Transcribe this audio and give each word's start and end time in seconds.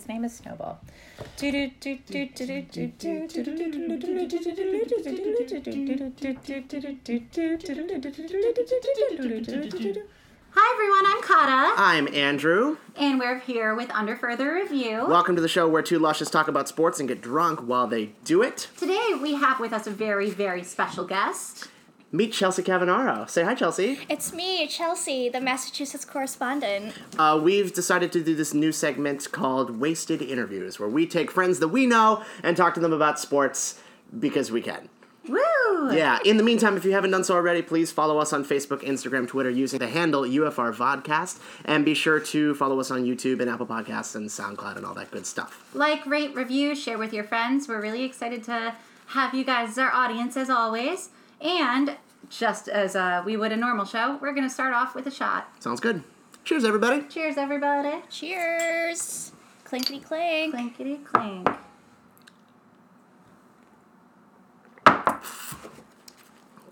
His 0.00 0.08
name 0.08 0.24
is 0.24 0.34
Snowball. 0.34 0.80
Hi 10.52 10.74
everyone, 10.74 11.04
I'm 11.06 11.22
Kata, 11.22 11.74
I'm 11.76 12.08
Andrew. 12.14 12.78
and 12.96 13.18
we're 13.18 13.40
here 13.40 13.74
with 13.74 13.90
Under 13.90 14.16
Further 14.16 14.54
Review. 14.54 15.04
Welcome 15.06 15.36
to 15.36 15.42
the 15.42 15.48
show 15.48 15.68
where 15.68 15.82
two 15.82 15.98
lushes 15.98 16.30
talk 16.30 16.48
about 16.48 16.66
sports 16.66 16.98
and 16.98 17.06
get 17.06 17.20
drunk 17.20 17.60
while 17.60 17.86
they 17.86 18.12
do 18.24 18.40
it. 18.40 18.68
Today 18.78 19.10
we 19.20 19.34
have 19.34 19.60
with 19.60 19.74
us 19.74 19.86
a 19.86 19.90
very, 19.90 20.30
very 20.30 20.64
special 20.64 21.04
guest. 21.04 21.68
Meet 22.12 22.32
Chelsea 22.32 22.64
Cavagnaro. 22.64 23.30
Say 23.30 23.44
hi, 23.44 23.54
Chelsea. 23.54 24.00
It's 24.08 24.32
me, 24.32 24.66
Chelsea, 24.66 25.28
the 25.28 25.40
Massachusetts 25.40 26.04
correspondent. 26.04 26.92
Uh, 27.16 27.40
we've 27.40 27.72
decided 27.72 28.10
to 28.12 28.24
do 28.24 28.34
this 28.34 28.52
new 28.52 28.72
segment 28.72 29.30
called 29.30 29.78
Wasted 29.78 30.20
Interviews, 30.20 30.80
where 30.80 30.88
we 30.88 31.06
take 31.06 31.30
friends 31.30 31.60
that 31.60 31.68
we 31.68 31.86
know 31.86 32.24
and 32.42 32.56
talk 32.56 32.74
to 32.74 32.80
them 32.80 32.92
about 32.92 33.20
sports 33.20 33.80
because 34.18 34.50
we 34.50 34.60
can. 34.60 34.88
Woo! 35.28 35.94
Yeah, 35.94 36.18
in 36.24 36.36
the 36.36 36.42
meantime, 36.42 36.76
if 36.76 36.84
you 36.84 36.90
haven't 36.90 37.12
done 37.12 37.22
so 37.22 37.36
already, 37.36 37.62
please 37.62 37.92
follow 37.92 38.18
us 38.18 38.32
on 38.32 38.44
Facebook, 38.44 38.82
Instagram, 38.82 39.28
Twitter 39.28 39.50
using 39.50 39.78
the 39.78 39.86
handle 39.86 40.22
UFR 40.22 40.74
Vodcast, 40.74 41.38
and 41.64 41.84
be 41.84 41.94
sure 41.94 42.18
to 42.18 42.56
follow 42.56 42.80
us 42.80 42.90
on 42.90 43.04
YouTube 43.04 43.40
and 43.40 43.48
Apple 43.48 43.66
Podcasts 43.66 44.16
and 44.16 44.28
SoundCloud 44.28 44.76
and 44.76 44.84
all 44.84 44.94
that 44.94 45.12
good 45.12 45.26
stuff. 45.26 45.64
Like, 45.74 46.04
rate, 46.06 46.34
review, 46.34 46.74
share 46.74 46.98
with 46.98 47.12
your 47.12 47.22
friends. 47.22 47.68
We're 47.68 47.80
really 47.80 48.02
excited 48.02 48.42
to 48.44 48.74
have 49.08 49.32
you 49.32 49.44
guys 49.44 49.70
as 49.70 49.78
our 49.78 49.92
audience 49.92 50.36
as 50.36 50.50
always. 50.50 51.10
And 51.40 51.96
just 52.28 52.68
as 52.68 52.94
uh, 52.94 53.22
we 53.24 53.36
would 53.36 53.52
a 53.52 53.56
normal 53.56 53.84
show, 53.84 54.18
we're 54.20 54.32
going 54.32 54.46
to 54.46 54.52
start 54.52 54.74
off 54.74 54.94
with 54.94 55.06
a 55.06 55.10
shot. 55.10 55.48
Sounds 55.62 55.80
good. 55.80 56.04
Cheers, 56.44 56.64
everybody. 56.64 57.02
Cheers, 57.02 57.36
everybody. 57.36 58.02
Cheers! 58.10 59.32
Clinkety 59.64 60.00
clink. 60.00 60.54
Clinkety 60.54 61.04
clink. 61.04 61.48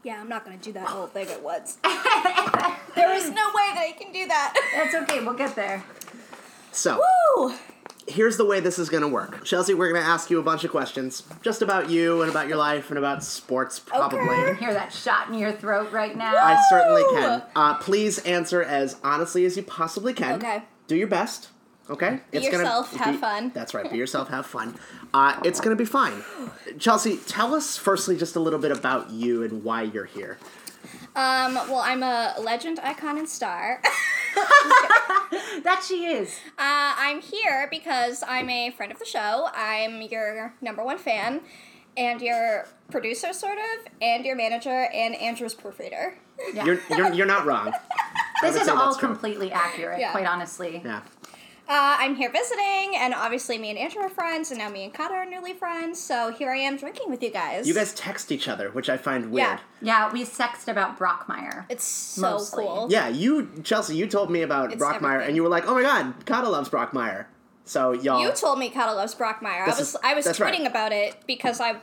Yeah, 0.02 0.20
I'm 0.20 0.28
not 0.28 0.44
gonna 0.44 0.56
do 0.56 0.72
that 0.72 0.86
whole 0.86 1.06
thing 1.06 1.28
at 1.28 1.42
once. 1.42 1.74
there 2.94 3.14
is 3.14 3.30
no 3.30 3.46
way 3.48 3.68
that 3.74 3.86
I 3.88 3.94
can 3.96 4.10
do 4.10 4.26
that. 4.26 4.54
That's 4.74 4.94
okay, 5.02 5.22
we'll 5.22 5.34
get 5.34 5.54
there. 5.54 5.84
So, 6.72 6.98
Woo! 7.36 7.52
Here's 8.08 8.36
the 8.36 8.44
way 8.44 8.60
this 8.60 8.78
is 8.78 8.88
going 8.88 9.02
to 9.02 9.08
work. 9.08 9.44
Chelsea, 9.44 9.74
we're 9.74 9.92
going 9.92 10.02
to 10.02 10.08
ask 10.08 10.30
you 10.30 10.38
a 10.38 10.42
bunch 10.42 10.64
of 10.64 10.70
questions 10.70 11.22
just 11.42 11.62
about 11.62 11.90
you 11.90 12.22
and 12.22 12.30
about 12.30 12.48
your 12.48 12.56
life 12.56 12.90
and 12.90 12.98
about 12.98 13.22
sports, 13.22 13.78
probably. 13.78 14.20
Okay. 14.20 14.58
Hear 14.58 14.74
that 14.74 14.92
shot 14.92 15.28
in 15.28 15.34
your 15.34 15.52
throat 15.52 15.92
right 15.92 16.16
now. 16.16 16.34
I 16.36 16.60
certainly 16.70 17.02
can. 17.12 17.42
Uh, 17.54 17.74
please 17.78 18.18
answer 18.20 18.62
as 18.62 18.96
honestly 19.04 19.44
as 19.44 19.56
you 19.56 19.62
possibly 19.62 20.12
can. 20.14 20.36
Okay. 20.36 20.62
Do 20.86 20.96
your 20.96 21.08
best. 21.08 21.48
Okay. 21.90 22.20
Be 22.30 22.40
yourself, 22.40 22.94
have 22.96 23.14
be- 23.14 23.20
fun. 23.20 23.50
That's 23.54 23.72
right. 23.72 23.90
Be 23.90 23.96
yourself. 23.96 24.28
Have 24.28 24.46
fun. 24.46 24.74
Uh, 25.14 25.40
it's 25.42 25.58
gonna 25.58 25.76
be 25.76 25.86
fine. 25.86 26.22
Chelsea, 26.78 27.16
tell 27.26 27.54
us 27.54 27.78
firstly 27.78 28.16
just 28.16 28.36
a 28.36 28.40
little 28.40 28.58
bit 28.58 28.72
about 28.72 29.10
you 29.10 29.42
and 29.42 29.64
why 29.64 29.82
you're 29.82 30.04
here. 30.04 30.36
Um, 31.16 31.54
well, 31.54 31.78
I'm 31.78 32.02
a 32.02 32.34
legend, 32.40 32.78
icon, 32.80 33.16
and 33.18 33.28
star. 33.28 33.80
That 35.64 35.84
she 35.86 36.06
is. 36.06 36.38
Uh, 36.50 36.94
I'm 36.96 37.20
here 37.20 37.66
because 37.70 38.22
I'm 38.26 38.48
a 38.48 38.70
friend 38.70 38.92
of 38.92 38.98
the 38.98 39.04
show. 39.04 39.48
I'm 39.54 40.00
your 40.02 40.54
number 40.60 40.84
one 40.84 40.98
fan, 40.98 41.40
and 41.96 42.20
your 42.22 42.66
producer, 42.90 43.32
sort 43.32 43.58
of, 43.58 43.92
and 44.00 44.24
your 44.24 44.36
manager, 44.36 44.88
and 44.92 45.14
Andrew's 45.16 45.54
proofreader. 45.54 46.14
Yeah. 46.54 46.64
You're 46.64 46.80
you're, 46.90 47.12
you're 47.12 47.26
not 47.26 47.44
wrong. 47.44 47.72
this 48.40 48.56
is 48.56 48.68
all 48.68 48.94
completely 48.94 49.50
accurate, 49.52 49.98
Yeah. 50.00 50.12
quite 50.12 50.26
honestly. 50.26 50.80
Yeah. 50.84 51.00
Uh, 51.68 51.96
I'm 52.00 52.16
here 52.16 52.30
visiting, 52.32 52.96
and 52.96 53.12
obviously 53.12 53.58
me 53.58 53.68
and 53.68 53.78
Andrew 53.78 54.00
are 54.00 54.08
friends, 54.08 54.50
and 54.50 54.58
now 54.58 54.70
me 54.70 54.84
and 54.84 54.94
Kata 54.94 55.12
are 55.12 55.26
newly 55.26 55.52
friends. 55.52 56.00
So 56.00 56.32
here 56.32 56.50
I 56.50 56.56
am 56.56 56.78
drinking 56.78 57.10
with 57.10 57.22
you 57.22 57.30
guys. 57.30 57.68
You 57.68 57.74
guys 57.74 57.92
text 57.92 58.32
each 58.32 58.48
other, 58.48 58.70
which 58.70 58.88
I 58.88 58.96
find 58.96 59.30
weird. 59.30 59.60
Yeah. 59.82 60.06
Yeah, 60.08 60.12
we 60.12 60.24
sexted 60.24 60.68
about 60.68 60.98
Brockmire. 60.98 61.66
It's 61.68 61.84
so 61.84 62.22
Mostly. 62.22 62.64
cool. 62.64 62.86
Yeah, 62.90 63.08
you 63.08 63.50
Chelsea, 63.64 63.96
you 63.96 64.06
told 64.06 64.30
me 64.30 64.40
about 64.40 64.72
It's 64.72 64.82
Brockmire, 64.82 64.94
everything. 65.16 65.26
and 65.28 65.36
you 65.36 65.42
were 65.42 65.50
like, 65.50 65.66
"Oh 65.66 65.74
my 65.74 65.82
God, 65.82 66.14
Kata 66.24 66.48
loves 66.48 66.70
Brockmire." 66.70 67.26
So 67.66 67.92
y'all, 67.92 68.22
You 68.22 68.32
told 68.32 68.58
me 68.58 68.70
Kata 68.70 68.94
loves 68.94 69.14
Brockmire. 69.14 69.64
I 69.64 69.66
was 69.66 69.78
is- 69.80 69.96
I 70.02 70.14
was 70.14 70.26
tweeting 70.26 70.40
right. 70.40 70.66
about 70.66 70.92
it 70.92 71.16
because 71.26 71.60
I 71.60 71.76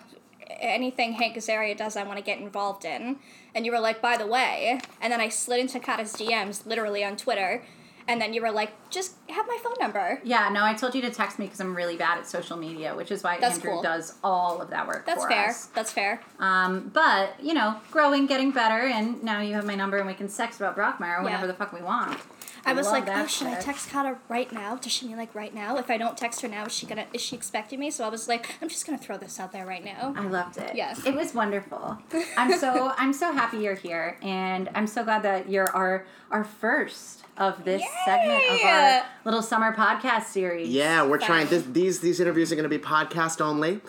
anything 0.50 1.14
Hank 1.14 1.36
Azaria 1.36 1.78
does 1.78 1.96
I 1.96 2.02
want 2.04 2.18
to 2.18 2.24
get 2.24 2.40
involved 2.40 2.86
in. 2.86 3.18
And 3.54 3.66
you 3.68 3.72
were 3.72 3.80
like, 3.80 4.02
by 4.02 4.18
the 4.18 4.26
way, 4.28 4.80
and 5.00 5.14
then 5.14 5.20
I 5.22 5.30
slid 5.30 5.60
into 5.60 5.80
Kata's 5.80 6.14
DMs 6.14 6.66
literally 6.66 7.04
on 7.04 7.18
Twitter, 7.18 7.64
and 8.08 8.22
then 8.22 8.34
you 8.34 8.42
were 8.42 8.52
like, 8.52 8.72
just 8.90 9.14
have 9.30 9.48
my 9.48 9.58
phone 9.64 9.74
number. 9.80 10.22
Yeah, 10.24 10.50
no, 10.50 10.64
I 10.64 10.74
told 10.74 10.96
you 10.96 11.02
to 11.02 11.10
text 11.12 11.40
me 11.40 11.46
because 11.46 11.60
I'm 11.60 11.76
really 11.76 11.98
bad 11.98 12.18
at 12.20 12.28
social 12.28 12.58
media, 12.58 12.96
which 12.96 13.12
is 13.12 13.24
why 13.24 13.40
That's 13.40 13.56
Andrew 13.56 13.72
cool. 13.74 13.82
does 13.82 14.14
all 14.24 14.62
of 14.62 14.70
that 14.70 14.88
work 14.88 15.06
That's 15.06 15.24
for 15.24 15.30
fair. 15.30 15.50
us. 15.50 15.66
That's 15.68 15.92
fair. 15.92 16.22
Um, 16.40 16.92
but 16.94 17.34
you 17.42 17.54
know, 17.54 17.78
growing, 17.92 18.26
getting 18.28 18.52
better, 18.52 18.88
and 18.88 19.24
now 19.24 19.42
you 19.42 19.54
have 19.56 19.66
my 19.66 19.76
number, 19.76 19.98
and 19.98 20.08
we 20.08 20.14
can 20.14 20.28
sext 20.28 20.58
about 20.58 20.76
Brockmire 20.78 21.24
whenever 21.24 21.44
Yeah. 21.44 21.48
the 21.48 21.54
fuck 21.54 21.74
we 21.74 21.82
want. 21.82 22.20
I 22.68 22.74
was 22.74 22.88
like, 22.88 23.08
oh, 23.08 23.28
should 23.28 23.46
I 23.46 23.54
shit. 23.56 23.62
text 23.62 23.92
Kata 23.92 24.18
right 24.28 24.52
now? 24.52 24.76
Does 24.76 24.92
she 24.92 25.06
mean 25.08 25.18
like 25.18 25.36
right 25.36 25.54
now? 25.54 25.78
If 25.78 25.92
I 25.92 25.98
don't 25.98 26.18
text 26.18 26.42
her 26.42 26.48
now, 26.48 26.66
is 26.66 26.72
she 26.74 26.88
gonna 26.88 27.06
is 27.14 27.22
she 27.22 27.36
expecting 27.36 27.80
me? 27.80 27.92
So 27.92 28.04
I 28.04 28.10
was 28.10 28.28
like, 28.28 28.56
I'm 28.60 28.70
just 28.70 28.88
gonna 28.88 28.98
throw 28.98 29.18
this 29.18 29.40
out 29.40 29.52
there 29.52 29.68
right 29.68 29.86
now. 29.86 30.16
I 30.18 30.26
loved 30.26 30.58
it. 30.58 30.72
Yes, 30.76 31.06
It 31.06 31.14
was 31.14 31.36
wonderful. 31.36 32.00
I'm 32.38 32.58
so 32.58 32.92
I'm 32.98 33.14
so 33.14 33.32
happy 33.34 33.60
you're 33.60 33.76
here 33.76 34.18
and 34.24 34.68
I'm 34.74 34.88
so 34.88 35.04
glad 35.04 35.22
that 35.22 35.48
you're 35.48 35.70
our 35.76 36.08
our 36.32 36.44
first 36.44 37.24
of 37.38 37.64
this 37.66 37.84
segment 38.06 38.42
of 38.50 38.60
our 38.64 39.04
little 39.26 39.42
summer 39.42 39.74
podcast 39.74 40.26
series. 40.26 40.70
Yeah, 40.70 41.06
we're 41.06 41.18
trying. 41.18 41.48
This, 41.48 41.64
these 41.64 42.00
these 42.00 42.20
interviews 42.20 42.52
are 42.52 42.56
going 42.56 42.70
to 42.70 42.78
be 42.78 42.84
podcast 42.84 43.42
only. 43.42 43.82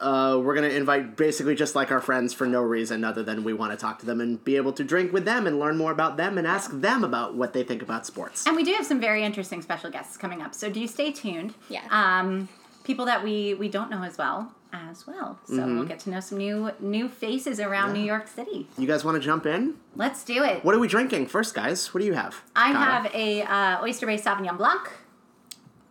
Uh, 0.00 0.40
we're 0.42 0.54
going 0.54 0.68
to 0.68 0.74
invite 0.74 1.14
basically 1.14 1.54
just 1.54 1.74
like 1.74 1.90
our 1.90 2.00
friends 2.00 2.32
for 2.32 2.46
no 2.46 2.62
reason 2.62 3.04
other 3.04 3.22
than 3.22 3.44
we 3.44 3.52
want 3.52 3.70
to 3.70 3.76
talk 3.76 3.98
to 3.98 4.06
them 4.06 4.18
and 4.18 4.42
be 4.44 4.56
able 4.56 4.72
to 4.72 4.82
drink 4.82 5.12
with 5.12 5.26
them 5.26 5.46
and 5.46 5.60
learn 5.60 5.76
more 5.76 5.92
about 5.92 6.16
them 6.16 6.38
and 6.38 6.46
ask 6.46 6.70
them 6.72 7.04
about 7.04 7.34
what 7.34 7.52
they 7.52 7.62
think 7.62 7.82
about 7.82 8.06
sports. 8.06 8.46
And 8.46 8.56
we 8.56 8.64
do 8.64 8.72
have 8.72 8.86
some 8.86 8.98
very 8.98 9.22
interesting 9.22 9.60
special 9.60 9.90
guests 9.90 10.16
coming 10.16 10.40
up. 10.40 10.54
So 10.54 10.70
do 10.70 10.80
you 10.80 10.88
stay 10.88 11.12
tuned. 11.12 11.54
Yeah. 11.68 11.82
Um 11.90 12.48
people 12.82 13.04
that 13.04 13.22
we 13.22 13.52
we 13.54 13.68
don't 13.68 13.90
know 13.90 14.02
as 14.02 14.16
well 14.16 14.54
as 14.72 15.06
well. 15.06 15.38
So 15.46 15.54
Mm-hmm. 15.54 15.76
we'll 15.78 15.86
get 15.86 15.98
to 16.00 16.10
know 16.10 16.20
some 16.20 16.38
new 16.38 16.70
new 16.80 17.08
faces 17.08 17.58
around 17.60 17.92
New 17.92 18.04
York 18.04 18.28
City. 18.28 18.68
You 18.78 18.86
guys 18.86 19.04
want 19.04 19.16
to 19.16 19.20
jump 19.20 19.46
in? 19.46 19.74
Let's 19.96 20.24
do 20.24 20.42
it. 20.44 20.64
What 20.64 20.74
are 20.74 20.78
we 20.78 20.88
drinking 20.88 21.26
first, 21.26 21.54
guys? 21.54 21.92
What 21.92 22.00
do 22.00 22.06
you 22.06 22.14
have? 22.14 22.42
I 22.56 22.72
Kara? 22.72 22.84
have 22.84 23.14
a 23.14 23.42
uh, 23.42 23.82
Oyster 23.82 24.06
Bay 24.06 24.16
Sauvignon 24.16 24.56
Blanc. 24.56 24.88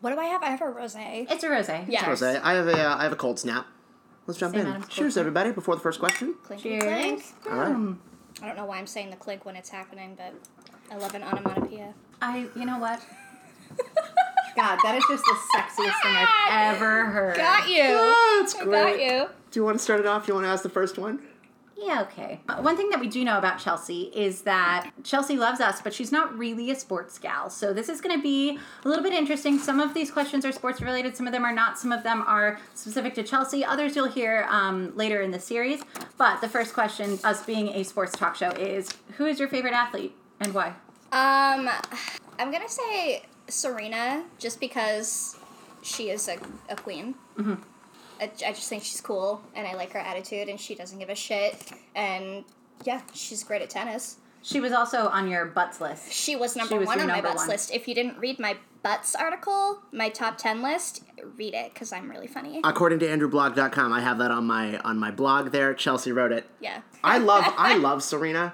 What 0.01 0.12
do 0.12 0.19
I 0.19 0.25
have? 0.25 0.41
I 0.44 0.47
have 0.51 0.62
a 0.62 0.66
rosé. 0.66 1.29
It's 1.29 1.44
a 1.44 1.47
rosé. 1.50 1.85
Yeah. 1.90 2.06
Rosé. 2.06 2.40
I 2.41 2.53
have 2.53 2.67
a 2.67 2.81
uh, 2.81 2.95
I 2.97 3.03
have 3.03 3.12
a 3.12 3.17
cold 3.17 3.38
snap. 3.40 3.67
Let's 4.28 4.40
jump 4.40 4.53
Same 4.56 4.62
in. 4.62 4.67
Adam's 4.67 4.88
Cheers, 4.88 5.13
snap. 5.13 5.22
everybody! 5.22 5.51
Before 5.51 5.75
the 5.75 5.81
first 5.81 6.00
question. 6.00 6.35
Clink, 6.44 6.61
Cheers. 6.61 6.84
clink. 6.84 7.23
All 7.51 7.57
right. 7.57 7.96
I 8.41 8.46
don't 8.47 8.56
know 8.56 8.66
why 8.66 8.78
I'm 8.78 8.88
saying 8.88 9.09
the 9.09 9.17
clink 9.17 9.44
when 9.44 9.56
it's 9.57 9.69
happening, 9.69 10.16
but 10.16 10.34
I 10.90 10.97
love 10.97 11.13
an 11.16 11.23
onomatopoeia. 11.23 11.94
I, 12.22 12.47
you 12.56 12.66
know 12.66 12.78
what? 12.79 13.01
God, 14.55 14.79
that 14.83 14.95
is 14.95 15.03
just 15.09 15.23
the 15.23 15.37
sexiest 15.55 16.01
thing 16.01 16.15
I've 16.15 16.75
ever 16.75 17.05
heard. 17.05 17.37
Got 17.37 17.69
you. 17.69 17.83
It's 18.41 18.55
I 18.55 18.63
great. 18.63 18.97
got 18.97 18.99
you. 19.01 19.29
Do 19.51 19.59
you 19.59 19.65
want 19.65 19.77
to 19.77 19.83
start 19.83 19.99
it 19.99 20.05
off? 20.05 20.27
You 20.27 20.33
want 20.33 20.45
to 20.45 20.49
ask 20.49 20.63
the 20.63 20.69
first 20.69 20.97
one? 20.97 21.19
Yeah, 21.81 22.01
okay. 22.01 22.41
One 22.59 22.75
thing 22.75 22.89
that 22.89 22.99
we 22.99 23.07
do 23.07 23.23
know 23.23 23.37
about 23.37 23.57
Chelsea 23.57 24.11
is 24.13 24.41
that 24.41 24.91
Chelsea 25.03 25.37
loves 25.37 25.61
us, 25.61 25.81
but 25.81 25.93
she's 25.93 26.11
not 26.11 26.37
really 26.37 26.71
a 26.71 26.75
sports 26.75 27.17
gal. 27.17 27.49
So 27.49 27.71
this 27.71 27.87
is 27.87 28.01
going 28.01 28.17
to 28.17 28.21
be 28.21 28.59
a 28.83 28.87
little 28.87 29.01
bit 29.03 29.13
interesting. 29.13 29.57
Some 29.57 29.79
of 29.79 29.93
these 29.93 30.11
questions 30.11 30.43
are 30.43 30.51
sports 30.51 30.81
related, 30.81 31.16
some 31.16 31.25
of 31.25 31.31
them 31.31 31.45
are 31.45 31.53
not. 31.53 31.79
Some 31.79 31.93
of 31.93 32.03
them 32.03 32.21
are 32.27 32.59
specific 32.73 33.16
to 33.16 33.23
Chelsea. 33.23 33.63
Others 33.63 33.95
you'll 33.95 34.09
hear 34.09 34.45
um, 34.49 34.91
later 34.97 35.21
in 35.21 35.31
the 35.31 35.39
series. 35.39 35.81
But 36.17 36.41
the 36.41 36.49
first 36.49 36.73
question, 36.73 37.17
us 37.23 37.45
being 37.45 37.69
a 37.69 37.83
sports 37.83 38.11
talk 38.11 38.35
show, 38.35 38.49
is 38.49 38.89
who 39.17 39.25
is 39.25 39.39
your 39.39 39.47
favorite 39.47 39.73
athlete 39.73 40.13
and 40.41 40.53
why? 40.53 40.73
Um, 41.13 41.69
I'm 42.37 42.51
gonna 42.51 42.69
say 42.69 43.23
Serena, 43.51 44.23
just 44.37 44.59
because 44.59 45.37
she 45.81 46.09
is 46.09 46.28
a, 46.28 46.37
a 46.69 46.75
queen. 46.75 47.16
Mm-hmm. 47.37 47.55
I, 48.22 48.23
I 48.46 48.51
just 48.51 48.67
think 48.69 48.84
she's 48.84 49.01
cool, 49.01 49.41
and 49.55 49.66
I 49.67 49.75
like 49.75 49.91
her 49.93 49.99
attitude, 49.99 50.49
and 50.49 50.59
she 50.59 50.75
doesn't 50.75 50.99
give 50.99 51.09
a 51.09 51.16
shit. 51.16 51.72
And 51.96 52.43
yeah, 52.84 53.01
she's 53.13 53.43
great 53.43 53.61
at 53.61 53.69
tennis. 53.69 54.17
She 54.41 54.59
was 54.61 54.72
also 54.72 55.07
on 55.09 55.29
your 55.29 55.46
butts 55.46 55.81
list. 55.81 56.11
She 56.13 56.35
was 56.35 56.55
number 56.55 56.78
was 56.78 56.87
one 56.87 56.97
your 56.99 57.09
on 57.09 57.16
my 57.16 57.22
butts 57.22 57.41
one. 57.41 57.49
list. 57.49 57.72
If 57.73 57.87
you 57.87 57.96
didn't 57.96 58.17
read 58.17 58.40
my 58.40 58.55
butts 58.84 59.13
article, 59.16 59.79
my 59.91 60.07
top 60.09 60.37
ten 60.37 60.61
list, 60.61 61.03
read 61.35 61.53
it 61.53 61.73
because 61.73 61.91
I'm 61.91 62.09
really 62.09 62.28
funny. 62.28 62.61
According 62.63 62.99
to 62.99 63.07
AndrewBlog.com, 63.07 63.91
I 63.91 63.99
have 63.99 64.17
that 64.19 64.31
on 64.31 64.45
my 64.47 64.78
on 64.79 64.97
my 64.97 65.11
blog. 65.11 65.52
There, 65.52 65.73
Chelsea 65.73 66.11
wrote 66.13 66.31
it. 66.31 66.49
yeah. 66.61 66.81
I 67.03 67.17
love 67.17 67.43
I 67.57 67.75
love 67.78 68.02
Serena. 68.03 68.53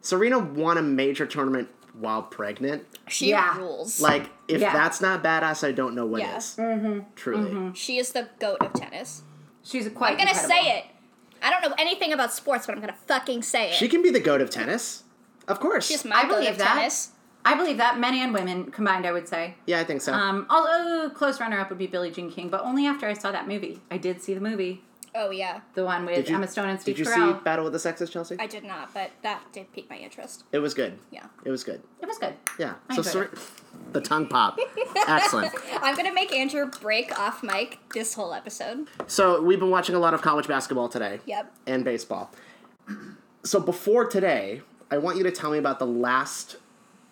Serena 0.00 0.38
won 0.38 0.78
a 0.78 0.82
major 0.82 1.26
tournament 1.26 1.68
while 1.98 2.22
pregnant. 2.22 2.84
She 3.08 3.30
Yeah. 3.30 3.56
rules. 3.58 4.00
Like, 4.00 4.28
if 4.48 4.60
Yeah. 4.60 4.72
that's 4.72 5.00
not 5.00 5.22
badass, 5.24 5.66
I 5.66 5.72
don't 5.72 5.94
know 5.94 6.06
what 6.06 6.20
Yeah. 6.22 6.36
is. 6.36 6.56
Mm-hmm. 6.58 7.00
Truly. 7.14 7.72
she 7.74 7.98
is 7.98 8.12
the 8.12 8.28
goat 8.38 8.58
of 8.60 8.72
tennis. 8.74 9.22
She's 9.62 9.88
quite 9.88 10.12
I'm 10.12 10.18
gonna 10.18 10.30
incredible. 10.30 10.54
say 10.64 10.78
it. 10.78 10.84
I 11.42 11.50
don't 11.50 11.62
know 11.62 11.74
anything 11.78 12.12
about 12.12 12.32
sports, 12.32 12.66
but 12.66 12.74
I'm 12.74 12.80
gonna 12.80 12.96
fucking 13.06 13.42
say 13.42 13.70
it. 13.70 13.74
She 13.74 13.88
can 13.88 14.02
be 14.02 14.10
the 14.10 14.20
goat 14.20 14.40
of 14.40 14.50
tennis. 14.50 15.04
Of 15.48 15.60
course. 15.60 15.86
She's 15.86 16.04
my 16.04 16.16
I 16.16 16.22
goat 16.22 16.36
believe 16.36 16.50
of 16.50 16.58
that. 16.58 16.74
tennis. 16.74 17.12
I 17.44 17.54
believe 17.54 17.76
that 17.76 17.98
men 18.00 18.14
and 18.14 18.34
women 18.34 18.70
combined. 18.72 19.06
I 19.06 19.12
would 19.12 19.28
say. 19.28 19.54
Yeah, 19.66 19.78
I 19.80 19.84
think 19.84 20.02
so. 20.02 20.12
Um, 20.12 20.46
although 20.50 21.08
close 21.14 21.38
runner 21.40 21.60
up 21.60 21.68
would 21.68 21.78
be 21.78 21.86
Billie 21.86 22.10
Jean 22.10 22.30
King, 22.30 22.48
but 22.48 22.62
only 22.62 22.86
after 22.86 23.06
I 23.06 23.12
saw 23.12 23.30
that 23.30 23.46
movie. 23.46 23.80
I 23.90 23.98
did 23.98 24.20
see 24.20 24.34
the 24.34 24.40
movie, 24.40 24.82
Oh 25.18 25.30
yeah, 25.30 25.60
the 25.74 25.84
one 25.84 26.04
with 26.04 26.14
did 26.16 26.28
you, 26.28 26.34
Emma 26.36 26.46
Stone 26.46 26.68
and 26.68 26.80
Steve 26.80 26.96
Did 26.96 27.06
you 27.06 27.10
Carell. 27.12 27.38
see 27.38 27.42
Battle 27.44 27.66
of 27.66 27.72
the 27.72 27.78
Sexes, 27.78 28.10
Chelsea? 28.10 28.36
I 28.38 28.46
did 28.46 28.64
not, 28.64 28.92
but 28.92 29.10
that 29.22 29.42
did 29.52 29.72
pique 29.72 29.88
my 29.88 29.96
interest. 29.96 30.44
it 30.52 30.58
was 30.58 30.74
good. 30.74 30.98
Yeah. 31.10 31.24
It 31.44 31.50
was 31.50 31.64
good. 31.64 31.82
It 32.02 32.06
was 32.06 32.18
good. 32.18 32.34
Yeah. 32.58 32.74
I 32.90 32.96
so 33.00 33.20
enjoyed 33.20 33.38
the 33.92 34.00
tongue 34.00 34.26
pop. 34.26 34.58
Excellent. 35.08 35.52
I'm 35.80 35.96
gonna 35.96 36.12
make 36.12 36.32
Andrew 36.32 36.66
break 36.66 37.18
off 37.18 37.42
mic 37.42 37.78
this 37.94 38.14
whole 38.14 38.34
episode. 38.34 38.88
So 39.06 39.40
we've 39.42 39.58
been 39.60 39.70
watching 39.70 39.94
a 39.94 39.98
lot 39.98 40.12
of 40.14 40.20
college 40.22 40.46
basketball 40.48 40.88
today. 40.88 41.20
Yep. 41.24 41.52
And 41.66 41.84
baseball. 41.84 42.30
So 43.42 43.58
before 43.60 44.04
today, 44.04 44.62
I 44.90 44.98
want 44.98 45.16
you 45.16 45.22
to 45.24 45.30
tell 45.30 45.50
me 45.50 45.58
about 45.58 45.78
the 45.78 45.86
last 45.86 46.56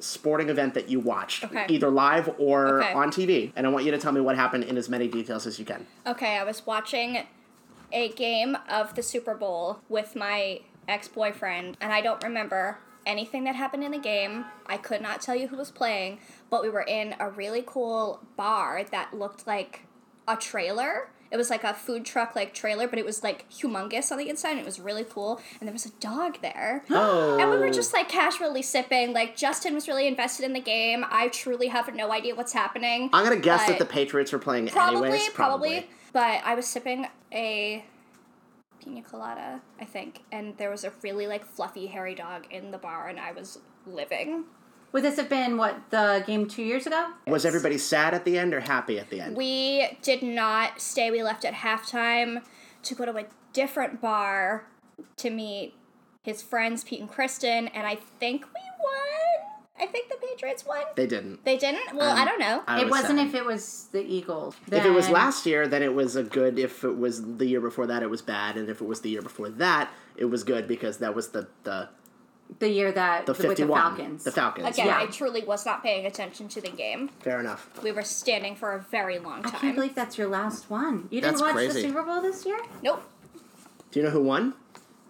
sporting 0.01 0.49
event 0.49 0.75
that 0.75 0.89
you 0.89 1.01
watched, 1.01 1.45
Okay. 1.45 1.67
either 1.69 1.89
live 1.89 2.29
or 2.39 2.83
Okay. 2.83 2.93
on 2.93 3.11
TV, 3.11 3.53
and 3.57 3.67
I 3.67 3.71
want 3.71 3.85
you 3.85 3.91
to 3.93 3.99
tell 3.99 4.13
me 4.13 4.21
what 4.21 4.37
happened 4.37 4.65
in 4.65 4.77
as 4.77 4.89
many 4.89 5.09
details 5.09 5.47
as 5.47 5.59
you 5.59 5.65
can. 5.65 5.87
Okay, 6.07 6.37
I 6.37 6.45
was 6.45 6.67
watching 6.67 7.25
a 7.95 8.11
game 8.11 8.59
of 8.69 8.95
the 8.95 9.03
Super 9.03 9.35
Bowl 9.35 9.79
with 9.89 10.15
my 10.15 10.61
ex 10.87 11.09
boyfriend, 11.09 11.79
and 11.81 11.93
I 11.93 12.03
don't 12.03 12.23
remember 12.23 12.79
anything 13.07 13.45
that 13.45 13.55
happened 13.55 13.85
in 13.85 13.93
the 13.93 13.99
game. 13.99 14.45
I 14.67 14.77
could 14.77 15.01
not 15.01 15.23
tell 15.23 15.35
you 15.37 15.49
who 15.49 15.57
was 15.57 15.71
playing, 15.71 16.19
but 16.51 16.63
we 16.63 16.69
were 16.69 16.83
in 16.83 17.15
a 17.21 17.31
really 17.31 17.63
cool 17.65 18.21
bar 18.37 18.85
that 18.91 19.15
looked 19.15 19.47
like 19.47 19.83
a 20.27 20.37
trailer. 20.37 21.09
It 21.31 21.37
was 21.37 21.51
like 21.51 21.65
a 21.65 21.75
food 21.75 22.05
truck 22.05 22.37
like 22.37 22.55
trailer, 22.55 22.87
but 22.87 22.99
it 22.99 23.05
was 23.05 23.23
like 23.23 23.51
humongous 23.51 24.13
on 24.13 24.19
the 24.19 24.29
inside, 24.29 24.53
and 24.53 24.61
it 24.61 24.65
was 24.65 24.79
really 24.79 25.05
cool. 25.05 25.41
And 25.61 25.69
there 25.69 25.73
was 25.73 25.87
a 25.87 25.91
dog 26.01 26.39
there. 26.43 26.85
Oh. 26.91 27.39
And 27.39 27.51
we 27.51 27.57
were 27.57 27.71
just 27.71 27.93
like 27.93 28.09
casually 28.09 28.63
sipping. 28.63 29.13
Like 29.13 29.37
Justin 29.37 29.75
was 29.75 29.89
really 29.89 30.07
invested 30.07 30.45
in 30.45 30.53
the 30.53 30.61
game. 30.61 31.05
I 31.11 31.29
truly 31.29 31.69
have 31.69 31.93
no 31.95 32.13
idea 32.13 32.35
what's 32.35 32.53
happening. 32.53 33.11
I'm 33.13 33.25
gonna 33.25 33.37
guess 33.37 33.67
that 33.67 33.79
the 33.79 33.85
Patriots 33.85 34.33
were 34.33 34.39
playing 34.39 34.69
Probably, 34.69 35.09
anyways. 35.09 35.29
probably, 35.31 35.89
But 36.15 36.43
I 36.45 36.55
was 36.55 36.67
sipping 36.67 37.09
a 37.33 37.85
pina 38.81 39.03
colada, 39.03 39.61
I 39.81 39.85
think, 39.85 40.23
and 40.31 40.57
there 40.57 40.71
was 40.71 40.85
a 40.85 40.93
really 41.03 41.27
like 41.27 41.45
fluffy 41.45 41.89
hairy 41.89 42.15
dog 42.15 42.47
in 42.51 42.71
the 42.71 42.79
bar, 42.79 43.09
and 43.09 43.19
I 43.19 43.33
was 43.33 43.59
living. 43.85 44.45
Would 44.93 45.03
this 45.03 45.17
have 45.17 45.29
been 45.29 45.57
what 45.57 45.91
the 45.91 46.23
game 46.25 46.47
two 46.47 46.63
years 46.63 46.87
ago? 46.87 47.11
Was 47.27 47.45
everybody 47.45 47.79
sad 47.79 48.15
at 48.15 48.25
the 48.25 48.39
end 48.39 48.55
or 48.55 48.61
happy 48.61 48.97
at 49.01 49.11
the 49.11 49.21
end? 49.21 49.37
We 49.37 49.99
did 50.03 50.23
not 50.23 50.81
stay. 50.81 51.11
We 51.11 51.25
left 51.25 51.45
at 51.45 51.53
halftime 51.53 52.43
to 52.85 52.95
go 52.95 53.05
to 53.05 53.17
a 53.17 53.25
different 53.53 54.01
bar 54.01 54.67
to 55.17 55.31
meet 55.31 55.75
his 56.23 56.43
friends 56.43 56.85
Pete 56.85 57.01
and 57.01 57.11
Kristen, 57.11 57.67
and 57.69 57.89
I 57.89 57.97
think 57.97 58.45
we 58.55 58.61
won. 58.79 59.24
I 59.79 59.87
think 59.87 60.09
the 60.09 60.17
Patriots 60.25 60.65
won. 60.65 60.83
they 60.95 61.07
didn't. 61.07 61.45
They 61.45 61.57
didn't. 61.57 61.97
Well, 61.97 62.11
Um, 62.11 62.19
I 62.19 62.25
don't 62.25 62.39
know. 62.39 62.63
I 62.67 62.81
it 62.81 62.85
was 62.85 62.93
wasn't 62.93 63.19
sad. 63.19 63.29
if 63.29 63.35
it 63.35 63.45
was 63.45 63.89
the 63.91 64.03
Eagles. 64.03 64.55
If 64.71 64.85
it 64.85 64.91
was 64.91 65.09
last 65.11 65.47
year, 65.47 65.67
then 65.67 65.83
it 65.83 65.95
was 65.95 66.15
a 66.17 66.23
good. 66.23 66.59
If 66.59 66.85
it 66.85 66.97
was 66.97 67.37
the 67.39 67.47
year 67.47 67.61
before 67.61 67.87
that, 67.89 68.03
it 68.03 68.09
was 68.11 68.23
bad. 68.23 68.57
And 68.57 68.69
if 68.69 68.81
it 68.81 68.85
was 68.87 69.01
the 69.01 69.11
year 69.11 69.23
before 69.23 69.49
that, 69.49 69.91
it 70.17 70.27
was 70.27 70.45
good 70.45 70.69
because 70.69 70.99
that 70.99 71.15
was 71.15 71.29
the 71.31 71.49
the, 71.65 71.89
the 72.61 72.69
year 72.69 72.93
that 72.93 73.27
the 73.27 73.33
with 73.33 73.57
the 73.57 73.67
Falcons. 73.67 74.23
The 74.23 74.31
Falcons. 74.31 74.69
Again, 74.69 74.87
Yeah. 74.87 74.99
I 75.01 75.07
truly 75.07 75.43
was 75.45 75.67
not 75.67 75.83
paying 75.83 76.07
attention 76.07 76.47
to 76.49 76.61
the 76.61 76.71
game. 76.71 77.09
Fair 77.21 77.41
enough. 77.41 77.69
We 77.83 77.91
were 77.91 78.03
standing 78.03 78.55
for 78.55 78.75
a 78.75 78.81
very 78.81 79.19
long 79.19 79.43
time. 79.43 79.47
I 79.47 79.51
time. 79.51 79.61
can't 79.61 79.75
believe 79.75 79.95
that's 79.97 80.17
your 80.17 80.29
last 80.29 80.71
one. 80.71 81.09
You 81.11 81.21
didn't 81.21 81.33
That's 81.33 81.43
watch 81.43 81.53
crazy. 81.55 81.83
the 81.83 81.89
Super 81.89 82.03
Bowl 82.05 82.23
this 82.23 82.47
year? 82.47 82.61
Nope. 82.83 83.03
Do 83.91 83.99
you 84.01 84.05
know 84.05 84.11
who 84.13 84.23
won? 84.23 84.55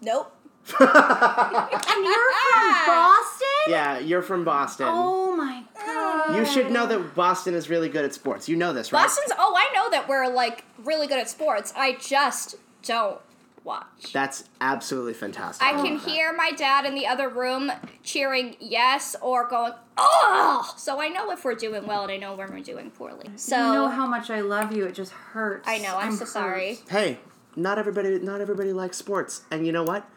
Nope. 0.01 0.34
And 0.67 2.05
you're 2.05 2.31
from 2.53 2.85
Boston? 2.87 3.47
Yeah, 3.67 3.99
you're 3.99 4.21
from 4.21 4.43
Boston. 4.43 4.87
Oh 4.89 5.35
my 5.35 5.63
god. 5.75 6.35
You 6.35 6.45
should 6.45 6.71
know 6.71 6.87
that 6.87 7.15
Boston 7.15 7.53
is 7.53 7.69
really 7.69 7.89
good 7.89 8.05
at 8.05 8.13
sports. 8.13 8.49
You 8.49 8.55
know 8.55 8.73
this, 8.73 8.91
right? 8.91 9.03
Boston's. 9.03 9.31
Oh, 9.37 9.55
I 9.55 9.73
know 9.73 9.89
that 9.91 10.07
we're 10.07 10.27
like 10.27 10.63
really 10.83 11.07
good 11.07 11.19
at 11.19 11.29
sports. 11.29 11.73
I 11.75 11.93
just 11.93 12.55
don't 12.83 13.19
watch. 13.63 14.13
That's 14.13 14.45
absolutely 14.61 15.13
fantastic. 15.13 15.65
I 15.65 15.71
can 15.71 15.95
love 15.95 16.03
that. 16.03 16.09
hear 16.09 16.33
my 16.33 16.51
dad 16.51 16.85
in 16.85 16.95
the 16.95 17.07
other 17.07 17.29
room 17.29 17.71
cheering 18.03 18.55
yes 18.59 19.15
or 19.21 19.47
going 19.47 19.73
oh. 19.97 20.73
So 20.77 21.01
I 21.01 21.09
know 21.09 21.31
if 21.31 21.43
we're 21.43 21.55
doing 21.55 21.85
well, 21.85 22.03
and 22.03 22.11
I 22.11 22.17
know 22.17 22.35
when 22.35 22.51
we're 22.51 22.59
doing 22.61 22.91
poorly. 22.91 23.29
So 23.35 23.57
you 23.57 23.73
know 23.73 23.87
how 23.89 24.07
much 24.07 24.29
I 24.29 24.41
love 24.41 24.75
you. 24.75 24.85
It 24.85 24.93
just 24.93 25.11
hurts. 25.11 25.67
I 25.67 25.79
know. 25.79 25.97
I'm, 25.97 26.13
so 26.13 26.19
hurt. 26.19 26.27
sorry. 26.29 26.79
Hey, 26.89 27.19
not 27.55 27.77
everybody 27.77 28.19
not 28.19 28.41
everybody 28.41 28.71
likes 28.71 28.97
sports. 28.97 29.43
And 29.51 29.65
you 29.65 29.71
know 29.71 29.83
what? 29.83 30.07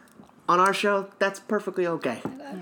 On 0.48 0.58
our 0.60 0.72
show, 0.72 1.08
that's 1.18 1.40
perfectly 1.40 1.86
okay. 1.86 2.20
Yeah, 2.24 2.54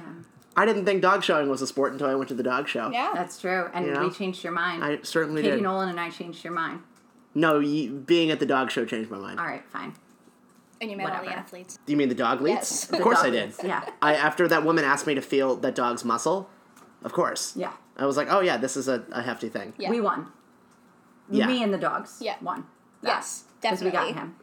I 0.57 0.65
didn't 0.67 0.85
think 0.87 1.03
dog 1.03 1.23
showing 1.23 1.49
was 1.49 1.63
a 1.63 1.67
sport 1.67 1.93
until 1.93 2.09
I 2.09 2.15
went 2.15 2.29
to 2.29 2.35
the 2.35 2.43
dog 2.43 2.67
show. 2.69 2.91
Yeah. 2.91 3.13
that's 3.15 3.41
true. 3.41 3.69
And 3.73 3.87
You 3.87 3.93
know? 3.93 4.09
we 4.09 4.11
changed 4.11 4.43
your 4.43 4.53
mind. 4.53 4.83
I 4.83 4.99
certainly 5.03 5.43
did. 5.43 5.51
Katie. 5.51 5.63
Nolan 5.63 5.89
and 5.91 6.01
I 6.01 6.11
changed 6.11 6.43
your 6.45 6.53
mind. 6.53 6.81
No, 7.35 7.59
you, 7.61 7.91
being 7.93 8.31
at 8.31 8.41
the 8.41 8.47
dog 8.47 8.71
show 8.71 8.85
changed 8.87 9.11
my 9.11 9.19
mind. 9.19 9.39
All 9.39 9.47
right, 9.47 9.63
fine. 9.69 9.95
and 10.81 10.91
you 10.91 10.97
met 10.97 11.07
all 11.07 11.13
the 11.21 11.27
Whatever. 11.27 11.39
athletes. 11.41 11.79
Do 11.87 11.93
you 11.93 11.97
mean 11.97 12.09
the 12.09 12.15
dog 12.15 12.41
leads? 12.41 12.57
Yes. 12.57 12.91
Of 12.91 13.01
course 13.01 13.19
I 13.21 13.31
did. 13.31 13.53
Yeah. 13.63 13.85
I 14.03 14.15
after 14.15 14.49
that 14.49 14.65
woman 14.65 14.85
asked 14.85 15.07
me 15.07 15.15
to 15.15 15.21
feel 15.23 15.55
that 15.57 15.75
dog's 15.75 16.05
muscle, 16.05 16.49
of 17.05 17.13
course. 17.13 17.55
Yeah. 17.57 17.73
I 17.99 18.05
was 18.07 18.17
like, 18.17 18.29
oh 18.31 18.41
yeah, 18.41 18.57
this 18.57 18.77
is 18.77 18.89
a, 18.89 19.05
a 19.13 19.23
hefty 19.23 19.49
thing. 19.49 19.75
Yeah. 19.79 19.91
We 19.91 20.01
won. 20.01 20.27
Yeah. 21.31 21.47
Me 21.47 21.63
and 21.63 21.73
the 21.73 21.79
dogs 21.79 22.19
Yeah. 22.21 22.37
won. 22.43 22.67
Yes, 23.03 23.45
definitely. 23.61 23.91
Because 23.91 24.07
we 24.09 24.13
got 24.15 24.21
him. 24.23 24.37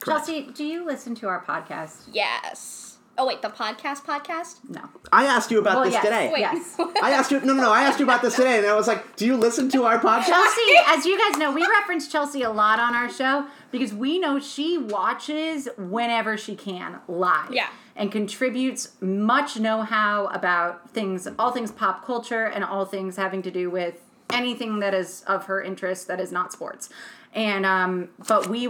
Correct. 0.00 0.26
Chelsea, 0.26 0.42
do 0.54 0.64
you 0.64 0.84
listen 0.84 1.14
to 1.16 1.28
our 1.28 1.44
podcast? 1.44 2.02
Yes. 2.12 2.84
Oh 3.20 3.26
wait, 3.26 3.42
the 3.42 3.48
podcast 3.48 4.04
podcast. 4.04 4.58
No. 4.68 4.82
I 5.12 5.24
asked 5.24 5.50
you 5.50 5.58
about 5.58 5.74
Well, 5.76 5.84
this 5.86 5.94
yes. 5.94 6.04
today. 6.04 6.30
Wait. 6.32 6.40
Yes. 6.40 6.76
I 7.02 7.10
asked 7.10 7.32
you 7.32 7.40
no 7.40 7.52
no 7.52 7.62
no, 7.62 7.72
I 7.72 7.82
asked 7.82 7.98
you 7.98 8.04
about 8.04 8.22
this 8.22 8.36
today 8.36 8.58
and 8.58 8.66
I 8.66 8.74
was 8.76 8.86
like, 8.86 9.16
Do 9.16 9.26
you 9.26 9.36
listen 9.36 9.68
to 9.70 9.84
our 9.84 9.98
podcast? 9.98 10.26
Chelsea, 10.26 10.62
as 10.86 11.04
you 11.04 11.18
guys 11.18 11.36
know, 11.36 11.52
we 11.52 11.66
reference 11.66 12.06
Chelsea 12.06 12.42
a 12.42 12.50
lot 12.50 12.78
on 12.78 12.94
our 12.94 13.10
show 13.10 13.46
because 13.72 13.92
we 13.92 14.20
know 14.20 14.38
she 14.38 14.78
watches 14.78 15.68
whenever 15.76 16.36
she 16.36 16.54
can 16.54 17.00
live. 17.08 17.50
Yeah. 17.52 17.68
And 17.96 18.12
contributes 18.12 18.92
much 19.00 19.58
know 19.58 19.82
how 19.82 20.26
about 20.26 20.90
things, 20.90 21.26
all 21.40 21.50
things 21.50 21.72
pop 21.72 22.04
culture 22.06 22.44
and 22.44 22.62
all 22.62 22.84
things 22.84 23.16
having 23.16 23.42
to 23.42 23.50
do 23.50 23.68
with 23.68 23.96
anything 24.30 24.78
that 24.78 24.94
is 24.94 25.24
of 25.26 25.46
her 25.46 25.60
interest 25.60 26.06
that 26.06 26.20
is 26.20 26.30
not 26.30 26.52
sports. 26.52 26.88
And, 27.34 27.66
um, 27.66 28.10
but 28.28 28.46
we, 28.46 28.68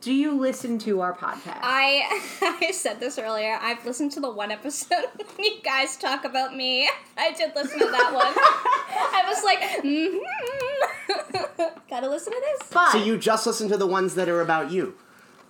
do 0.00 0.12
you 0.12 0.38
listen 0.38 0.78
to 0.80 1.00
our 1.00 1.14
podcast? 1.14 1.58
I 1.62 2.20
I 2.62 2.70
said 2.72 3.00
this 3.00 3.18
earlier. 3.18 3.58
I've 3.60 3.84
listened 3.84 4.12
to 4.12 4.20
the 4.20 4.30
one 4.30 4.50
episode 4.50 5.06
when 5.16 5.44
you 5.44 5.60
guys 5.62 5.96
talk 5.96 6.24
about 6.24 6.54
me. 6.56 6.88
I 7.16 7.32
did 7.32 7.54
listen 7.54 7.78
to 7.78 7.86
that 7.86 8.12
one. 8.12 8.32
I 8.34 9.24
was 9.26 9.42
like, 9.44 9.60
mm-hmm. 9.82 11.78
gotta 11.90 12.08
listen 12.08 12.32
to 12.32 12.40
this. 12.40 12.68
but, 12.72 12.92
So 12.92 12.98
you 12.98 13.18
just 13.18 13.46
listen 13.46 13.68
to 13.68 13.76
the 13.76 13.86
ones 13.86 14.14
that 14.14 14.28
are 14.28 14.40
about 14.40 14.70
you. 14.70 14.94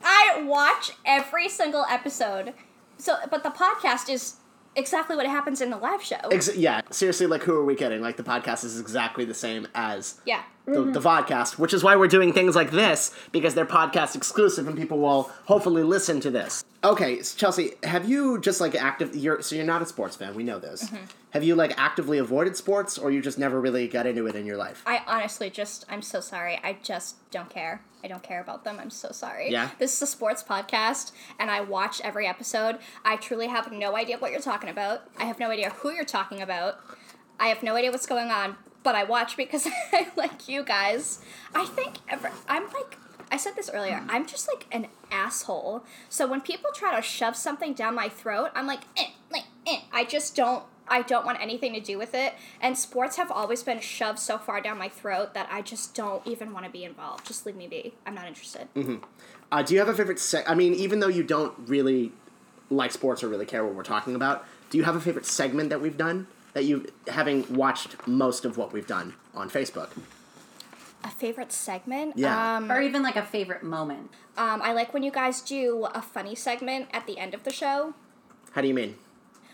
I 0.02 0.42
watch 0.46 0.92
every 1.04 1.48
single 1.48 1.84
episode. 1.90 2.54
So, 2.98 3.16
but 3.30 3.42
the 3.42 3.50
podcast 3.50 4.08
is 4.08 4.36
exactly 4.76 5.16
what 5.16 5.26
happens 5.26 5.60
in 5.60 5.70
the 5.70 5.76
live 5.76 6.02
show. 6.02 6.20
Ex- 6.30 6.56
yeah, 6.56 6.82
seriously, 6.90 7.26
like 7.26 7.42
who 7.42 7.54
are 7.54 7.64
we 7.64 7.74
kidding? 7.74 8.00
Like 8.00 8.16
the 8.16 8.22
podcast 8.22 8.64
is 8.64 8.78
exactly 8.80 9.24
the 9.24 9.34
same 9.34 9.66
as 9.74 10.20
yeah. 10.24 10.42
The, 10.68 10.82
the 10.82 11.00
mm-hmm. 11.00 11.06
vodcast, 11.06 11.58
which 11.58 11.72
is 11.72 11.82
why 11.82 11.96
we're 11.96 12.08
doing 12.08 12.32
things 12.32 12.54
like 12.54 12.70
this 12.70 13.12
because 13.32 13.54
they're 13.54 13.66
podcast 13.66 14.14
exclusive 14.14 14.68
and 14.68 14.76
people 14.76 14.98
will 14.98 15.30
hopefully 15.46 15.82
listen 15.82 16.20
to 16.20 16.30
this. 16.30 16.64
Okay, 16.84 17.20
Chelsea, 17.22 17.72
have 17.82 18.08
you 18.08 18.40
just 18.40 18.60
like 18.60 18.74
active? 18.74 19.16
You're 19.16 19.42
so 19.42 19.56
you're 19.56 19.64
not 19.64 19.82
a 19.82 19.86
sports 19.86 20.16
fan. 20.16 20.34
We 20.34 20.44
know 20.44 20.58
this. 20.58 20.84
Mm-hmm. 20.84 21.04
Have 21.30 21.44
you 21.44 21.56
like 21.56 21.74
actively 21.76 22.18
avoided 22.18 22.56
sports, 22.56 22.96
or 22.96 23.10
you 23.10 23.20
just 23.20 23.38
never 23.38 23.60
really 23.60 23.86
got 23.86 24.06
into 24.06 24.26
it 24.26 24.34
in 24.34 24.46
your 24.46 24.56
life? 24.56 24.82
I 24.86 25.02
honestly 25.06 25.50
just, 25.50 25.84
I'm 25.88 26.00
so 26.00 26.20
sorry. 26.20 26.58
I 26.64 26.78
just 26.82 27.30
don't 27.30 27.50
care. 27.50 27.82
I 28.02 28.08
don't 28.08 28.22
care 28.22 28.40
about 28.40 28.64
them. 28.64 28.78
I'm 28.80 28.90
so 28.90 29.10
sorry. 29.10 29.50
Yeah? 29.50 29.70
This 29.78 29.94
is 29.94 30.02
a 30.02 30.06
sports 30.06 30.42
podcast, 30.42 31.12
and 31.38 31.50
I 31.50 31.60
watch 31.60 32.00
every 32.02 32.26
episode. 32.26 32.78
I 33.04 33.16
truly 33.16 33.48
have 33.48 33.70
no 33.70 33.94
idea 33.96 34.16
what 34.18 34.30
you're 34.30 34.40
talking 34.40 34.70
about. 34.70 35.02
I 35.18 35.24
have 35.24 35.38
no 35.38 35.50
idea 35.50 35.70
who 35.70 35.90
you're 35.90 36.04
talking 36.04 36.40
about. 36.40 36.80
I 37.38 37.48
have 37.48 37.62
no 37.62 37.76
idea 37.76 37.90
what's 37.90 38.06
going 38.06 38.30
on, 38.30 38.56
but 38.88 38.94
I 38.94 39.04
watch 39.04 39.36
because 39.36 39.68
I 39.92 40.08
like 40.16 40.48
you 40.48 40.64
guys. 40.64 41.18
I 41.54 41.66
think 41.66 41.96
ever, 42.08 42.30
I'm 42.48 42.64
like, 42.72 42.96
I 43.30 43.36
said 43.36 43.54
this 43.54 43.68
earlier, 43.68 44.02
I'm 44.08 44.26
just 44.26 44.48
like 44.48 44.64
an 44.72 44.86
asshole. 45.10 45.84
So 46.08 46.26
when 46.26 46.40
people 46.40 46.70
try 46.74 46.96
to 46.96 47.02
shove 47.02 47.36
something 47.36 47.74
down 47.74 47.94
my 47.94 48.08
throat, 48.08 48.48
I'm 48.54 48.66
like, 48.66 48.80
eh, 48.96 49.08
like, 49.30 49.44
eh. 49.66 49.80
I 49.92 50.04
just 50.04 50.34
don't. 50.34 50.64
I 50.90 51.02
don't 51.02 51.26
want 51.26 51.38
anything 51.42 51.74
to 51.74 51.80
do 51.80 51.98
with 51.98 52.14
it. 52.14 52.32
And 52.62 52.78
sports 52.78 53.18
have 53.18 53.30
always 53.30 53.62
been 53.62 53.78
shoved 53.80 54.18
so 54.18 54.38
far 54.38 54.62
down 54.62 54.78
my 54.78 54.88
throat 54.88 55.34
that 55.34 55.46
I 55.52 55.60
just 55.60 55.94
don't 55.94 56.26
even 56.26 56.54
want 56.54 56.64
to 56.64 56.72
be 56.72 56.82
involved. 56.82 57.26
Just 57.26 57.44
leave 57.44 57.56
me 57.56 57.66
be. 57.66 57.92
I'm 58.06 58.14
not 58.14 58.26
interested. 58.26 58.68
Uh, 59.52 59.62
do 59.62 59.74
you 59.74 59.80
have 59.80 59.90
a 59.90 59.94
favorite? 59.94 60.18
Se- 60.18 60.44
I 60.46 60.54
mean, 60.54 60.72
even 60.72 61.00
though 61.00 61.08
you 61.08 61.22
don't 61.22 61.52
really 61.68 62.12
like 62.70 62.92
sports 62.92 63.22
or 63.22 63.28
really 63.28 63.44
care 63.44 63.66
what 63.66 63.74
we're 63.74 63.82
talking 63.82 64.14
about, 64.14 64.46
do 64.70 64.78
you 64.78 64.84
have 64.84 64.96
a 64.96 65.00
favorite 65.00 65.26
segment 65.26 65.68
that 65.68 65.82
we've 65.82 65.98
done 65.98 66.26
that 66.58 66.64
you, 66.64 66.84
having 67.06 67.54
watched 67.54 67.94
most 68.08 68.44
of 68.44 68.56
what 68.58 68.72
we've 68.72 68.86
done 68.86 69.14
on 69.32 69.48
Facebook? 69.48 69.90
A 71.04 71.08
favorite 71.10 71.52
segment? 71.52 72.14
Yeah. 72.18 72.56
Um, 72.56 72.72
or 72.72 72.82
even 72.82 73.00
like 73.04 73.14
a 73.14 73.22
favorite 73.24 73.62
moment. 73.62 74.10
um, 74.36 74.60
I 74.60 74.72
like 74.72 74.92
when 74.92 75.04
you 75.04 75.12
guys 75.12 75.40
do 75.40 75.86
a 75.94 76.02
funny 76.02 76.34
segment 76.34 76.88
at 76.92 77.06
the 77.06 77.16
end 77.18 77.32
of 77.32 77.44
the 77.44 77.52
show. 77.52 77.94
How 78.52 78.60
do 78.60 78.66
you 78.68 78.74
mean? 78.74 78.96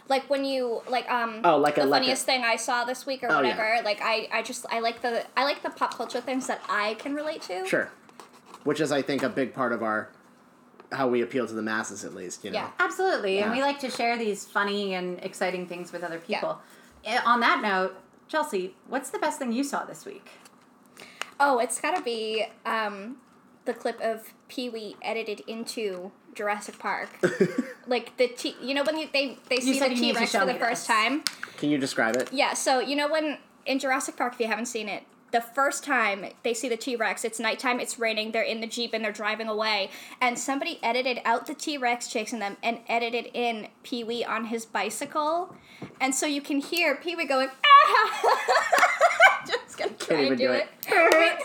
like 0.07 0.29
when 0.29 0.45
you 0.45 0.83
like 0.87 1.09
um 1.11 1.41
Oh, 1.45 1.57
like 1.57 1.79
a- 1.79 1.81
the 1.81 1.87
like 1.87 2.01
a- 2.03 2.05
funniest 2.05 2.27
thing 2.27 2.45
I 2.45 2.57
saw 2.57 2.85
this 2.85 3.07
week 3.07 3.23
or 3.23 3.29
Oh, 3.33 3.41
yeah. 3.41 3.57
whatever. 3.57 3.83
Like 3.85 4.01
I 4.03 4.29
I 4.31 4.43
just 4.43 4.67
I 4.71 4.81
like 4.81 5.01
the 5.01 5.25
I 5.35 5.45
like 5.45 5.63
the 5.63 5.71
pop 5.71 5.95
culture 5.95 6.21
things 6.21 6.47
that 6.47 6.61
I 6.69 6.93
can 6.95 7.15
relate 7.15 7.41
to. 7.43 7.67
Sure. 7.67 7.91
Which 8.65 8.81
is, 8.81 8.93
I 8.93 9.01
think, 9.01 9.23
a 9.23 9.31
big 9.31 9.55
part 9.55 9.73
of 9.73 9.83
our 9.83 10.11
how 10.93 11.09
we 11.09 11.23
appeal 11.23 11.47
to 11.47 11.55
the 11.55 11.63
masses, 11.63 12.05
at 12.05 12.15
least. 12.15 12.45
You 12.45 12.51
know. 12.51 12.59
Yeah. 12.59 12.71
Absolutely, 12.79 13.39
and 13.41 13.51
we 13.51 13.63
like 13.63 13.79
to 13.81 13.91
share 13.91 14.17
these 14.19 14.45
funny 14.45 14.93
and 14.95 15.19
exciting 15.23 15.67
things 15.67 15.91
with 15.91 16.03
other 16.05 16.19
people. 16.19 16.51
Eh, 16.61 16.65
On 17.27 17.41
that 17.41 17.61
note, 17.63 17.97
Chelsea, 18.29 18.75
what's 18.89 19.11
the 19.11 19.19
best 19.19 19.39
thing 19.39 19.53
you 19.53 19.65
saw 19.65 19.85
this 19.85 20.05
week? 20.05 20.29
Oh, 21.39 21.59
it's 21.59 21.81
gotta 21.81 22.03
be 22.03 22.47
um 22.65 23.17
the 23.65 23.75
clip 23.75 24.01
of 24.01 24.33
Pee 24.49 24.69
Wee 24.69 24.97
edited 25.03 25.41
into 25.47 26.13
Jurassic 26.35 26.79
Park. 26.79 27.09
like 27.87 28.17
the 28.17 28.29
T, 28.29 28.57
you 28.61 28.75
know 28.75 28.85
when 28.85 28.99
you, 28.99 29.09
they 29.13 29.39
they 29.49 29.61
see 29.61 29.79
the 29.79 29.89
T 29.89 30.13
Rex 30.13 30.33
for 30.33 30.45
the 30.45 30.53
me 30.53 30.59
first 30.59 30.87
time. 30.87 31.23
Can 31.57 31.71
you 31.71 31.79
describe 31.79 32.17
it? 32.17 32.33
Yeah, 32.33 32.55
so 32.55 32.81
you 32.81 32.97
know 32.97 33.09
when 33.09 33.39
in 33.67 33.79
Jurassic 33.79 34.17
Park, 34.17 34.35
if 34.35 34.41
you 34.41 34.47
haven't 34.47 34.67
seen 34.67 34.89
it, 34.89 35.05
the 35.35 35.41
first 35.41 35.83
time 35.83 36.27
they 36.45 36.55
see 36.55 36.69
the 36.69 36.77
T 36.77 36.95
Rex, 36.95 37.25
it's 37.25 37.41
nighttime, 37.41 37.81
it's 37.81 37.99
raining, 37.99 38.31
they're 38.31 38.45
in 38.45 38.61
the 38.61 38.69
Jeep 38.69 38.95
and 38.95 39.05
they're 39.05 39.11
driving 39.11 39.49
away, 39.49 39.91
and 40.21 40.39
somebody 40.39 40.79
edited 40.81 41.21
out 41.25 41.49
the 41.49 41.55
T 41.55 41.77
Rex 41.77 42.07
chasing 42.07 42.39
them 42.39 42.57
and 42.63 42.79
edited 42.89 43.31
in 43.35 43.67
Pee 43.83 44.05
Wee 44.05 44.25
on 44.25 44.45
his 44.45 44.65
bicycle. 44.65 45.53
And 46.01 46.15
so 46.15 46.25
you 46.25 46.41
can 46.41 46.61
hear 46.61 46.95
Pee 46.95 47.17
Wee 47.17 47.27
going, 47.27 47.49
ah! 47.67 48.41
Just 49.47 49.77
gonna 49.77 49.91
try 49.95 50.21
and 50.21 50.39
do 50.39 50.47
do 50.47 50.53
it. 50.53 50.69
it. 50.87 51.43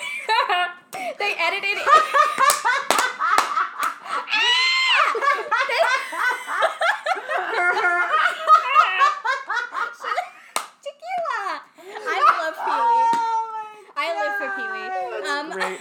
they 1.17 1.33
edited 1.39 1.79
it. 1.79 1.87
Tequila! 10.85 11.61
I 12.05 12.17
love 12.39 12.55
Pee 12.55 13.15
Wee. 13.25 13.29
I 14.01 14.15
live 14.15 14.33
for 14.39 14.49
Pee 14.55 14.69
Wee. 14.71 14.87
Um, 15.27 15.51
great. 15.51 15.79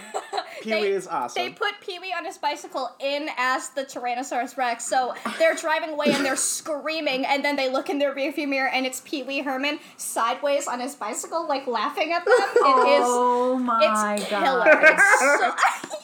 Pee 0.69 0.75
they- 0.75 0.81
Wee 0.81 0.95
is 0.95 1.07
awesome. 1.07 1.43
They 1.43 1.49
put 1.51 1.73
Pee 1.81 1.99
Wee 1.99 2.13
on 2.17 2.25
his 2.25 2.37
bicycle 2.37 2.89
in 2.99 3.29
as 3.37 3.69
the 3.69 3.83
Tyrannosaurus 3.85 4.57
Rex, 4.57 4.85
so 4.85 5.13
they're 5.37 5.55
driving 5.55 5.89
away 5.91 6.07
and 6.09 6.23
they're 6.25 6.35
screaming, 6.35 7.25
and 7.25 7.43
then 7.43 7.55
they 7.55 7.69
look 7.69 7.89
in 7.89 7.99
their 7.99 8.13
rearview 8.15 8.47
mirror 8.47 8.69
and 8.69 8.85
it's 8.85 9.01
Pee 9.01 9.23
Wee 9.23 9.39
Herman 9.41 9.79
sideways 9.97 10.67
on 10.67 10.79
his 10.79 10.95
bicycle, 10.95 11.47
like 11.47 11.67
laughing 11.67 12.11
at 12.13 12.23
them. 12.25 12.33
It 12.37 12.89
is. 12.99 13.03
oh 13.05 13.57
my 13.57 14.15
It's 14.19 14.29
god! 14.29 14.43
killer. 14.43 14.79
It's 14.81 15.19
so. 15.19 15.55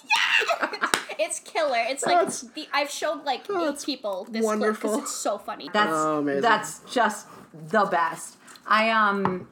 Yes! 0.15 0.91
It's 1.17 1.39
killer. 1.39 1.77
It's 1.87 2.05
like 2.05 2.15
That's- 2.19 2.41
the 2.53 2.67
I've 2.73 2.89
showed 2.91 3.23
like 3.23 3.45
eight 3.49 3.83
people 3.85 4.27
this 4.29 4.43
wonderful. 4.43 4.91
because 4.91 5.03
it's 5.03 5.15
so 5.15 5.37
funny. 5.37 5.69
That's 5.73 5.91
Oh, 5.93 6.23
that's 6.41 6.79
just 6.91 7.27
the 7.53 7.85
best. 7.85 8.37
I 8.67 8.89
um 8.89 9.47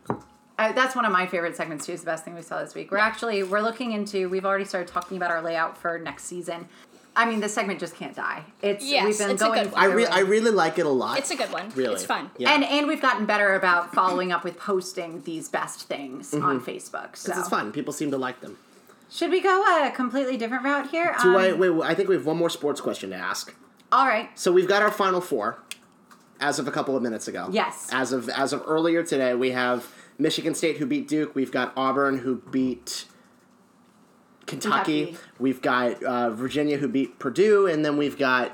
I, 0.57 0.71
that's 0.71 0.95
one 0.95 1.05
of 1.05 1.11
my 1.11 1.25
favorite 1.25 1.55
segments 1.55 1.85
too. 1.85 1.93
Is 1.93 2.01
the 2.01 2.05
best 2.05 2.23
thing 2.25 2.35
we 2.35 2.41
saw 2.41 2.59
this 2.63 2.75
week. 2.75 2.91
We're 2.91 2.97
actually 2.99 3.43
we're 3.43 3.61
looking 3.61 3.91
into. 3.93 4.29
We've 4.29 4.45
already 4.45 4.65
started 4.65 4.87
talking 4.91 5.17
about 5.17 5.31
our 5.31 5.41
layout 5.41 5.77
for 5.77 5.97
next 5.99 6.25
season. 6.25 6.67
I 7.15 7.25
mean, 7.25 7.41
this 7.41 7.53
segment 7.53 7.79
just 7.79 7.95
can't 7.95 8.15
die. 8.15 8.43
It's 8.63 8.83
Yes, 8.83 9.05
we've 9.05 9.17
been 9.19 9.29
it's 9.31 9.41
a 9.41 9.45
going. 9.45 9.63
good 9.65 9.71
one. 9.73 9.81
I, 9.81 9.85
re- 9.85 10.05
I 10.07 10.19
really 10.21 10.49
like 10.49 10.79
it 10.79 10.87
a 10.87 10.89
lot. 10.89 11.19
It's 11.19 11.29
a 11.29 11.35
good 11.35 11.51
one. 11.51 11.69
Really. 11.75 11.93
It's 11.93 12.03
fun. 12.05 12.31
Yeah. 12.37 12.51
and 12.53 12.63
and 12.63 12.87
we've 12.87 13.01
gotten 13.01 13.25
better 13.27 13.53
about 13.53 13.93
following 13.93 14.31
up 14.31 14.43
with 14.43 14.57
posting 14.57 15.21
these 15.23 15.47
best 15.47 15.87
things 15.87 16.33
on 16.33 16.59
Facebook. 16.59 17.15
So 17.15 17.31
Mm-hmm. 17.31 17.39
It's 17.39 17.49
fun. 17.49 17.71
People 17.71 17.93
seem 17.93 18.09
to 18.11 18.17
like 18.17 18.41
them. 18.41 18.57
should 19.11 19.29
we 19.29 19.41
go 19.41 19.63
a 19.85 19.91
completely 19.91 20.37
different 20.37 20.63
route 20.63 20.89
here? 20.89 21.15
Do 21.21 21.29
Um, 21.29 21.35
I, 21.35 21.53
wait, 21.53 21.69
wait, 21.71 21.87
I 21.87 21.93
think 21.93 22.09
we 22.09 22.15
have 22.15 22.25
one 22.25 22.37
more 22.37 22.49
sports 22.49 22.81
question 22.81 23.11
to 23.11 23.15
ask. 23.15 23.53
All 23.91 24.07
right. 24.07 24.29
So 24.37 24.51
we've 24.51 24.67
got 24.67 24.81
our 24.81 24.91
final 24.91 25.21
four, 25.21 25.59
as 26.39 26.57
of 26.57 26.67
a 26.67 26.71
couple 26.71 26.95
of 26.97 27.03
minutes 27.03 27.27
ago. 27.27 27.47
Yes. 27.51 27.89
As 27.91 28.11
of 28.11 28.27
as 28.29 28.53
of 28.53 28.63
earlier 28.65 29.03
today, 29.03 29.35
we 29.35 29.51
have 29.51 29.87
Michigan 30.17 30.53
State 30.55 30.77
who 30.77 30.85
beat 30.85 31.07
Duke. 31.07 31.35
We've 31.35 31.51
got 31.51 31.73
Auburn 31.75 32.19
who 32.19 32.37
beat 32.51 33.05
Kentucky. 34.45 35.05
Kentucky. 35.05 35.17
We've 35.39 35.61
got 35.61 36.03
uh, 36.03 36.29
Virginia 36.31 36.77
who 36.77 36.87
beat 36.87 37.19
Purdue, 37.19 37.67
and 37.67 37.83
then 37.83 37.97
we've 37.97 38.17
got 38.17 38.51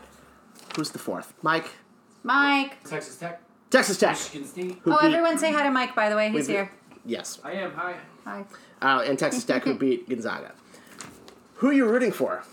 who's 0.76 0.92
the 0.92 1.00
fourth? 1.00 1.34
Mike. 1.42 1.70
Mike. 2.24 2.84
Texas 2.84 3.16
Tech, 3.18 3.42
Texas 3.70 3.98
Tech. 3.98 4.12
Michigan 4.12 4.48
State. 4.48 4.78
Who 4.84 4.94
Oh, 4.94 4.98
beat, 5.02 5.08
everyone 5.08 5.38
say 5.38 5.52
hi 5.52 5.64
to 5.64 5.72
Mike. 5.72 5.96
By 5.96 6.10
the 6.10 6.16
way, 6.16 6.28
he's 6.30 6.48
we've- 6.48 6.54
here. 6.54 6.72
Yes. 7.06 7.40
I 7.44 7.54
am. 7.54 7.72
Hi. 7.72 7.96
Hi. 8.26 8.46
Uh, 8.82 9.02
and 9.08 9.18
Texas 9.18 9.44
Tech 9.46 9.64
who 9.64 9.74
beat 9.78 10.08
Gonzaga. 10.10 10.52
Who 11.56 11.70
are 11.70 11.74
you 11.74 11.86
rooting 11.88 12.12
for 12.12 12.44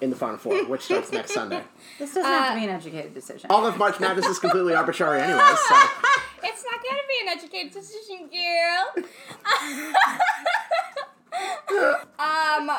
in 0.00 0.10
the 0.10 0.16
Final 0.16 0.36
Four, 0.36 0.64
which 0.66 0.82
starts 0.82 1.10
next 1.12 1.32
Sunday? 1.32 1.62
This 1.98 2.12
doesn't 2.12 2.24
have 2.30 2.50
Uh, 2.50 2.54
to 2.54 2.60
be 2.60 2.64
an 2.66 2.70
educated 2.74 3.14
decision. 3.14 3.48
All 3.50 3.64
of 3.66 3.78
March 3.78 4.00
Madness 4.00 4.26
is 4.26 4.38
completely 4.40 4.74
arbitrary, 4.74 5.20
anyways. 5.22 5.58
So. 5.68 5.74
It's 6.44 6.64
not 6.64 6.80
gonna 6.82 7.02
be 7.08 7.18
an 7.22 7.28
educated 7.28 7.72
decision, 7.72 8.28
girl. 8.28 9.04
um, 12.18 12.70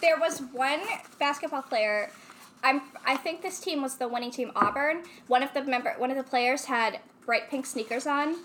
there 0.00 0.18
was 0.18 0.40
one 0.52 0.80
basketball 1.18 1.62
player. 1.62 2.10
I'm. 2.62 2.82
I 3.06 3.16
think 3.16 3.42
this 3.42 3.60
team 3.60 3.82
was 3.82 3.96
the 3.96 4.08
winning 4.08 4.30
team, 4.30 4.50
Auburn. 4.56 5.04
One 5.28 5.42
of 5.42 5.52
the 5.54 5.62
member, 5.62 5.94
one 5.98 6.10
of 6.10 6.16
the 6.16 6.22
players 6.24 6.64
had 6.64 7.00
bright 7.24 7.50
pink 7.50 7.66
sneakers 7.66 8.06
on. 8.06 8.36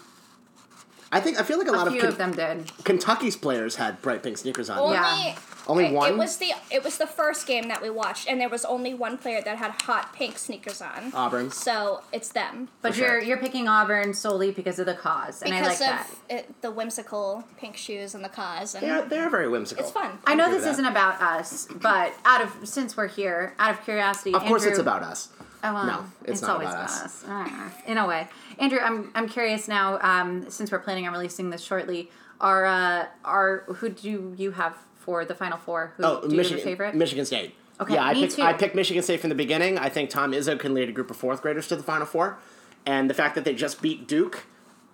I 1.11 1.19
think 1.19 1.39
I 1.39 1.43
feel 1.43 1.57
like 1.59 1.67
a, 1.67 1.71
lot 1.71 1.85
a 1.85 1.87
of, 1.87 1.93
few 1.93 2.01
Ken- 2.01 2.09
of 2.11 2.17
them 2.17 2.31
did. 2.33 2.71
Kentucky's 2.83 3.35
players 3.35 3.75
had 3.75 4.01
bright 4.01 4.23
pink 4.23 4.37
sneakers 4.37 4.69
on. 4.69 4.79
Only, 4.79 4.95
Yeah. 4.95 5.35
Only 5.67 5.85
it, 5.85 5.93
one? 5.93 6.11
It 6.11 6.17
was 6.17 6.37
the 6.37 6.51
it 6.71 6.83
was 6.83 6.97
the 6.97 7.07
first 7.07 7.47
game 7.47 7.67
that 7.69 7.81
we 7.81 7.89
watched, 7.89 8.27
and 8.27 8.39
there 8.39 8.49
was 8.49 8.65
only 8.65 8.93
one 8.93 9.17
player 9.17 9.41
that 9.41 9.57
had 9.57 9.71
hot 9.83 10.13
pink 10.13 10.37
sneakers 10.37 10.81
on. 10.81 11.11
Auburn. 11.13 11.51
So 11.51 12.01
it's 12.11 12.29
them 12.29 12.69
But 12.81 12.93
For 12.93 12.99
you're 12.99 13.07
sure. 13.09 13.21
you're 13.23 13.37
picking 13.37 13.67
Auburn 13.67 14.13
solely 14.13 14.51
because 14.51 14.79
of 14.79 14.85
the 14.85 14.93
cause, 14.93 15.41
and 15.41 15.53
I 15.53 15.61
like 15.61 15.77
because 15.77 15.81
of 15.81 15.87
that. 15.87 16.09
it, 16.29 16.61
the 16.61 16.71
whimsical 16.71 17.43
pink 17.57 17.77
shoes 17.77 18.13
and 18.15 18.23
the 18.23 18.29
cause, 18.29 18.75
and 18.75 18.83
They're, 18.83 19.05
they're 19.05 19.29
very 19.29 19.47
whimsical. 19.47 19.83
it's 19.83 19.91
fun. 19.93 20.17
I 20.25 20.35
know 20.35 20.45
this 20.47 20.55
with 20.55 20.63
that. 20.65 20.71
isn't 20.71 20.85
about 20.85 21.21
us, 21.21 21.67
but 21.73 22.13
out 22.25 22.41
of 22.41 22.67
since 22.67 22.97
we're 22.97 23.07
here, 23.07 23.53
out 23.59 23.71
of 23.71 23.83
curiosity, 23.83 24.33
Of 24.33 24.43
course, 24.43 24.65
it's 24.65 24.79
about 24.79 25.03
us. 25.03 25.29
Oh, 25.65 25.73
well, 25.73 25.85
No, 25.85 26.05
it's 26.25 26.41
not 26.41 26.51
always 26.51 26.67
about 26.67 26.83
about 26.89 26.89
us. 27.05 27.23
us. 27.23 27.25
Uh, 27.25 27.69
in 27.87 27.97
a 27.97 28.05
way, 28.05 28.27
Andrew, 28.59 28.79
I'm 28.79 29.11
I'm 29.15 29.29
curious 29.29 29.69
now. 29.69 29.97
Um, 30.01 30.49
since 30.49 30.71
we're 30.73 30.79
planning 30.79 31.07
on 31.07 31.13
releasing 31.13 31.51
this 31.51 31.63
shortly, 31.63 32.11
are 32.41 32.65
uh, 32.65 33.05
are 33.23 33.59
who 33.75 33.87
do 33.87 34.33
you 34.37 34.51
have 34.51 34.75
for 35.03 35.25
the 35.25 35.35
final 35.35 35.57
four? 35.57 35.93
Who 35.97 36.03
Oh, 36.03 36.21
do 36.21 36.29
you 36.29 36.37
Michigan. 36.37 36.63
favorite? 36.63 36.95
Michigan 36.95 37.25
State. 37.25 37.55
Okay, 37.79 37.95
Yeah, 37.95 38.05
I 38.05 38.13
picked. 38.13 38.39
I 38.39 38.53
picked 38.53 38.75
Michigan 38.75 39.03
State 39.03 39.19
from 39.19 39.29
the 39.29 39.35
beginning. 39.35 39.77
I 39.77 39.89
think 39.89 40.09
Tom 40.09 40.31
Izzo 40.31 40.57
can 40.59 40.73
lead 40.73 40.89
a 40.89 40.91
group 40.91 41.09
of 41.11 41.17
fourth 41.17 41.41
graders 41.41 41.67
to 41.67 41.75
the 41.75 41.83
Final 41.83 42.05
Four, 42.05 42.37
and 42.85 43.09
the 43.09 43.13
fact 43.13 43.35
that 43.35 43.43
they 43.45 43.53
just 43.53 43.81
beat 43.81 44.07
Duke 44.07 44.45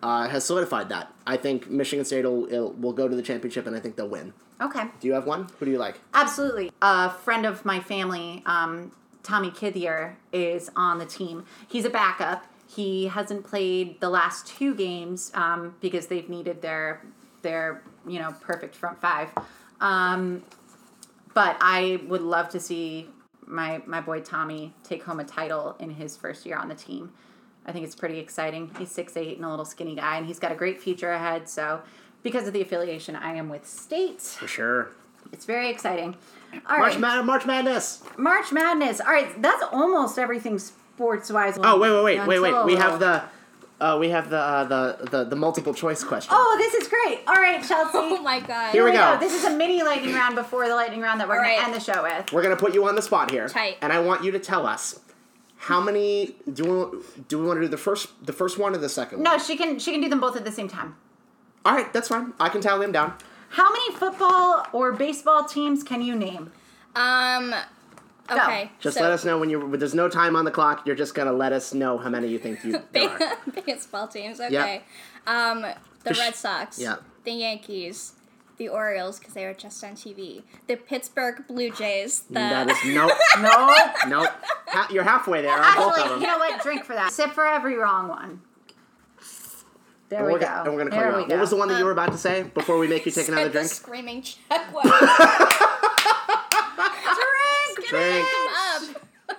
uh, 0.01 0.27
has 0.29 0.45
solidified 0.45 0.89
that. 0.89 1.13
I 1.27 1.37
think 1.37 1.69
Michigan 1.69 2.05
State 2.05 2.23
will 2.25 2.41
will 2.47 2.71
will 2.73 2.93
go 2.93 3.07
to 3.07 3.15
the 3.15 3.21
championship, 3.21 3.67
and 3.67 3.75
I 3.75 3.79
think 3.79 3.95
they'll 3.95 4.07
win. 4.09 4.33
Okay, 4.61 4.83
Do 4.99 5.07
you 5.07 5.13
have 5.13 5.25
one? 5.25 5.47
Who 5.59 5.65
do 5.65 5.71
you 5.71 5.77
like? 5.77 5.99
absolutely. 6.13 6.71
A 6.81 7.09
friend 7.09 7.45
of 7.45 7.63
my 7.63 7.79
family, 7.79 8.43
um, 8.45 8.91
Tommy 9.23 9.51
Kithier, 9.51 10.15
is 10.33 10.69
on 10.75 10.99
the 10.99 11.05
team. 11.05 11.45
He's 11.69 11.85
a 11.85 11.89
backup. 11.89 12.45
He 12.67 13.07
hasn't 13.07 13.45
played 13.45 13.99
the 14.01 14.09
last 14.09 14.47
two 14.47 14.75
games 14.75 15.31
um, 15.33 15.75
because 15.81 16.07
they've 16.07 16.29
needed 16.29 16.61
their 16.61 17.01
their 17.41 17.81
you 18.07 18.19
know 18.19 18.33
perfect 18.41 18.73
front 18.75 18.99
five. 19.01 19.29
Um, 19.81 20.43
but 21.33 21.57
I 21.61 22.01
would 22.07 22.21
love 22.21 22.49
to 22.49 22.59
see 22.59 23.09
my 23.45 23.81
my 23.85 24.01
boy 24.01 24.21
Tommy 24.21 24.73
take 24.83 25.03
home 25.03 25.19
a 25.19 25.23
title 25.23 25.75
in 25.79 25.91
his 25.91 26.15
first 26.17 26.45
year 26.45 26.57
on 26.57 26.67
the 26.67 26.75
team. 26.75 27.11
I 27.65 27.71
think 27.71 27.85
it's 27.85 27.95
pretty 27.95 28.19
exciting. 28.19 28.71
He's 28.77 28.91
six 28.91 29.15
eight 29.17 29.37
and 29.37 29.45
a 29.45 29.49
little 29.49 29.65
skinny 29.65 29.95
guy, 29.95 30.17
and 30.17 30.25
he's 30.25 30.39
got 30.39 30.51
a 30.51 30.55
great 30.55 30.81
future 30.81 31.11
ahead. 31.11 31.47
So, 31.49 31.81
because 32.23 32.47
of 32.47 32.53
the 32.53 32.61
affiliation, 32.61 33.15
I 33.15 33.33
am 33.35 33.49
with 33.49 33.67
State. 33.67 34.21
For 34.21 34.47
sure. 34.47 34.89
It's 35.31 35.45
very 35.45 35.69
exciting. 35.69 36.15
All 36.67 36.77
March, 36.79 36.93
right, 36.93 36.99
Mad- 36.99 37.25
March 37.25 37.45
Madness. 37.45 38.01
March 38.17 38.51
Madness. 38.51 38.99
All 39.01 39.11
right, 39.11 39.39
that's 39.41 39.63
almost 39.71 40.17
everything 40.17 40.57
sports 40.57 41.31
wise. 41.31 41.57
Oh 41.61 41.79
wait, 41.79 41.91
wait, 41.91 42.27
wait, 42.27 42.27
wait, 42.27 42.53
wait. 42.53 42.65
We 42.65 42.75
have 42.75 42.99
the. 42.99 43.23
Uh, 43.79 43.97
we 43.99 44.09
have 44.09 44.29
the, 44.29 44.37
uh, 44.37 44.63
the 44.65 45.09
the 45.09 45.23
the 45.23 45.35
multiple 45.35 45.73
choice 45.73 46.03
question. 46.03 46.33
Oh, 46.35 46.55
this 46.57 46.73
is 46.73 46.89
great. 46.89 47.21
All 47.27 47.35
right, 47.35 47.63
Chelsea. 47.65 47.91
Oh 47.93 48.21
my 48.21 48.39
god. 48.41 48.71
Here 48.71 48.83
we 48.83 48.91
go. 48.91 49.17
This 49.19 49.33
is 49.33 49.45
a 49.45 49.55
mini 49.55 49.81
lightning 49.83 50.13
round 50.13 50.35
before 50.35 50.67
the 50.67 50.75
lightning 50.75 50.99
round 51.01 51.19
that 51.21 51.27
we're 51.29 51.37
All 51.37 51.43
going 51.43 51.57
right. 51.57 51.59
to 51.59 51.65
end 51.65 51.73
the 51.73 51.79
show 51.79 52.03
with. 52.03 52.33
We're 52.33 52.43
gonna 52.43 52.57
put 52.57 52.73
you 52.73 52.85
on 52.87 52.95
the 52.95 53.01
spot 53.01 53.31
here, 53.31 53.47
Tight. 53.47 53.77
and 53.81 53.93
I 53.93 53.99
want 53.99 54.23
you 54.23 54.31
to 54.31 54.39
tell 54.39 54.65
us 54.67 54.99
how 55.63 55.79
many 55.79 56.35
do 56.51 56.63
we 56.65 56.69
want, 56.71 57.27
do 57.29 57.39
we 57.39 57.45
want 57.45 57.57
to 57.57 57.61
do 57.61 57.67
the 57.69 57.77
first 57.77 58.09
the 58.25 58.33
first 58.33 58.57
one 58.57 58.75
or 58.75 58.79
the 58.79 58.89
second? 58.89 59.23
No, 59.23 59.31
one? 59.31 59.39
she 59.39 59.55
can 59.55 59.79
she 59.79 59.91
can 59.91 60.01
do 60.01 60.09
them 60.09 60.19
both 60.19 60.35
at 60.35 60.43
the 60.43 60.51
same 60.51 60.67
time. 60.67 60.95
All 61.65 61.73
right, 61.73 61.91
that's 61.93 62.07
fine. 62.09 62.33
I 62.39 62.49
can 62.49 62.59
tally 62.61 62.81
them 62.85 62.91
down. 62.91 63.13
How 63.49 63.71
many 63.71 63.93
football 63.95 64.65
or 64.73 64.91
baseball 64.91 65.45
teams 65.45 65.83
can 65.83 66.01
you 66.01 66.15
name? 66.15 66.51
Um. 66.95 67.53
Okay. 68.31 68.71
Just 68.79 68.97
so 68.97 69.03
let 69.03 69.11
us 69.11 69.25
know 69.25 69.37
when 69.39 69.49
you. 69.49 69.75
There's 69.77 69.95
no 69.95 70.09
time 70.09 70.35
on 70.35 70.45
the 70.45 70.51
clock. 70.51 70.85
You're 70.85 70.95
just 70.95 71.13
gonna 71.15 71.33
let 71.33 71.51
us 71.53 71.73
know 71.73 71.97
how 71.97 72.09
many 72.09 72.27
you 72.27 72.39
think 72.39 72.63
you 72.63 72.81
there 72.91 73.09
are. 73.09 73.37
baseball 73.65 74.07
teams. 74.07 74.39
Okay. 74.39 74.81
Um. 75.27 75.65
The 76.03 76.13
Red 76.13 76.35
Sox. 76.35 76.79
yeah. 76.79 76.97
The 77.25 77.31
Yankees. 77.31 78.13
The 78.57 78.67
Orioles 78.67 79.19
because 79.19 79.33
they 79.33 79.45
were 79.45 79.53
just 79.53 79.81
on 79.85 79.91
TV. 79.91 80.43
The 80.67 80.75
Pittsburgh 80.75 81.47
Blue 81.47 81.71
Jays. 81.71 82.21
The 82.21 82.33
That 82.33 82.69
is 82.69 82.77
nope, 82.87 83.11
No. 83.39 83.73
nope. 84.07 84.29
Ha- 84.67 84.89
you're 84.91 85.03
halfway 85.03 85.41
there 85.41 85.53
on 85.57 85.75
both 85.75 85.93
of 85.93 85.99
Actually, 85.99 86.09
them. 86.09 86.21
you 86.21 86.27
know 86.27 86.37
what? 86.39 86.61
Drink 86.61 86.83
for 86.83 86.93
that. 86.93 87.13
Sip 87.13 87.31
for 87.31 87.47
every 87.47 87.75
wrong 87.77 88.09
one. 88.09 88.41
There 90.09 90.19
And 90.19 90.27
we 90.27 90.33
we're 90.33 90.39
go. 90.39 90.45
gonna, 90.47 90.63
and 90.63 90.73
we're 90.73 90.79
gonna 90.79 90.89
call 90.89 90.99
there 90.99 91.09
you 91.11 91.15
we 91.17 91.23
out. 91.23 91.29
go. 91.29 91.35
What 91.35 91.41
was 91.41 91.49
the 91.51 91.55
one 91.55 91.67
that 91.69 91.77
you 91.79 91.85
were 91.85 91.91
about 91.91 92.11
to 92.11 92.17
say 92.17 92.43
before 92.43 92.77
we 92.79 92.87
make 92.89 93.05
you 93.05 93.11
take 93.13 93.27
another 93.29 93.47
drink? 93.49 93.67
screaming 93.69 94.23
check 94.23 94.73
was. 94.73 94.83
Drink. 97.89 98.27
Drink. 98.27 98.97
up. 98.97 99.05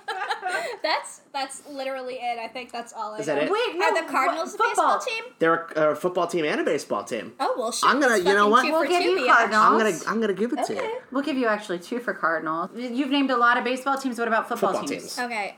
that's 0.83 1.21
that's 1.33 1.63
literally 1.69 2.15
it. 2.15 2.39
I 2.39 2.47
think 2.49 2.71
that's 2.71 2.93
all 2.93 3.15
I 3.15 3.19
Is 3.19 3.27
that 3.27 3.37
know. 3.37 3.43
it? 3.43 3.51
Wait, 3.51 3.77
no. 3.77 3.87
Are 3.87 4.03
the 4.05 4.09
Cardinals 4.11 4.53
what- 4.57 4.67
a 4.67 4.69
baseball 4.71 4.99
football. 5.01 5.23
team? 5.25 5.35
They're 5.41 5.67
a, 5.77 5.91
a 5.91 5.95
football 5.97 6.27
team 6.29 6.45
and 6.45 6.61
a 6.61 6.65
baseball 6.65 7.03
team. 7.05 7.33
Oh 7.41 7.55
well, 7.59 7.73
shit. 7.73 7.89
I'm 7.89 8.01
gonna- 8.01 8.17
it's 8.17 8.27
you 8.27 8.35
know 8.35 8.49
what? 8.49 8.65
We'll 8.65 8.89
give 8.89 9.03
you. 9.03 9.27
Cardinals. 9.27 9.63
I'm 9.65 9.79
gonna 9.79 9.99
I'm 10.07 10.21
gonna 10.21 10.33
give 10.35 10.53
it 10.53 10.65
to 10.67 10.75
you. 10.75 10.99
We'll 11.11 11.25
give 11.25 11.37
you 11.37 11.49
actually 11.49 11.81
two 11.81 11.99
for 11.99 12.15
Cardinals. 12.15 12.71
You've 12.77 13.11
named 13.11 13.31
a 13.31 13.37
lot 13.37 13.59
of 13.59 13.65
baseball 13.65 13.99
teams. 13.99 14.19
What 14.19 14.29
about 14.29 14.49
football, 14.49 14.73
Football 14.75 14.89
teams? 14.89 15.17
teams. 15.17 15.19
Okay. 15.19 15.57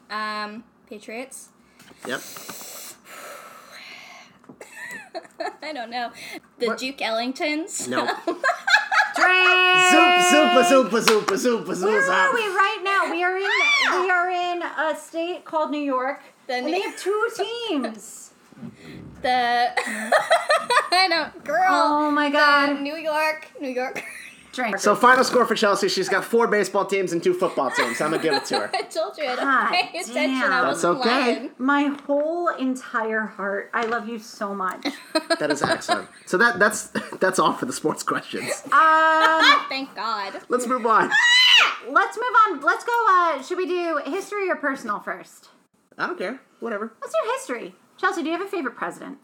um, 0.10 0.64
Patriots. 0.88 1.50
Yep. 2.06 2.20
I 5.62 5.72
don't 5.72 5.90
know. 5.90 6.10
The 6.58 6.66
What- 6.68 6.78
Duke 6.78 6.98
Ellingtons. 6.98 7.88
Nope. 7.88 8.08
Drink. 9.28 9.90
Zoop, 9.90 10.14
zoopa, 10.30 10.62
zoopa, 11.00 11.36
zoopa, 11.36 11.74
zoopa, 11.74 11.84
Where 11.84 12.12
are 12.12 12.34
we 12.34 12.40
right 12.40 12.80
now? 12.82 13.10
We 13.10 13.22
are 13.24 13.36
in 13.36 14.02
we 14.02 14.10
are 14.10 14.30
in 14.30 14.62
a 14.62 14.96
state 14.98 15.44
called 15.44 15.70
New 15.70 15.80
York, 15.96 16.20
The 16.46 16.54
and 16.54 16.66
New- 16.66 16.72
they 16.72 16.80
have 16.80 16.98
two 16.98 17.28
teams. 17.36 18.30
the 19.22 19.70
I 20.92 21.06
don't 21.08 21.44
girl. 21.44 21.66
Oh 21.70 22.10
my 22.10 22.28
The 22.28 22.36
god! 22.36 22.80
New 22.80 22.96
York, 22.96 23.48
New 23.60 23.70
York. 23.70 24.02
Drink. 24.52 24.78
So 24.78 24.96
final 24.96 25.24
score 25.24 25.44
for 25.44 25.54
Chelsea, 25.54 25.88
she's 25.88 26.08
got 26.08 26.24
four 26.24 26.46
baseball 26.48 26.84
teams 26.86 27.12
and 27.12 27.22
two 27.22 27.34
football 27.34 27.70
teams. 27.70 28.00
I'm 28.00 28.10
gonna 28.10 28.22
give 28.22 28.32
it 28.34 28.44
to 28.46 28.58
her. 28.60 28.70
I 28.74 28.82
told 28.82 29.16
you 29.18 29.24
I 29.24 29.36
don't 29.36 29.44
God 29.44 29.70
pay 29.70 29.88
attention. 30.00 30.14
damn. 30.14 30.52
I 30.52 30.62
That's 30.62 30.82
wasn't 30.84 31.00
okay. 31.00 31.10
lying. 31.10 31.50
my 31.58 31.84
whole 32.06 32.48
entire 32.48 33.20
heart. 33.20 33.70
I 33.74 33.84
love 33.86 34.08
you 34.08 34.18
so 34.18 34.54
much. 34.54 34.86
That 35.38 35.50
is 35.52 35.62
excellent. 35.62 36.08
So 36.26 36.36
that 36.38 36.58
that's 36.58 36.86
that's 37.20 37.38
all 37.38 37.52
for 37.52 37.66
the 37.66 37.72
sports 37.72 38.02
questions. 38.02 38.50
Um, 38.66 39.42
Thank 39.68 39.94
God. 39.94 40.40
Let's 40.48 40.66
move 40.66 40.84
on. 40.86 41.10
let's 41.88 42.16
move 42.16 42.34
on. 42.48 42.60
Let's 42.60 42.84
go. 42.84 42.92
Uh, 43.08 43.42
should 43.42 43.58
we 43.58 43.66
do 43.66 44.00
history 44.06 44.50
or 44.50 44.56
personal 44.56 44.98
first? 45.00 45.50
I 45.96 46.06
don't 46.06 46.18
care. 46.18 46.40
Whatever. 46.60 46.92
Let's 47.00 47.12
do 47.12 47.30
history. 47.32 47.74
Chelsea, 47.98 48.22
do 48.22 48.30
you 48.30 48.36
have 48.36 48.46
a 48.46 48.50
favorite 48.50 48.74
president? 48.76 49.18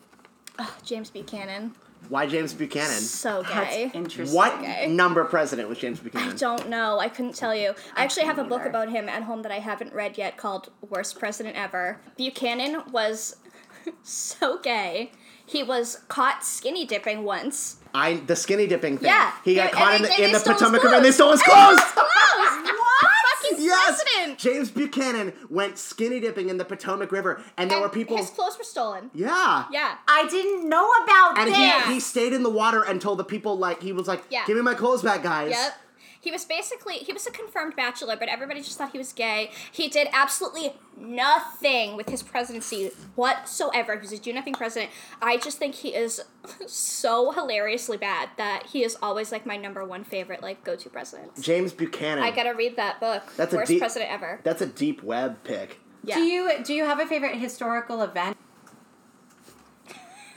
James 0.84 1.10
Buchanan. 1.10 1.72
Why 2.08 2.26
James 2.26 2.52
Buchanan? 2.54 3.00
So 3.00 3.42
That's 3.42 3.74
gay. 3.74 3.90
interesting. 3.94 4.36
What 4.36 4.52
Okay. 4.54 4.86
number 4.88 5.24
president 5.24 5.68
was 5.68 5.78
James 5.78 6.00
Buchanan? 6.00 6.30
I 6.30 6.36
don't 6.36 6.68
know. 6.68 6.98
I 6.98 7.08
couldn't 7.08 7.34
tell 7.34 7.54
you. 7.54 7.74
I 7.96 8.04
actually 8.04 8.26
have 8.26 8.36
a 8.38 8.42
can't 8.42 8.48
book 8.50 8.60
either. 8.60 8.70
about 8.70 8.88
him 8.90 9.08
at 9.08 9.22
home 9.24 9.42
that 9.42 9.52
I 9.52 9.58
haven't 9.60 9.92
read 9.92 10.16
yet 10.18 10.36
called 10.36 10.70
Worst 10.88 11.18
President 11.18 11.56
Ever. 11.56 12.00
Buchanan 12.16 12.82
was 12.92 13.36
so 14.02 14.58
gay. 14.58 15.12
He 15.46 15.62
was 15.62 16.00
caught 16.08 16.44
skinny 16.44 16.86
dipping 16.86 17.22
once. 17.24 17.76
I 17.94 18.14
the 18.14 18.34
skinny 18.36 18.66
dipping 18.66 18.96
thing. 18.98 19.06
Yeah. 19.08 19.32
He 19.44 19.54
got 19.56 19.66
And 19.68 19.72
caught 19.72 19.94
in 19.96 20.02
they- 20.02 20.08
the, 20.08 20.14
they 20.16 20.24
in 20.24 20.32
the 20.32 20.40
Potomac 20.40 20.82
River 20.82 20.96
and 20.96 21.04
they 21.04 21.12
clothes. 21.12 21.14
stole 21.16 21.32
his 21.32 21.42
And 21.42 21.50
clothes. 21.52 21.80
Clothes! 21.92 23.10
Fucking 23.50 23.64
Yes, 23.64 24.02
president! 24.02 24.38
James 24.38 24.70
Buchanan 24.70 25.32
went 25.50 25.78
skinny 25.78 26.20
dipping 26.20 26.48
in 26.48 26.56
the 26.58 26.64
Potomac 26.64 27.12
River, 27.12 27.42
and 27.56 27.70
there 27.70 27.78
And 27.78 27.82
were 27.82 27.88
people. 27.88 28.16
His 28.16 28.30
clothes 28.30 28.56
were 28.58 28.64
stolen. 28.64 29.10
yeah. 29.14 29.64
Yeah. 29.70 29.96
I 30.08 30.26
didn't 30.28 30.68
know 30.68 30.88
about 31.04 31.36
that. 31.36 31.46
And 31.46 31.54
this. 31.54 31.86
he, 31.86 31.94
he 31.94 32.00
stayed 32.00 32.32
in 32.32 32.42
the 32.42 32.50
water 32.50 32.82
and 32.82 33.00
told 33.00 33.18
the 33.18 33.24
people 33.24 33.56
like 33.56 33.82
he 33.82 33.92
was 33.92 34.06
like, 34.08 34.22
Yeah. 34.30 34.44
"Give 34.46 34.56
me 34.56 34.62
my 34.62 34.74
clothes 34.74 35.02
back, 35.02 35.22
guys." 35.22 35.50
Yep. 35.50 35.78
He 36.24 36.30
was 36.30 36.46
basically 36.46 36.94
he 36.94 37.12
was 37.12 37.26
a 37.26 37.30
confirmed 37.30 37.76
bachelor, 37.76 38.16
but 38.16 38.30
everybody 38.30 38.62
just 38.62 38.78
thought 38.78 38.92
he 38.92 38.98
was 38.98 39.12
gay. 39.12 39.50
He 39.70 39.88
did 39.88 40.08
absolutely 40.10 40.72
nothing 40.96 41.96
with 41.96 42.08
his 42.08 42.22
presidency 42.22 42.90
whatsoever. 43.14 43.92
He 43.92 44.00
was 44.00 44.12
a 44.12 44.18
do 44.18 44.32
nothing 44.32 44.54
president. 44.54 44.90
I 45.20 45.36
just 45.36 45.58
think 45.58 45.74
he 45.74 45.90
is 45.90 46.22
so 46.66 47.32
hilariously 47.32 47.98
bad 47.98 48.30
that 48.38 48.68
he 48.72 48.82
is 48.82 48.96
always 49.02 49.32
like 49.32 49.44
my 49.44 49.58
number 49.58 49.84
one 49.84 50.02
favorite 50.02 50.40
like 50.42 50.64
go 50.64 50.76
to 50.76 50.88
president. 50.88 51.38
James 51.42 51.74
Buchanan. 51.74 52.24
I 52.24 52.30
gotta 52.30 52.54
read 52.54 52.76
that 52.76 53.00
book. 53.00 53.22
That's 53.36 53.52
a 53.52 53.56
Worst 53.58 53.68
deep- 53.68 53.80
president 53.80 54.10
ever. 54.10 54.40
That's 54.44 54.62
a 54.62 54.66
deep 54.66 55.02
web 55.02 55.44
pick. 55.44 55.78
Yeah. 56.04 56.14
Do 56.14 56.22
you 56.22 56.50
do 56.64 56.72
you 56.72 56.84
have 56.86 57.00
a 57.00 57.06
favorite 57.06 57.36
historical 57.36 58.00
event? 58.00 58.38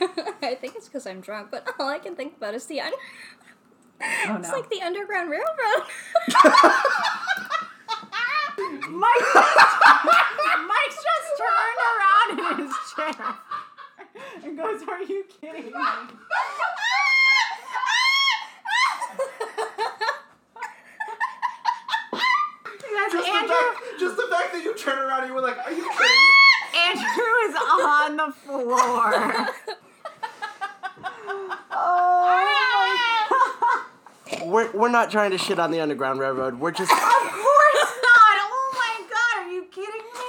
I 0.00 0.54
think 0.54 0.76
it's 0.76 0.86
because 0.86 1.06
I'm 1.06 1.20
drunk, 1.20 1.48
but 1.50 1.66
all 1.78 1.88
I 1.88 1.98
can 1.98 2.14
think 2.14 2.36
about 2.36 2.54
is 2.54 2.66
the 2.66 2.80
un- 2.80 2.92
Oh 4.00 4.36
it's 4.38 4.52
like 4.52 4.68
the 4.70 4.80
Underground 4.82 5.30
Railroad. 5.30 5.48
Mike, 8.90 9.34
Mike 10.66 10.90
just 10.90 11.28
turned 11.38 11.80
around 11.88 12.28
in 12.38 12.66
his 12.66 12.74
chair 12.94 13.22
and 14.44 14.56
goes, 14.56 14.82
"Are 14.88 15.02
you 15.02 15.24
kidding 15.40 15.66
me?" 15.66 15.70
That's 22.94 23.14
Andrew. 23.14 23.56
just 23.98 24.16
the 24.16 24.26
fact 24.30 24.52
that 24.52 24.62
you 24.64 24.74
turn 24.76 24.98
around 24.98 25.20
and 25.20 25.28
you 25.28 25.34
were 25.34 25.40
like, 25.40 25.58
"Are 25.58 25.72
you 25.72 25.88
kidding?" 25.90 26.38
Andrew 26.74 27.34
is 27.48 27.56
on 27.56 28.16
the 28.16 28.32
floor. 28.32 29.12
oh 31.70 32.47
We're, 34.48 34.70
we're 34.72 34.88
not 34.88 35.10
trying 35.10 35.30
to 35.32 35.38
shit 35.38 35.58
on 35.58 35.70
the 35.70 35.80
Underground 35.80 36.20
Railroad. 36.20 36.58
We're 36.58 36.70
just! 36.70 36.90
Of 36.90 36.98
course 36.98 37.04
not! 37.04 38.38
Oh 38.40 38.70
my 38.74 39.04
god! 39.10 39.44
Are 39.44 39.50
you 39.52 39.64
kidding 39.70 40.00
me? 40.00 40.20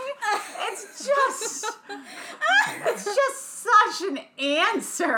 It's 0.72 1.08
just, 1.08 1.66
it's 2.86 3.06
just 3.06 3.64
such 3.64 4.10
an 4.10 4.20
answer. 4.38 5.16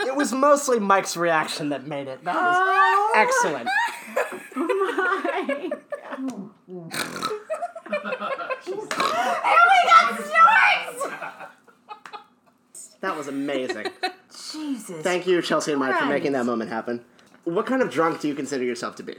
it 0.00 0.14
was 0.14 0.32
mostly 0.32 0.78
Mike's 0.78 1.16
reaction 1.16 1.70
that 1.70 1.86
made 1.86 2.06
it. 2.06 2.22
That 2.24 2.34
was 2.34 2.56
Oh 2.58 3.12
excellent. 3.16 3.68
Oh 4.56 4.66
my 4.96 5.70
And 6.68 6.92
we 9.72 9.78
got 9.88 10.20
snorts! 11.00 11.16
That 13.00 13.16
was 13.16 13.28
amazing. 13.28 13.86
Jesus. 14.52 15.02
Thank 15.02 15.26
you, 15.26 15.40
Chelsea 15.40 15.72
and 15.72 15.80
Mike, 15.80 15.98
for 15.98 16.06
making 16.06 16.32
that 16.32 16.44
moment 16.44 16.70
happen. 16.70 17.04
What 17.46 17.64
kind 17.64 17.80
of 17.80 17.90
drunk 17.90 18.20
do 18.20 18.26
you 18.26 18.34
consider 18.34 18.64
yourself 18.64 18.96
to 18.96 19.04
be? 19.04 19.14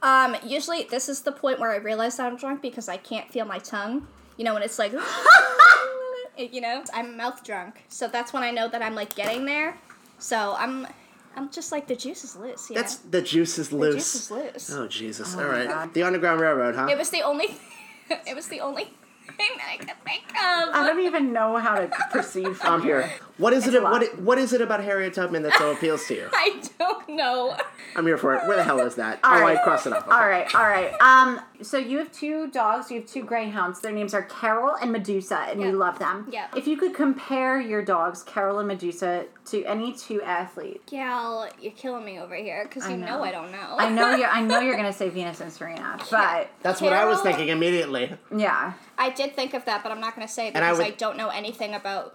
Um, 0.00 0.36
usually 0.44 0.84
this 0.84 1.08
is 1.08 1.22
the 1.22 1.32
point 1.32 1.58
where 1.58 1.72
I 1.72 1.76
realize 1.76 2.16
that 2.16 2.26
I'm 2.26 2.36
drunk 2.36 2.62
because 2.62 2.88
I 2.88 2.96
can't 2.96 3.28
feel 3.32 3.44
my 3.44 3.58
tongue. 3.58 4.06
You 4.36 4.44
know, 4.44 4.54
when 4.54 4.62
it's 4.62 4.78
like, 4.78 4.92
you 6.38 6.60
know, 6.60 6.84
I'm 6.94 7.16
mouth 7.16 7.42
drunk. 7.44 7.82
So 7.88 8.06
that's 8.06 8.32
when 8.32 8.44
I 8.44 8.52
know 8.52 8.68
that 8.68 8.80
I'm 8.80 8.94
like 8.94 9.16
getting 9.16 9.44
there. 9.44 9.76
So 10.18 10.54
I'm, 10.56 10.86
I'm 11.34 11.50
just 11.50 11.72
like 11.72 11.88
the 11.88 11.96
juice 11.96 12.22
is 12.22 12.36
loose. 12.36 12.70
You 12.70 12.76
That's 12.76 13.02
know? 13.02 13.10
the 13.10 13.22
juice 13.22 13.58
is 13.58 13.70
the 13.70 13.76
loose. 13.76 13.94
juice 13.94 14.14
is 14.14 14.30
loose. 14.30 14.70
Oh 14.72 14.86
Jesus! 14.86 15.34
Oh 15.36 15.44
All 15.44 15.66
God. 15.66 15.94
the 15.94 16.04
Underground 16.04 16.40
Railroad, 16.40 16.76
huh? 16.76 16.86
It 16.90 16.96
was 16.96 17.10
the 17.10 17.22
only, 17.22 17.56
it 18.10 18.36
was 18.36 18.46
the 18.48 18.60
only 18.60 18.84
thing 18.84 19.50
that 19.56 19.68
I 19.72 19.76
could 19.78 20.04
think 20.04 20.24
of. 20.30 20.74
I 20.74 20.80
of. 20.80 20.86
don't 20.86 21.00
even 21.04 21.32
know 21.32 21.56
how 21.56 21.74
to 21.74 21.90
proceed 22.10 22.56
from 22.56 22.74
I'm 22.74 22.82
here. 22.82 23.10
What 23.38 23.52
is 23.52 23.66
It's 23.66 23.74
it? 23.74 23.80
a 23.80 23.84
lot. 23.84 23.92
What, 24.00 24.18
what 24.20 24.38
is 24.38 24.52
it 24.52 24.60
about 24.60 24.82
Harriet 24.84 25.14
Tubman 25.14 25.42
that 25.42 25.54
so 25.54 25.72
appeals 25.72 26.06
to 26.06 26.14
you? 26.14 26.28
I 26.32 26.62
don't 26.78 27.08
know. 27.08 27.56
I'm 27.96 28.06
here 28.06 28.18
for 28.18 28.34
it. 28.34 28.46
Where 28.46 28.56
the 28.56 28.62
hell 28.62 28.80
is 28.80 28.94
that? 28.96 29.20
All 29.24 29.34
oh, 29.34 29.40
right. 29.40 29.56
I 29.58 29.62
crossed 29.62 29.86
it 29.86 29.92
off. 29.92 30.06
Okay. 30.06 30.12
All 30.16 30.26
right, 30.28 30.54
all 30.54 30.62
right. 30.66 30.92
Um, 31.00 31.40
so 31.62 31.76
you 31.78 31.98
have 31.98 32.12
two 32.12 32.48
dogs. 32.50 32.90
You 32.90 33.00
have 33.00 33.08
two 33.08 33.22
greyhounds. 33.22 33.80
Their 33.80 33.92
names 33.92 34.14
are 34.14 34.22
Carol 34.22 34.74
and 34.80 34.92
Medusa, 34.92 35.38
and 35.48 35.60
Yeah. 35.60 35.68
you 35.68 35.72
love 35.72 35.98
them. 35.98 36.26
Yeah. 36.30 36.48
If 36.56 36.66
you 36.66 36.76
could 36.76 36.94
compare 36.94 37.60
your 37.60 37.82
dogs, 37.84 38.22
Carol 38.22 38.58
and 38.58 38.68
Medusa, 38.68 39.24
to 39.46 39.64
any 39.64 39.92
two 39.92 40.22
athletes, 40.22 40.82
Gal, 40.90 41.48
you're 41.60 41.72
killing 41.72 42.04
me 42.04 42.18
over 42.20 42.34
here 42.34 42.64
because 42.64 42.86
you 42.86 42.94
I 42.94 42.96
know. 42.96 43.06
know. 43.18 43.22
I 43.24 43.30
don't 43.32 43.50
know. 43.52 43.76
I 43.78 43.88
know 43.90 44.14
you're. 44.14 44.28
I 44.28 44.40
know 44.42 44.60
you're 44.60 44.76
gonna 44.82 44.92
say 44.92 45.08
Venus 45.08 45.40
and 45.40 45.52
Serena, 45.52 45.98
but 46.10 46.50
That's 46.62 46.80
what 46.80 46.92
I 46.92 47.04
was 47.06 47.20
thinking 47.22 47.48
immediately. 47.48 48.10
yeah. 48.34 48.74
I 48.98 49.10
did 49.10 49.34
think 49.34 49.54
of 49.54 49.64
that, 49.64 49.82
but 49.82 49.90
I'm 49.90 50.00
not 50.00 50.14
going 50.14 50.26
to 50.26 50.32
say 50.32 50.46
it 50.48 50.54
And 50.54 50.64
I 50.64 50.70
because 50.70 50.84
I, 50.86 50.90
don't 50.90 51.16
know 51.16 51.28
anything 51.30 51.74
about 51.74 52.14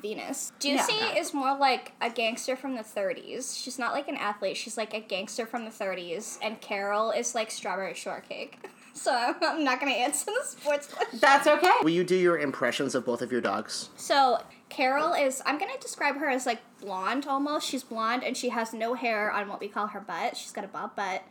Venus. 0.00 0.52
Juicy 0.60 0.92
Yeah. 0.94 1.16
is 1.16 1.32
more 1.34 1.56
like 1.56 1.92
a 2.00 2.10
gangster 2.10 2.56
from 2.56 2.74
the 2.76 2.82
30s. 2.82 3.56
She's 3.56 3.78
not 3.78 3.92
like 3.92 4.08
an 4.08 4.16
athlete. 4.16 4.56
She's 4.56 4.76
like 4.76 4.94
a 4.94 5.00
gangster 5.00 5.46
from 5.46 5.64
the 5.64 5.70
30s. 5.70 6.38
And 6.42 6.60
Carol 6.60 7.10
is 7.10 7.34
like 7.34 7.50
strawberry 7.50 7.94
shortcake. 7.94 8.58
So 8.94 9.12
I'm- 9.14 9.36
I'm 9.42 9.62
not 9.62 9.78
going 9.80 9.92
to 9.92 9.98
answer 9.98 10.24
the 10.24 10.44
sports 10.44 10.88
question. 10.92 11.20
That's 11.20 11.46
okay. 11.46 11.70
Will 11.84 11.90
you 11.90 12.02
do 12.02 12.16
your 12.16 12.36
impressions 12.36 12.96
of 12.96 13.04
both 13.04 13.22
of 13.22 13.30
your 13.30 13.40
dogs? 13.40 13.90
So 13.94 14.42
Carol 14.70 15.12
is, 15.12 15.40
I'm 15.46 15.56
going 15.56 15.70
to 15.72 15.78
describe 15.78 16.16
her 16.16 16.28
as 16.28 16.46
like 16.46 16.58
blonde 16.80 17.24
almost. 17.28 17.68
She's 17.68 17.84
blonde 17.84 18.24
and 18.24 18.36
she 18.36 18.48
has 18.48 18.72
no 18.72 18.94
hair 18.94 19.30
on 19.30 19.46
what 19.46 19.60
we 19.60 19.68
call 19.68 19.86
her 19.88 20.00
butt. 20.00 20.36
She's 20.36 20.50
got 20.50 20.64
a 20.64 20.68
bob 20.68 20.96
butt. 20.96 21.22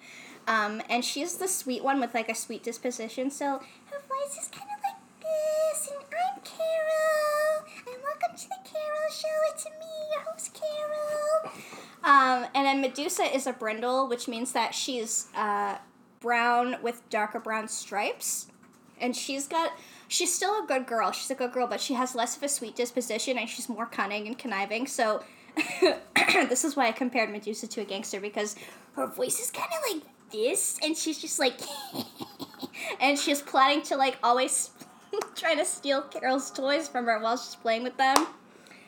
Um, 0.47 0.81
and 0.89 1.03
she's 1.03 1.35
the 1.35 1.47
sweet 1.49 1.83
one 1.83 1.99
with 1.99 2.13
like 2.13 2.29
a 2.29 2.35
sweet 2.35 2.63
disposition. 2.63 3.29
So 3.31 3.45
her 3.57 3.99
voice 4.07 4.37
is 4.41 4.47
kind 4.47 4.69
of 4.73 4.81
like 4.81 5.01
this. 5.21 5.89
And 5.89 5.99
I'm 6.13 6.39
Carol. 6.45 7.46
Welcome 8.19 8.37
to 8.37 8.49
the 8.49 8.69
Carol 8.69 9.11
Show. 9.11 9.27
It's 9.51 9.65
me, 9.65 9.85
your 10.11 10.21
host 10.21 10.59
Carol. 10.59 11.53
Um, 12.03 12.49
and 12.55 12.65
then 12.65 12.81
Medusa 12.81 13.23
is 13.23 13.45
a 13.45 13.53
brindle, 13.53 14.07
which 14.07 14.27
means 14.27 14.53
that 14.53 14.73
she's 14.73 15.27
uh, 15.35 15.77
brown 16.19 16.77
with 16.81 17.07
darker 17.11 17.39
brown 17.39 17.67
stripes. 17.67 18.47
And 18.99 19.15
she's 19.15 19.47
got 19.47 19.71
she's 20.07 20.33
still 20.33 20.63
a 20.63 20.65
good 20.65 20.87
girl. 20.87 21.11
She's 21.11 21.29
a 21.29 21.35
good 21.35 21.51
girl, 21.51 21.67
but 21.67 21.79
she 21.79 21.93
has 21.93 22.15
less 22.15 22.35
of 22.35 22.41
a 22.41 22.49
sweet 22.49 22.75
disposition 22.75 23.37
and 23.37 23.47
she's 23.47 23.69
more 23.69 23.85
cunning 23.85 24.25
and 24.25 24.37
conniving. 24.37 24.87
So 24.87 25.23
this 26.23 26.63
is 26.65 26.75
why 26.75 26.87
I 26.87 26.93
compared 26.93 27.29
Medusa 27.29 27.67
to 27.67 27.81
a 27.81 27.85
gangster 27.85 28.19
because 28.19 28.55
her 28.95 29.05
voice 29.05 29.39
is 29.39 29.51
kind 29.51 29.69
of 29.69 29.93
like 29.93 30.03
this, 30.31 30.79
and 30.83 30.97
she's 30.97 31.19
just 31.19 31.37
like, 31.37 31.59
and 32.99 33.19
she's 33.19 33.41
planning 33.41 33.83
to 33.83 33.95
like 33.95 34.17
always 34.23 34.71
try 35.35 35.55
to 35.55 35.65
steal 35.65 36.01
Carol's 36.01 36.51
toys 36.51 36.87
from 36.87 37.05
her 37.05 37.19
while 37.19 37.37
she's 37.37 37.55
playing 37.55 37.83
with 37.83 37.97
them. 37.97 38.27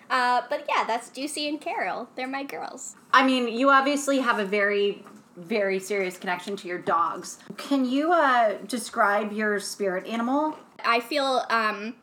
Uh, 0.10 0.42
but 0.50 0.66
yeah, 0.68 0.84
that's 0.86 1.10
Juicy 1.10 1.48
and 1.48 1.62
Carol. 1.62 2.10
They're 2.16 2.28
my 2.28 2.44
girls. 2.44 2.96
I 3.14 3.26
mean, 3.26 3.48
you 3.48 3.70
obviously 3.70 4.20
have 4.20 4.40
a 4.40 4.46
very, 4.46 5.04
very 5.38 5.80
serious 5.80 6.18
connection 6.18 6.56
to 6.58 6.68
your 6.68 6.80
dogs. 6.80 7.38
Can 7.58 7.86
you 7.86 8.12
uh, 8.12 8.56
describe 8.68 9.32
your 9.32 9.60
spirit 9.60 10.08
animal? 10.08 10.58
I 10.84 11.00
feel 11.00 11.46
um, 11.50 11.96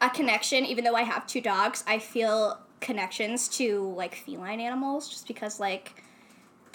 a 0.00 0.10
connection, 0.10 0.66
even 0.66 0.84
though 0.84 0.96
I 0.96 1.02
have 1.02 1.26
two 1.26 1.40
dogs. 1.40 1.82
I 1.86 1.98
feel 1.98 2.58
connections 2.80 3.48
to 3.48 3.94
like 3.96 4.14
feline 4.16 4.60
animals, 4.60 5.08
just 5.08 5.26
because 5.26 5.58
like 5.58 6.02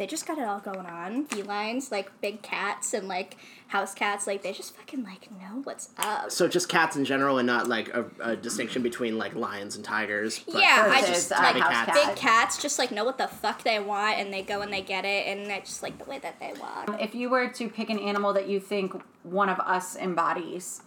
they 0.01 0.07
just 0.07 0.25
got 0.25 0.39
it 0.39 0.43
all 0.45 0.59
going 0.59 0.87
on. 0.87 1.27
Felines, 1.27 1.91
like 1.91 2.09
big 2.21 2.41
cats 2.41 2.91
and 2.95 3.07
like 3.07 3.37
house 3.67 3.93
cats, 3.93 4.25
like 4.25 4.41
they 4.41 4.51
just 4.51 4.75
fucking 4.75 5.03
like 5.03 5.29
know 5.29 5.61
what's 5.63 5.89
up. 5.99 6.31
So 6.31 6.47
just 6.47 6.67
cats 6.69 6.95
in 6.95 7.05
general, 7.05 7.37
and 7.37 7.45
not 7.45 7.67
like 7.67 7.89
a, 7.89 8.05
a 8.19 8.35
distinction 8.35 8.81
between 8.81 9.19
like 9.19 9.35
lions 9.35 9.75
and 9.75 9.85
tigers. 9.85 10.39
but- 10.39 10.55
Yeah, 10.55 10.87
I 10.91 11.05
just 11.05 11.31
uh, 11.31 11.35
like 11.35 11.53
big 11.53 11.61
house 11.63 11.85
cats. 11.85 12.05
big 12.07 12.15
cats 12.15 12.59
just 12.59 12.79
like 12.79 12.89
know 12.89 13.05
what 13.05 13.19
the 13.19 13.27
fuck 13.27 13.63
they 13.63 13.79
want 13.79 14.17
and 14.17 14.33
they 14.33 14.41
go 14.41 14.61
and 14.61 14.73
they 14.73 14.81
get 14.81 15.05
it 15.05 15.27
and 15.27 15.51
I 15.51 15.59
just 15.59 15.83
like 15.83 15.99
the 15.99 16.05
way 16.09 16.17
that 16.17 16.39
they 16.39 16.53
walk. 16.59 16.99
If 16.99 17.13
you 17.13 17.29
were 17.29 17.47
to 17.49 17.69
pick 17.69 17.91
an 17.91 17.99
animal 17.99 18.33
that 18.33 18.49
you 18.49 18.59
think 18.59 18.99
one 19.21 19.49
of 19.49 19.59
us 19.59 19.95
embodies, 19.95 20.81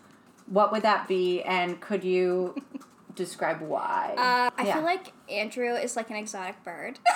what 0.46 0.72
would 0.72 0.82
that 0.82 1.06
be? 1.06 1.40
And 1.42 1.80
could 1.80 2.02
you 2.02 2.56
describe 3.14 3.60
why? 3.60 4.14
Uh, 4.18 4.50
I 4.60 4.66
Yeah. 4.66 4.74
feel 4.74 4.82
like 4.82 5.12
Andrew 5.30 5.72
is 5.76 5.94
like 5.94 6.10
an 6.10 6.16
exotic 6.16 6.64
bird. 6.64 6.98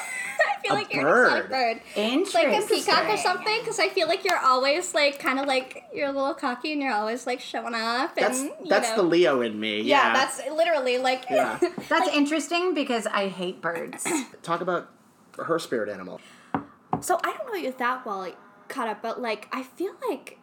I 0.59 0.63
feel 0.63 0.73
A 0.73 0.75
like 0.75 0.93
you're 0.95 1.09
an 1.09 1.25
exotic 1.25 1.51
bird? 1.51 1.51
bird. 1.51 1.83
Interesting. 1.97 2.51
Like 2.53 2.65
a 2.65 2.67
peacock 2.67 3.09
or 3.09 3.17
something, 3.17 3.59
because 3.61 3.79
I 3.79 3.89
feel 3.89 4.09
like 4.09 4.25
you're 4.25 4.39
always 4.39 4.95
like 4.95 5.19
kind 5.19 5.39
of 5.39 5.47
like 5.47 5.85
you're 5.95 6.09
a 6.09 6.13
little 6.13 6.35
cocky 6.35 6.73
and 6.73 6.83
you're 6.83 6.93
always 6.93 7.27
like 7.27 7.41
showing 7.41 7.75
off. 7.75 8.17
And, 8.17 8.27
That's 8.27 8.43
you 8.43 8.53
that's 8.69 8.91
know. 8.91 8.97
the 8.97 9.03
Leo 9.03 9.41
in 9.41 9.59
me. 9.59 9.81
yeah, 9.83 10.09
Yeah, 10.09 10.13
that's 10.15 10.41
literally 10.51 10.99
like 10.99 11.25
Yeah. 11.31 11.59
That's 11.89 12.09
interesting 12.15 12.75
because 12.75 13.07
I 13.07 13.29
hate 13.29 13.61
birds. 13.61 14.07
Talk 14.43 14.61
about 14.61 14.91
her 15.39 15.59
spirit 15.59 15.89
animal. 15.89 16.21
So 17.01 17.19
I 17.23 17.33
don't 17.37 17.47
know 17.47 17.55
you 17.55 17.73
that 17.79 18.05
well 18.05 18.19
like, 18.19 18.37
caught 18.69 18.89
up, 18.89 19.03
but 19.03 19.21
like 19.21 19.49
I 19.53 19.63
feel 19.63 19.93
like 20.09 20.39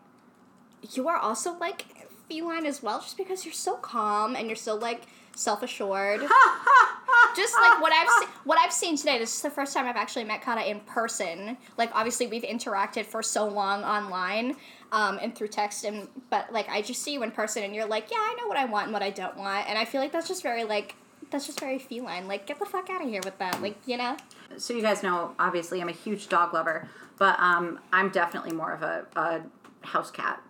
you 0.93 1.07
are 1.07 1.17
also 1.17 1.57
like 1.57 1.85
feline 2.29 2.65
as 2.65 2.81
well, 2.81 2.99
just 3.01 3.17
because 3.17 3.45
you're 3.45 3.53
so 3.53 3.75
calm 3.75 4.35
and 4.35 4.47
you're 4.47 4.55
so 4.55 4.75
like 4.75 5.03
self 5.35 5.63
assured. 5.63 6.21
just 7.35 7.53
like 7.61 7.81
what 7.81 7.93
I've 7.93 8.07
se- 8.21 8.33
what 8.43 8.57
I've 8.59 8.73
seen 8.73 8.97
today. 8.97 9.19
This 9.19 9.35
is 9.35 9.41
the 9.41 9.49
first 9.49 9.73
time 9.73 9.85
I've 9.85 9.95
actually 9.95 10.23
met 10.23 10.41
Kata 10.41 10.69
in 10.69 10.79
person. 10.81 11.57
Like 11.77 11.91
obviously 11.93 12.27
we've 12.27 12.43
interacted 12.43 13.05
for 13.05 13.21
so 13.21 13.47
long 13.47 13.83
online. 13.83 14.55
Um, 14.91 15.19
and 15.21 15.35
through 15.35 15.47
text 15.49 15.83
and 15.83 16.07
but 16.29 16.53
like 16.53 16.69
I 16.69 16.81
just 16.81 17.01
see 17.01 17.11
you 17.11 17.23
in 17.23 17.31
person 17.31 17.63
and 17.63 17.75
you're 17.75 17.87
like 17.87 18.11
yeah 18.11 18.19
I 18.19 18.37
know 18.39 18.47
what 18.47 18.55
I 18.55 18.65
want 18.65 18.85
and 18.85 18.93
what 18.93 19.01
I 19.01 19.09
don't 19.09 19.35
want 19.35 19.67
and 19.67 19.77
I 19.77 19.83
feel 19.83 19.99
like 19.99 20.11
that's 20.11 20.27
just 20.27 20.43
very 20.43 20.63
like 20.63 20.95
that's 21.31 21.47
just 21.47 21.59
very 21.59 21.79
feline 21.79 22.27
like 22.27 22.45
get 22.45 22.59
the 22.59 22.65
fuck 22.65 22.89
out 22.91 23.01
of 23.01 23.09
here 23.09 23.19
with 23.25 23.37
that 23.39 23.61
like 23.61 23.75
you 23.87 23.97
know 23.97 24.15
so 24.57 24.73
you 24.73 24.81
guys 24.81 25.03
know, 25.03 25.33
obviously, 25.39 25.81
I'm 25.81 25.89
a 25.89 25.93
huge 25.93 26.29
dog 26.29 26.53
lover, 26.53 26.87
but 27.17 27.39
um, 27.39 27.79
I'm 27.91 28.09
definitely 28.09 28.53
more 28.53 28.71
of 28.71 28.81
a, 28.83 29.05
a 29.15 29.41
house 29.85 30.11
cat. 30.11 30.41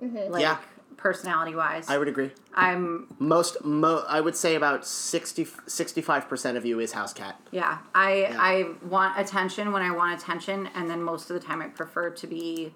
Like, 0.00 0.42
Yeah. 0.42 0.58
Personality 1.02 1.54
wise. 1.54 1.90
I 1.90 1.98
would 1.98 2.08
agree. 2.08 2.30
I'm 2.54 3.08
Most, 3.18 3.64
mo- 3.64 4.04
I 4.08 4.20
would 4.20 4.36
say 4.36 4.54
about 4.54 4.86
65 4.86 6.28
percent 6.28 6.56
of 6.56 6.64
you 6.64 6.78
is 6.78 6.92
house 6.92 7.12
cat. 7.12 7.40
Yeah, 7.50 7.78
I 7.94 8.10
I 8.38 8.86
want 8.86 9.18
attention 9.18 9.72
when 9.72 9.82
I 9.82 9.90
want 9.90 10.20
attention, 10.20 10.68
and 10.74 10.88
then 10.88 11.02
most 11.02 11.28
of 11.30 11.34
the 11.38 11.44
time 11.46 11.60
I 11.60 11.66
prefer 11.68 12.10
to 12.10 12.26
be 12.26 12.74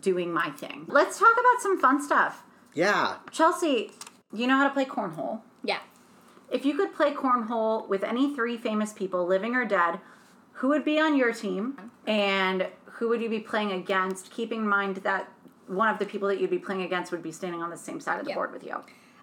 doing 0.00 0.32
my 0.32 0.50
thing. 0.50 0.84
Let's 0.86 1.18
talk 1.18 1.32
about 1.32 1.60
some 1.60 1.80
fun 1.80 2.00
stuff. 2.00 2.44
Yeah. 2.74 3.16
Chelsea, 3.32 3.90
you 4.32 4.46
know 4.46 4.56
how 4.56 4.68
to 4.68 4.74
play 4.74 4.84
cornhole. 4.84 5.40
yeah 5.64 5.80
If 6.50 6.64
you 6.64 6.76
could 6.76 6.94
play 6.94 7.12
cornhole 7.12 7.88
with 7.88 8.04
any 8.04 8.32
three 8.36 8.56
famous 8.56 8.92
people, 8.92 9.26
living 9.26 9.56
or 9.56 9.64
dead, 9.64 9.98
who 10.52 10.68
would 10.68 10.84
be 10.84 11.00
on 11.00 11.16
your 11.16 11.32
team, 11.32 11.90
and 12.06 12.68
who 12.94 13.08
would 13.08 13.20
you 13.20 13.28
be 13.28 13.40
playing 13.40 13.72
against? 13.72 14.30
Keeping 14.30 14.60
in 14.60 14.68
mind 14.68 14.96
that 14.98 15.28
one 15.70 15.88
of 15.88 15.98
the 16.00 16.04
people 16.06 16.26
that 16.28 16.40
you'd 16.40 16.50
be 16.50 16.58
playing 16.58 16.82
against 16.82 17.12
would 17.12 17.22
be 17.22 17.30
standing 17.30 17.62
on 17.62 17.70
the 17.70 17.76
same 17.76 18.00
side 18.00 18.18
of 18.18 18.24
the 18.24 18.30
Yeah. 18.30 18.34
board 18.34 18.52
with 18.52 18.64
you. 18.64 18.74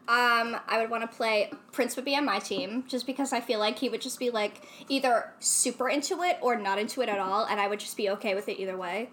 Um, 0.09 0.55
I 0.69 0.77
would 0.79 0.89
want 0.89 1.03
to 1.09 1.13
play 1.13 1.51
Prince 1.73 1.97
would 1.97 2.05
be 2.05 2.15
on 2.15 2.23
my 2.23 2.39
team 2.39 2.85
just 2.87 3.05
because 3.05 3.33
I 3.33 3.41
feel 3.41 3.59
like 3.59 3.77
he 3.79 3.89
would 3.89 3.99
just 3.99 4.17
be 4.17 4.29
like 4.29 4.65
either 4.87 5.33
super 5.39 5.89
into 5.89 6.23
it 6.23 6.37
or 6.41 6.55
not 6.55 6.79
into 6.79 7.01
it 7.01 7.09
at 7.09 7.19
all, 7.19 7.43
and 7.45 7.59
I 7.59 7.67
would 7.67 7.81
just 7.81 7.97
be 7.97 8.09
okay 8.11 8.33
with 8.33 8.47
it 8.47 8.57
either 8.57 8.77
way. 8.77 9.09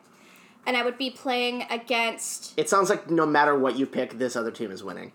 And 0.67 0.77
I 0.77 0.83
would 0.83 0.97
be 0.97 1.11
playing 1.11 1.67
against. 1.71 2.55
It 2.57 2.69
sounds 2.71 2.89
like 2.89 3.11
no 3.11 3.27
matter 3.27 3.59
what 3.59 3.77
you 3.77 3.87
pick, 3.87 4.19
this 4.19 4.35
other 4.37 4.51
team 4.51 4.71
is 4.71 4.83
winning. 4.83 5.13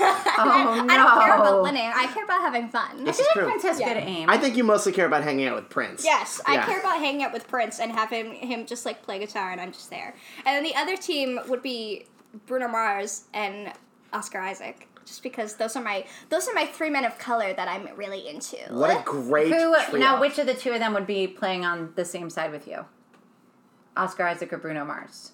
Oh 0.00 0.84
no! 0.86 0.94
I 0.94 0.96
don't 0.96 1.20
care 1.20 1.34
about 1.36 1.52
oh, 1.54 1.62
winning. 1.62 1.90
I 1.94 2.06
care 2.08 2.24
about 2.24 2.40
having 2.40 2.68
fun. 2.68 3.04
This 3.04 3.18
is 3.18 3.26
true. 3.32 3.44
Prince 3.44 3.62
has 3.64 3.80
Yeah. 3.80 3.94
good 3.94 4.02
aim. 4.04 4.30
I 4.30 4.38
think 4.38 4.56
you 4.56 4.64
mostly 4.64 4.92
care 4.92 5.06
about 5.06 5.22
hanging 5.24 5.46
out 5.46 5.56
with 5.56 5.68
Prince. 5.68 6.04
Yes, 6.04 6.40
I 6.46 6.58
care 6.58 6.80
about 6.80 6.98
hanging 6.98 7.22
out 7.22 7.32
with 7.32 7.48
Prince 7.48 7.80
and 7.80 7.92
having 7.92 8.34
him 8.34 8.66
just 8.66 8.86
like 8.86 9.02
play 9.02 9.18
guitar, 9.18 9.50
and 9.50 9.60
I'm 9.60 9.72
just 9.72 9.90
there. 9.90 10.14
And 10.44 10.54
then 10.56 10.62
the 10.62 10.74
other 10.76 10.96
team 10.96 11.40
would 11.48 11.62
be 11.62 12.06
Bruno 12.46 12.68
Mars 12.68 13.24
and 13.32 13.72
Oscar 14.12 14.38
Isaac, 14.40 14.88
just 15.04 15.22
because 15.22 15.56
those 15.56 15.76
are 15.76 15.82
my 15.82 16.04
those 16.30 16.48
are 16.48 16.54
my 16.54 16.66
three 16.66 16.90
men 16.90 17.04
of 17.04 17.18
color 17.18 17.52
that 17.52 17.68
I'm 17.68 17.88
really 17.96 18.28
into. 18.28 18.56
What 18.70 18.90
a 18.90 19.02
great 19.04 19.52
Who 19.52 19.74
trio. 19.90 19.98
now? 19.98 20.20
Which 20.20 20.38
of 20.38 20.46
the 20.46 20.54
two 20.54 20.72
of 20.72 20.78
them 20.80 20.94
would 20.94 21.06
be 21.06 21.26
playing 21.26 21.64
on 21.64 21.92
the 21.96 22.04
same 22.04 22.30
side 22.30 22.50
with 22.52 22.66
you? 22.66 22.84
Oscar 23.96 24.24
Isaac 24.24 24.52
or 24.52 24.58
Bruno 24.58 24.84
Mars? 24.84 25.32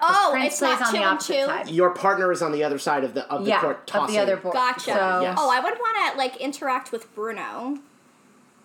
oh, 0.00 0.28
Prince 0.32 0.46
it's 0.54 0.58
plays 0.58 0.78
not 0.80 0.86
on 0.88 0.92
two 0.92 0.98
the 0.98 1.02
and 1.04 1.12
opposite 1.14 1.34
two. 1.40 1.44
side. 1.46 1.68
Your 1.70 1.90
partner 1.90 2.30
is 2.32 2.42
on 2.42 2.52
the 2.52 2.62
other 2.64 2.78
side 2.78 3.02
of 3.04 3.14
the 3.14 3.26
of 3.30 3.44
the 3.44 3.50
yeah, 3.50 3.60
court 3.60 3.78
of 3.78 3.86
tossing. 3.86 4.14
the 4.16 4.20
other 4.22 4.36
board. 4.36 4.54
Gotcha. 4.54 4.80
So, 4.92 5.20
Yes. 5.22 5.36
Oh, 5.40 5.50
I 5.50 5.60
would 5.60 5.74
want 5.78 6.12
to 6.12 6.18
like 6.18 6.36
interact 6.36 6.92
with 6.92 7.12
Bruno, 7.14 7.78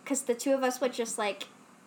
because 0.03 0.23
the 0.23 0.35
two 0.35 0.53
of 0.53 0.63
us 0.63 0.81
would 0.81 0.93
just 0.93 1.17
like 1.17 1.43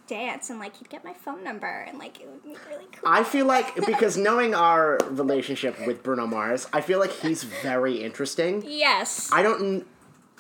dance 0.07 0.51
and 0.51 0.59
like 0.59 0.77
he'd 0.77 0.89
get 0.91 1.03
my 1.03 1.15
phone 1.15 1.43
number 1.43 1.67
and 1.67 1.99
like 1.99 2.21
it 2.21 2.29
would 2.29 2.43
be 2.43 2.57
really 2.69 2.85
cool. 2.93 3.07
I 3.11 3.25
feel 3.25 3.47
like 3.47 3.75
because 3.87 4.17
knowing 4.17 4.55
our 4.55 4.99
relationship 5.11 5.77
with 5.87 6.03
Bruno 6.03 6.27
Mars, 6.27 6.67
I 6.73 6.81
feel 6.81 6.99
like 6.99 7.13
he's 7.13 7.43
very 7.45 8.03
interesting. 8.03 8.63
yes. 8.67 9.31
I 9.33 9.43
don't. 9.43 9.87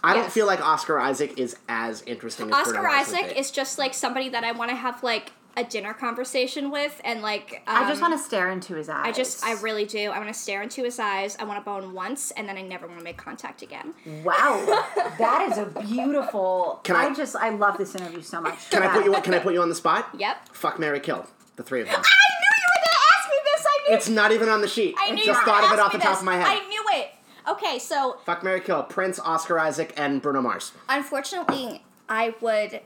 I 0.02 0.12
don't 0.12 0.24
Yes. 0.24 0.34
feel 0.34 0.44
like 0.46 0.60
Oscar 0.60 0.98
Isaac 0.98 1.38
is 1.38 1.56
as 1.66 2.02
interesting 2.02 2.48
as 2.48 2.54
Oscar 2.54 2.72
Bruno 2.74 2.88
Mars 2.88 3.08
would 3.08 3.16
Isaac 3.20 3.34
be. 3.34 3.40
is 3.40 3.50
just 3.50 3.78
like 3.78 3.94
somebody 3.94 4.28
that 4.28 4.44
I 4.44 4.52
want 4.52 4.70
to 4.70 4.76
have 4.76 5.02
like 5.02 5.32
a 5.56 5.62
dinner 5.64 5.94
conversation 5.94 6.70
with 6.70 7.00
and 7.04 7.22
like 7.22 7.62
um, 7.66 7.84
I 7.84 7.88
just 7.88 8.00
want 8.02 8.12
to 8.12 8.18
stare 8.18 8.50
into 8.50 8.74
his 8.74 8.88
eyes. 8.88 9.02
I 9.06 9.12
just 9.12 9.44
I 9.44 9.52
really 9.60 9.84
do. 9.86 10.10
I 10.10 10.18
want 10.18 10.28
to 10.28 10.34
stare 10.38 10.62
into 10.62 10.82
his 10.82 10.98
eyes. 10.98 11.36
I 11.38 11.44
want 11.44 11.58
to 11.60 11.64
bone 11.64 11.92
once 11.92 12.30
and 12.32 12.48
then 12.48 12.56
I 12.58 12.62
never 12.62 12.86
want 12.86 12.98
to 12.98 13.04
make 13.04 13.16
contact 13.16 13.62
again. 13.62 13.94
Wow, 14.24 14.64
that 15.18 15.48
is 15.50 15.58
a 15.58 15.66
beautiful. 15.80 16.80
Can 16.84 16.96
I, 16.96 17.04
I- 17.06 17.14
just 17.14 17.36
I 17.36 17.50
love 17.50 17.78
this 17.78 17.94
interview 17.94 18.22
so 18.22 18.40
much. 18.40 18.70
Can 18.70 18.82
I 18.82 18.88
put 18.88 19.04
you? 19.04 19.12
Can 19.22 19.34
I 19.34 19.38
put 19.38 19.54
you 19.54 19.62
on 19.62 19.68
the 19.68 19.74
spot? 19.74 20.08
Yep. 20.18 20.48
Fuck 20.52 20.78
Mary 20.78 21.00
Kill. 21.00 21.26
The 21.56 21.62
three 21.62 21.80
of 21.82 21.86
them. 21.86 21.94
I 21.96 21.98
knew 21.98 22.56
you 22.58 22.66
were 22.68 22.84
gonna 22.84 22.98
ask 23.18 23.28
me 23.30 23.36
this. 23.44 23.64
I 23.66 23.88
knew. 23.90 23.96
It's 23.96 24.08
not 24.08 24.32
even 24.32 24.48
on 24.48 24.60
the 24.60 24.68
sheet. 24.68 24.96
I 24.98 25.10
knew 25.12 25.18
you 25.20 25.26
Just 25.26 25.40
were 25.40 25.44
thought 25.52 25.64
of 25.64 25.72
it 25.72 25.78
off 25.80 25.92
the 25.92 25.98
me 25.98 26.04
top 26.04 26.18
of 26.18 26.24
my 26.24 26.36
head. 26.36 26.46
I 26.48 26.66
knew 26.68 26.84
it. 26.94 27.10
Okay, 27.48 27.78
so 27.78 28.16
Fuck 28.24 28.42
Mary 28.42 28.60
Kill. 28.60 28.82
Prince, 28.82 29.20
Oscar 29.20 29.58
Isaac, 29.58 29.92
and 29.96 30.20
Bruno 30.20 30.40
Mars. 30.42 30.72
unfortunately, 30.88 31.84
I 32.08 32.34
would 32.40 32.80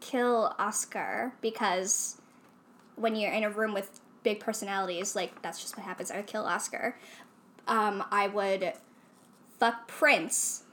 kill 0.00 0.54
Oscar 0.58 1.32
because 1.40 2.20
when 2.96 3.16
you're 3.16 3.32
in 3.32 3.44
a 3.44 3.50
room 3.50 3.72
with 3.74 4.00
big 4.22 4.40
personalities, 4.40 5.14
like 5.14 5.40
that's 5.42 5.60
just 5.60 5.76
what 5.76 5.86
happens. 5.86 6.10
I 6.10 6.16
would 6.16 6.26
kill 6.26 6.44
Oscar. 6.44 6.96
Um, 7.66 8.04
I 8.10 8.28
would 8.28 8.72
fuck 9.58 9.88
Prince 9.88 10.64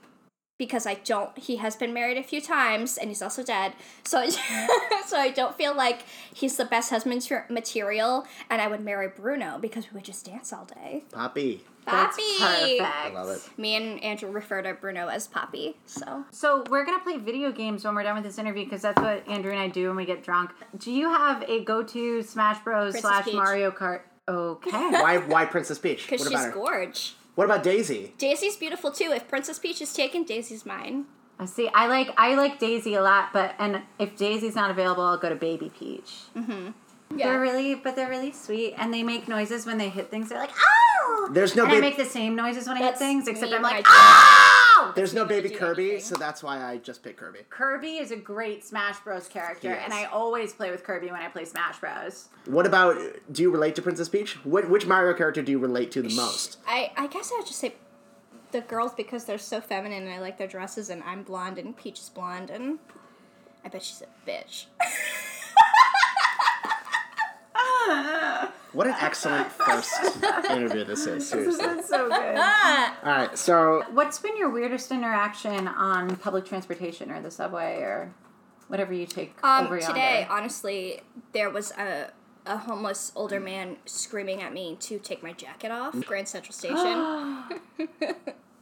because 0.57 0.85
I 0.85 0.95
don't. 0.95 1.37
He 1.37 1.57
has 1.57 1.75
been 1.75 1.93
married 1.93 2.17
a 2.17 2.23
few 2.23 2.41
times 2.41 2.97
and 2.97 3.09
he's 3.09 3.21
also 3.21 3.43
dead. 3.43 3.73
So, 4.03 4.27
so 5.07 5.17
I 5.17 5.31
don't 5.35 5.55
feel 5.55 5.75
like 5.75 6.03
he's 6.33 6.57
the 6.57 6.65
best 6.65 6.89
husband 6.89 7.27
material. 7.49 8.25
And 8.49 8.61
I 8.61 8.67
would 8.67 8.81
marry 8.81 9.07
Bruno 9.07 9.57
because 9.59 9.85
we 9.91 9.95
would 9.95 10.05
just 10.05 10.25
dance 10.25 10.53
all 10.53 10.65
day. 10.65 11.03
Poppy. 11.11 11.63
That's 11.85 12.17
Poppy. 12.39 12.79
perfect. 12.79 12.81
I 12.81 13.09
love 13.09 13.29
it. 13.29 13.59
Me 13.59 13.75
and 13.75 14.03
Andrew 14.03 14.31
refer 14.31 14.61
to 14.63 14.73
Bruno 14.73 15.07
as 15.07 15.27
Poppy. 15.27 15.77
So 15.85 16.23
So 16.31 16.63
we're 16.69 16.85
gonna 16.85 17.03
play 17.03 17.17
video 17.17 17.51
games 17.51 17.83
when 17.85 17.93
we're 17.93 18.03
done 18.03 18.15
with 18.15 18.23
this 18.23 18.39
interview 18.39 18.63
because 18.63 18.81
that's 18.81 18.99
what 18.99 19.27
Andrew 19.27 19.51
and 19.51 19.59
I 19.59 19.67
do 19.67 19.87
when 19.89 19.97
we 19.97 20.05
get 20.05 20.23
drunk. 20.23 20.51
Do 20.77 20.91
you 20.91 21.09
have 21.09 21.43
a 21.47 21.63
go-to 21.63 22.23
Smash 22.23 22.63
Bros. 22.63 22.93
Princess 22.93 23.01
slash 23.11 23.25
Peach. 23.25 23.33
Mario 23.35 23.69
Kart? 23.71 24.01
Okay. 24.27 24.71
Why? 24.71 25.17
Why 25.19 25.45
Princess 25.45 25.77
Peach? 25.77 26.07
because 26.09 26.21
What 26.21 26.31
she's 26.31 26.39
about 26.41 26.45
her? 26.45 26.59
gorge. 26.59 27.13
What 27.35 27.45
about 27.45 27.63
Daisy? 27.63 28.13
Daisy's 28.17 28.55
beautiful 28.55 28.91
too. 28.91 29.11
If 29.11 29.27
Princess 29.27 29.59
Peach 29.59 29.81
is 29.81 29.93
taken, 29.93 30.23
Daisy's 30.23 30.65
mine. 30.65 31.05
I 31.37 31.45
see. 31.45 31.69
I 31.73 31.87
like 31.87 32.09
I 32.17 32.35
like 32.35 32.59
Daisy 32.59 32.95
a 32.95 33.01
lot, 33.01 33.33
but 33.33 33.55
and 33.59 33.81
if 33.99 34.15
Daisy's 34.15 34.55
not 34.55 34.71
available, 34.71 35.03
I'll 35.03 35.17
go 35.17 35.29
to 35.29 35.35
Baby 35.35 35.69
Peach. 35.77 36.21
Mm-hmm. 36.35 36.69
They're 37.09 37.39
really, 37.39 37.75
but 37.75 37.95
they're 37.95 38.09
really 38.09 38.31
sweet, 38.31 38.73
and 38.77 38.93
they 38.93 39.03
make 39.03 39.27
noises 39.27 39.65
when 39.65 39.77
they 39.77 39.89
hit 39.89 40.09
things. 40.09 40.29
They're 40.29 40.39
like, 40.39 40.51
"Oh!" 40.55 41.29
There's 41.31 41.55
no 41.55 41.63
And 41.65 41.73
I 41.73 41.79
make 41.79 41.97
the 41.97 42.05
same 42.05 42.35
noises 42.35 42.67
when 42.67 42.77
I 42.77 42.79
hit 42.79 42.85
That's 42.87 42.99
things, 42.99 43.27
except 43.27 43.51
me 43.51 43.57
I'm 43.57 43.61
like, 43.63 43.85
I 43.87 43.89
"Ow!" 43.91 44.61
Oh! 44.77 44.91
There's 44.95 45.13
no 45.13 45.23
baby 45.25 45.49
do 45.49 45.57
Kirby, 45.57 45.83
anything. 45.91 46.01
so 46.05 46.15
that's 46.15 46.43
why 46.43 46.61
I 46.63 46.77
just 46.77 47.01
picked 47.01 47.17
Kirby. 47.17 47.39
Kirby 47.49 47.97
is 47.97 48.11
a 48.11 48.15
great 48.17 48.65
Smash 48.65 48.99
Bros. 48.99 49.27
character, 49.27 49.73
He 49.73 49.83
and. 49.83 49.93
I 49.93 50.05
always 50.05 50.51
play 50.53 50.69
with 50.69 50.83
Kirby 50.83 51.07
when 51.07 51.21
I 51.21 51.27
play 51.29 51.45
Smash 51.45 51.79
Bros. 51.79 52.27
What 52.45 52.65
about? 52.65 52.97
Do 53.31 53.41
you 53.41 53.49
relate 53.51 53.75
to 53.75 53.81
Princess 53.81 54.09
Peach? 54.09 54.33
What, 54.45 54.69
which 54.69 54.85
Mario 54.85 55.13
character 55.13 55.41
do 55.41 55.51
you 55.51 55.59
relate 55.59 55.91
to 55.93 56.01
the 56.01 56.13
most? 56.15 56.57
I, 56.67 56.91
I 56.97 57.07
guess 57.07 57.31
I 57.33 57.37
would 57.37 57.47
just 57.47 57.59
say 57.59 57.75
the 58.51 58.61
girls 58.61 58.93
because 58.93 59.25
they're 59.25 59.37
so 59.37 59.61
feminine 59.61 60.03
and 60.03 60.11
I 60.11 60.19
like 60.19 60.37
their 60.37 60.47
dresses 60.47 60.89
and 60.89 61.01
I'm 61.03 61.23
blonde 61.23 61.57
and 61.57 61.75
Peach 61.75 61.99
is 61.99 62.09
blonde 62.09 62.49
and 62.49 62.79
I 63.63 63.69
bet 63.69 63.83
she's 63.83 64.01
a 64.01 64.29
bitch. 64.29 64.65
What 68.73 68.87
an 68.87 68.95
excellent 68.99 69.51
first 69.51 69.93
interview 70.49 70.83
this 70.85 71.05
is. 71.07 71.29
Seriously. 71.29 71.65
That's 71.65 71.87
so 71.87 72.09
good. 72.09 72.35
Ah! 72.37 72.97
All 73.03 73.09
right, 73.11 73.37
so 73.37 73.83
What's 73.91 74.19
been 74.19 74.35
your 74.37 74.49
weirdest 74.49 74.91
interaction 74.91 75.67
on 75.67 76.17
public 76.17 76.45
transportation 76.45 77.09
or 77.11 77.21
the 77.21 77.31
subway 77.31 77.77
or 77.77 78.13
whatever 78.67 78.93
you 78.93 79.05
take 79.05 79.33
Um, 79.43 79.65
over 79.67 79.77
yonder? 79.77 79.93
today, 79.93 80.27
honestly, 80.29 81.01
there 81.31 81.49
was 81.49 81.71
a 81.71 82.11
a 82.47 82.57
homeless 82.57 83.11
older 83.15 83.39
man 83.39 83.77
screaming 83.85 84.39
at 84.43 84.53
me 84.53 84.75
to 84.79 84.99
take 84.99 85.23
my 85.23 85.31
jacket 85.33 85.71
off. 85.71 85.99
Grand 86.05 86.27
Central 86.27 86.53
Station. 86.61 87.43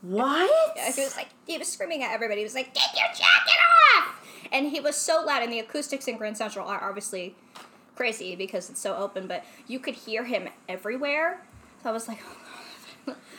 what? 0.01 0.49
Yeah, 0.77 0.91
he 0.91 1.01
was 1.01 1.15
like, 1.17 1.27
he 1.47 1.57
was 1.57 1.67
screaming 1.67 2.03
at 2.03 2.11
everybody. 2.11 2.41
He 2.41 2.45
was 2.45 2.55
like, 2.55 2.73
"Take 2.73 2.93
your 2.97 3.07
jacket 3.09 3.59
off!" 3.97 4.21
And 4.51 4.67
he 4.67 4.79
was 4.79 4.95
so 4.95 5.23
loud, 5.25 5.43
and 5.43 5.51
the 5.51 5.59
acoustics 5.59 6.07
in 6.07 6.17
Grand 6.17 6.37
Central 6.37 6.67
are 6.67 6.81
obviously 6.87 7.35
crazy 7.95 8.35
because 8.35 8.69
it's 8.69 8.79
so 8.81 8.95
open. 8.95 9.27
But 9.27 9.43
you 9.67 9.79
could 9.79 9.95
hear 9.95 10.23
him 10.25 10.49
everywhere. 10.67 11.41
So 11.81 11.89
I 11.89 11.91
was 11.91 12.07
like, 12.07 12.19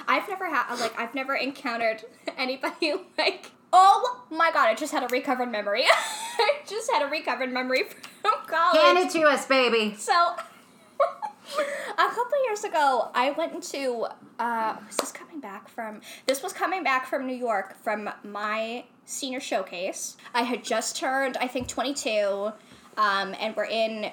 I've 0.06 0.28
never 0.28 0.46
had 0.46 0.74
like 0.76 0.98
I've 0.98 1.14
never 1.14 1.34
encountered 1.34 2.04
anybody 2.38 2.94
like. 3.18 3.50
Oh 3.76 4.22
my 4.30 4.52
god! 4.52 4.68
I 4.68 4.74
just 4.74 4.92
had 4.92 5.02
a 5.02 5.08
recovered 5.08 5.50
memory. 5.50 5.82
I 6.38 6.58
just 6.64 6.88
had 6.92 7.02
a 7.02 7.10
recovered 7.10 7.52
memory 7.52 7.82
from 8.22 8.34
college. 8.46 8.80
Hand 8.80 8.98
it 8.98 9.10
to 9.10 9.22
us, 9.22 9.46
baby. 9.46 9.96
So, 9.98 10.12
a 10.12 11.96
couple 11.96 12.44
years 12.44 12.62
ago, 12.62 13.10
I 13.14 13.32
went 13.32 13.52
into. 13.52 14.06
Uh, 14.38 14.76
was 14.86 14.96
this 14.98 15.10
coming 15.10 15.40
back 15.40 15.68
from? 15.68 16.02
This 16.26 16.40
was 16.40 16.52
coming 16.52 16.84
back 16.84 17.06
from 17.06 17.26
New 17.26 17.34
York 17.34 17.76
from 17.82 18.10
my 18.22 18.84
senior 19.06 19.40
showcase. 19.40 20.16
I 20.32 20.42
had 20.42 20.62
just 20.62 20.96
turned, 20.96 21.36
I 21.38 21.48
think, 21.48 21.66
22, 21.66 22.52
um, 22.96 23.34
and 23.40 23.56
we're 23.56 23.64
in 23.64 24.12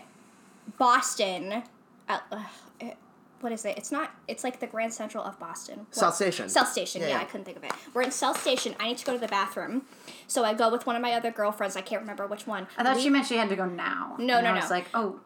Boston. 0.78 1.64
At, 2.08 2.24
uh, 2.32 2.44
it- 2.80 2.98
what 3.40 3.52
is 3.52 3.66
it? 3.66 3.76
It's 3.76 3.92
not. 3.92 4.12
It's 4.28 4.44
like 4.44 4.60
the 4.60 4.68
Grand 4.68 4.94
Central 4.94 5.24
of 5.24 5.40
Boston. 5.40 5.80
What- 5.80 5.96
South 5.96 6.14
Station. 6.16 6.48
South 6.48 6.68
Station. 6.72 7.02
Yeah, 7.02 7.08
Yeah, 7.08 7.16
yeah. 7.16 7.22
I 7.22 7.26
couldn't 7.26 7.46
think 7.46 7.58
of 7.58 7.64
it. 7.64 7.72
We're 7.94 8.04
in 8.04 8.12
South 8.12 8.40
Station. 8.40 8.76
I 8.80 8.90
need 8.90 9.00
to 9.00 9.06
go 9.06 9.14
to 9.14 9.20
the 9.20 9.28
bathroom, 9.28 9.88
so 10.28 10.44
I 10.46 10.54
go 10.54 10.70
with 10.70 10.86
one 10.86 10.96
of 10.96 11.02
my 11.02 11.14
other 11.14 11.32
girlfriends. 11.32 11.76
I 11.76 11.82
can't 11.82 12.02
remember 12.02 12.28
which 12.28 12.46
one. 12.46 12.68
I 12.78 12.84
thought 12.84 12.98
We- 12.98 13.02
she 13.02 13.10
meant 13.10 13.26
she 13.26 13.38
had 13.38 13.50
to 13.50 13.56
go 13.56 13.66
now. 13.66 14.16
No, 14.20 14.36
And 14.38 14.44
no, 14.46 14.52
I 14.52 14.56
was 14.56 14.70
no. 14.70 14.76
like, 14.76 14.86
oh, 14.94 15.20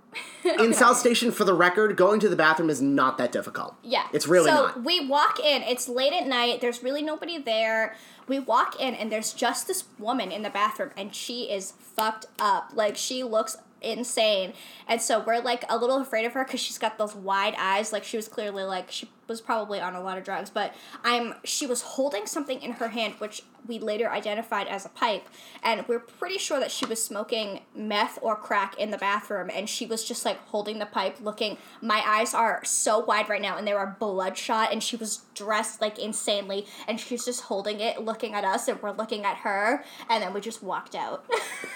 in 0.63 0.74
South 0.74 0.95
Station, 0.98 1.32
for 1.32 1.43
the 1.43 1.54
record, 1.54 1.98
going 1.98 2.21
to 2.21 2.30
the 2.30 2.38
bathroom 2.38 2.69
is 2.69 2.82
not 2.82 3.17
that 3.17 3.34
difficult. 3.34 3.76
Yeah. 3.84 4.08
It's 4.13 4.28
really 4.28 4.50
not. 4.50 4.58
so 4.76 4.80
not. 4.80 4.84
we 4.86 5.06
walk 5.06 5.39
in, 5.41 5.62
it's 5.63 5.89
late 5.89 6.13
at 6.13 6.26
night, 6.26 6.62
there's 6.62 6.82
really 6.82 7.02
nobody 7.02 7.38
there. 7.38 7.98
We 8.28 8.39
walk 8.39 8.80
in 8.80 8.95
and 8.95 9.12
there's 9.12 9.34
just 9.34 9.67
this 9.67 9.84
woman 10.00 10.32
in 10.32 10.41
the 10.41 10.50
bathroom 10.50 10.91
and 10.95 11.13
she 11.13 11.52
is 11.52 11.74
fucked 11.78 12.28
up. 12.39 12.71
Like 12.74 12.95
she 12.95 13.24
looks 13.24 13.58
insane. 13.86 14.54
And 14.88 15.02
so 15.02 15.24
we're 15.26 15.39
like 15.39 15.63
a 15.69 15.78
little 15.78 15.98
afraid 15.98 16.26
of 16.26 16.34
her 16.34 16.43
cuz 16.45 16.60
she's 16.60 16.78
got 16.78 16.98
those 16.98 17.15
wide 17.15 17.56
eyes 17.58 17.93
like 17.93 18.04
she 18.04 18.17
was 18.17 18.28
clearly 18.28 18.63
like 18.63 18.91
she 18.91 19.10
was 19.27 19.41
probably 19.41 19.79
on 19.79 19.95
a 19.95 20.01
lot 20.01 20.17
of 20.17 20.23
drugs, 20.23 20.49
but 20.49 20.73
I'm 21.03 21.35
she 21.43 21.65
was 21.67 21.81
holding 21.81 22.25
something 22.25 22.61
in 22.61 22.73
her 22.73 22.89
hand 22.89 23.15
which 23.19 23.43
we 23.67 23.79
later 23.79 24.09
identified 24.11 24.67
as 24.67 24.85
a 24.85 24.89
pipe 24.89 25.27
and 25.63 25.88
we're 25.88 25.99
pretty 25.99 26.38
sure 26.38 26.59
that 26.59 26.71
she 26.71 26.85
was 26.85 27.03
smoking 27.03 27.61
meth 27.75 28.19
or 28.21 28.35
crack 28.35 28.77
in 28.77 28.91
the 28.91 28.97
bathroom 28.97 29.49
and 29.53 29.69
she 29.69 29.85
was 29.85 30.03
just 30.03 30.23
like 30.25 30.38
holding 30.47 30.79
the 30.79 30.85
pipe 30.85 31.17
looking 31.21 31.57
my 31.81 32.03
eyes 32.05 32.33
are 32.33 32.63
so 32.63 32.99
wide 32.99 33.27
right 33.27 33.41
now 33.41 33.57
and 33.57 33.67
they 33.67 33.73
were 33.73 33.95
bloodshot 33.99 34.71
and 34.71 34.83
she 34.83 34.95
was 34.95 35.21
dressed 35.33 35.81
like 35.81 35.97
insanely 35.97 36.65
and 36.88 36.99
she's 36.99 37.25
just 37.25 37.41
holding 37.41 37.79
it 37.79 38.03
looking 38.03 38.33
at 38.33 38.43
us 38.43 38.67
and 38.67 38.81
we're 38.81 38.91
looking 38.91 39.25
at 39.25 39.38
her 39.38 39.83
and 40.09 40.21
then 40.21 40.33
we 40.33 40.41
just 40.41 40.61
walked 40.63 40.95
out. 40.95 41.25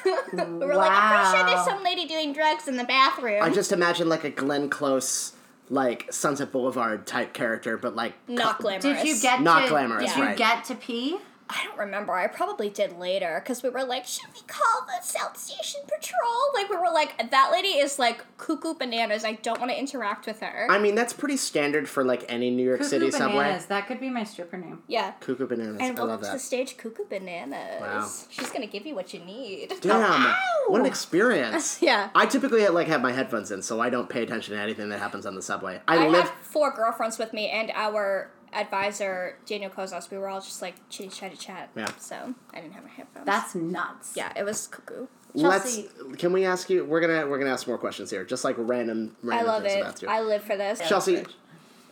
We 0.06 0.12
were 0.44 0.76
like 0.76 0.92
i'm 0.92 1.32
pretty 1.32 1.38
sure 1.38 1.46
there's 1.48 1.66
some 1.66 1.84
lady 1.84 2.06
doing 2.08 2.34
drugs 2.34 2.68
in 2.68 2.78
the 2.78 2.84
bathroom. 2.84 3.42
I 3.42 3.50
just 3.50 3.72
imagine 3.72 4.10
like 4.10 4.24
a 4.24 4.30
Glenn 4.30 4.70
Close, 4.70 5.34
like 5.70 6.12
Sunset 6.12 6.52
Boulevard 6.52 7.06
type 7.06 7.34
character, 7.34 7.78
but 7.78 7.96
like 7.96 8.14
not 8.28 8.58
co- 8.58 8.64
glamorous 8.64 8.84
did 8.84 9.08
you 9.08 9.20
get 9.20 9.42
Not 9.42 9.64
to, 9.64 9.70
glamorous, 9.70 10.12
Did 10.12 10.18
you 10.18 10.24
right. 10.26 10.38
get 10.38 10.66
to 10.66 10.76
pee? 10.76 11.18
I 11.52 11.64
don't 11.66 11.78
remember. 11.80 12.14
I 12.14 12.28
probably 12.28 12.70
did 12.70 13.00
later 13.00 13.42
because 13.44 13.64
we 13.64 13.70
were 13.70 13.84
like, 13.84 14.06
should 14.06 14.30
we 14.36 14.42
call 14.48 14.86
the 14.86 15.04
South 15.04 15.36
Station 15.36 15.82
Patrol? 15.84 16.20
Like, 16.54 16.70
we 16.70 16.76
were 16.78 16.94
like, 16.94 17.32
that 17.32 17.50
lady 17.52 17.70
is 17.70 17.98
like 17.98 18.24
cuckoo 18.38 18.76
bananas. 18.76 19.26
I 19.26 19.34
don't 19.34 19.60
want 19.60 19.72
to 19.72 19.78
interact 19.80 20.28
with 20.28 20.42
her. 20.42 20.68
I 20.70 20.78
mean, 20.78 20.94
that's 20.94 21.12
pretty 21.12 21.38
standard 21.38 21.90
for 21.90 22.04
like 22.04 22.24
any 22.30 22.52
New 22.52 22.64
York 22.64 22.80
Cuckoo 22.82 22.90
City 22.90 23.10
bananas. 23.10 23.34
subway. 23.34 23.60
That 23.68 23.88
could 23.88 24.00
be 24.00 24.12
my 24.12 24.24
stripper 24.26 24.58
name. 24.58 24.84
yeah. 24.88 25.14
Cuckoo 25.22 25.48
bananas. 25.48 25.78
And 25.80 25.82
I 25.82 25.86
welcome 25.88 26.08
love 26.10 26.20
to 26.22 26.26
the 26.28 26.32
that. 26.34 26.40
stage, 26.42 26.78
Cuckoo 26.78 27.06
Bananas. 27.10 27.82
Wow. 27.82 28.08
She's 28.30 28.52
gonna 28.52 28.68
give 28.68 28.86
you 28.86 28.94
what 28.94 29.14
you 29.14 29.20
need. 29.22 29.74
Damn, 29.82 30.36
what 30.68 30.82
an 30.82 30.86
experience! 31.20 31.80
Yeah. 31.90 32.10
I 32.14 32.26
typically 32.28 32.68
like 32.68 32.88
have 32.88 33.02
my 33.02 33.12
headphones 33.12 33.50
in, 33.52 33.62
so 33.64 33.80
I 33.82 33.90
don't 33.90 34.08
pay 34.10 34.22
attention 34.22 34.56
to 34.56 34.62
anything 34.62 34.90
that 34.90 35.00
happens 35.00 35.26
on 35.26 35.34
the 35.34 35.42
subway. 35.42 35.82
I, 35.88 36.06
I 36.06 36.08
live. 36.08 36.26
have 36.26 36.34
four 36.42 36.72
girlfriends 36.72 37.18
with 37.18 37.34
me, 37.34 37.50
and 37.50 37.72
our 37.74 38.30
advisor 38.54 39.38
Daniel 39.46 39.70
Kozos. 39.70 40.10
We 40.12 40.18
were 40.18 40.28
all 40.30 40.42
just 40.42 40.62
like 40.62 40.76
chitty 40.90 41.10
chatty 41.10 41.38
chat. 41.38 41.70
Yeah. 41.76 41.88
So 42.00 42.34
I 42.54 42.62
didn't 42.62 42.74
have 42.74 42.84
my 42.84 42.90
headphones. 42.90 43.26
That's 43.26 43.56
nuts. 43.56 44.14
yeah. 44.16 44.32
It 44.36 44.44
was 44.44 44.68
cuckoo. 44.68 45.08
Let's. 45.34 45.76
Chelsea- 45.78 45.90
Can 46.18 46.34
we 46.34 46.46
ask 46.46 46.70
you? 46.70 46.84
We're 46.86 47.02
gonna 47.02 47.28
we're 47.28 47.38
gonna 47.40 47.52
ask 47.52 47.68
more 47.68 47.78
questions 47.78 48.10
here, 48.10 48.26
just 48.26 48.44
like 48.44 48.56
random 48.58 49.16
I 49.24 49.28
random 49.28 49.48
love 49.48 49.64
things 49.64 49.76
it. 49.76 49.82
about 49.82 50.02
you. 50.02 50.08
I 50.08 50.22
live 50.22 50.44
for 50.44 50.58
this. 50.58 50.80
Chelsea, 50.88 51.24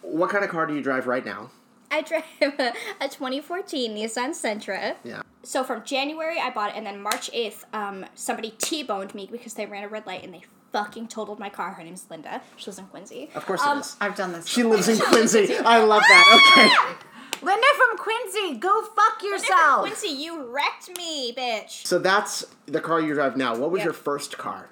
what 0.01 0.29
kind 0.29 0.43
of 0.43 0.49
car 0.49 0.65
do 0.65 0.73
you 0.73 0.81
drive 0.81 1.05
right 1.07 1.23
now? 1.25 1.51
I 1.91 2.01
drive 2.01 2.23
a, 2.41 2.73
a 2.99 3.07
2014 3.07 3.95
Nissan 3.95 4.29
Sentra. 4.31 4.95
Yeah. 5.03 5.21
So 5.43 5.63
from 5.63 5.83
January 5.85 6.39
I 6.39 6.49
bought 6.49 6.71
it, 6.71 6.75
and 6.77 6.85
then 6.85 7.01
March 7.01 7.31
8th, 7.31 7.63
um, 7.73 8.05
somebody 8.15 8.51
T-boned 8.57 9.15
me 9.15 9.29
because 9.31 9.53
they 9.53 9.65
ran 9.65 9.83
a 9.83 9.87
red 9.87 10.05
light 10.05 10.23
and 10.23 10.33
they 10.33 10.41
fucking 10.71 11.07
totaled 11.07 11.39
my 11.39 11.49
car. 11.49 11.71
Her 11.71 11.83
name's 11.83 12.05
Linda. 12.09 12.41
She 12.57 12.67
lives 12.67 12.79
in 12.79 12.85
Quincy. 12.85 13.29
Of 13.35 13.45
course 13.45 13.61
Um, 13.61 13.77
it 13.77 13.81
is. 13.81 13.95
I've 14.01 14.15
done 14.15 14.33
this. 14.33 14.47
She 14.47 14.63
lives 14.63 14.87
in 14.87 14.97
Quincy. 14.99 15.55
I 15.57 15.79
love 15.83 16.01
that. 16.01 16.97
Okay. 17.39 17.45
Linda 17.45 17.67
from 17.77 17.97
Quincy, 17.99 18.57
go 18.57 18.81
fuck 18.81 19.21
Linda 19.21 19.37
from 19.37 19.49
yourself. 19.53 19.81
Quincy, 19.81 20.07
you 20.07 20.43
wrecked 20.51 20.89
me, 20.97 21.31
bitch. 21.37 21.85
So 21.85 21.99
that's 21.99 22.43
the 22.65 22.81
car 22.81 22.99
you 22.99 23.13
drive 23.13 23.37
now. 23.37 23.55
What 23.55 23.69
was 23.69 23.79
Yep. 23.79 23.85
your 23.85 23.93
first 23.93 24.37
car? 24.39 24.69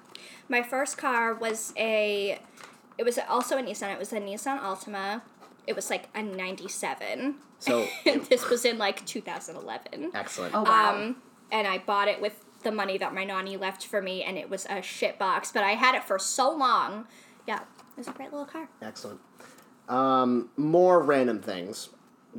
My 0.48 0.62
first 0.62 0.98
car 0.98 1.32
was 1.34 1.72
a. 1.76 2.40
It 2.98 3.04
was 3.04 3.18
also 3.28 3.56
a 3.56 3.62
Nissan. 3.62 3.92
It 3.92 3.98
was 4.00 4.12
a 4.12 4.18
Nissan 4.20 4.60
Altima. 4.60 5.22
It 5.68 5.76
was 5.76 5.90
like 5.90 6.08
a 6.16 6.22
97. 6.22 7.36
So 7.60 7.86
this 8.04 8.48
was 8.50 8.64
in 8.64 8.78
like 8.78 9.06
2011. 9.06 10.10
excellent. 10.14 10.52
Oh 10.54 10.62
wow. 10.64 10.94
Um, 10.96 11.16
and 11.52 11.68
I 11.68 11.78
bought 11.78 12.08
it 12.08 12.20
with 12.20 12.44
the 12.66 12.72
money 12.72 12.98
that 12.98 13.14
my 13.14 13.24
nanny 13.24 13.56
left 13.56 13.86
for 13.86 14.02
me, 14.02 14.22
and 14.24 14.36
it 14.36 14.50
was 14.50 14.66
a 14.66 14.82
shit 14.82 15.18
box. 15.18 15.52
But 15.52 15.62
I 15.62 15.70
had 15.70 15.94
it 15.94 16.02
for 16.04 16.18
so 16.18 16.50
long. 16.50 17.06
Yeah, 17.46 17.60
it 17.60 17.96
was 17.96 18.08
a 18.08 18.12
great 18.12 18.32
little 18.32 18.44
car. 18.46 18.68
Excellent. 18.82 19.20
Um, 19.88 20.50
more 20.56 21.00
random 21.00 21.40
things. 21.40 21.90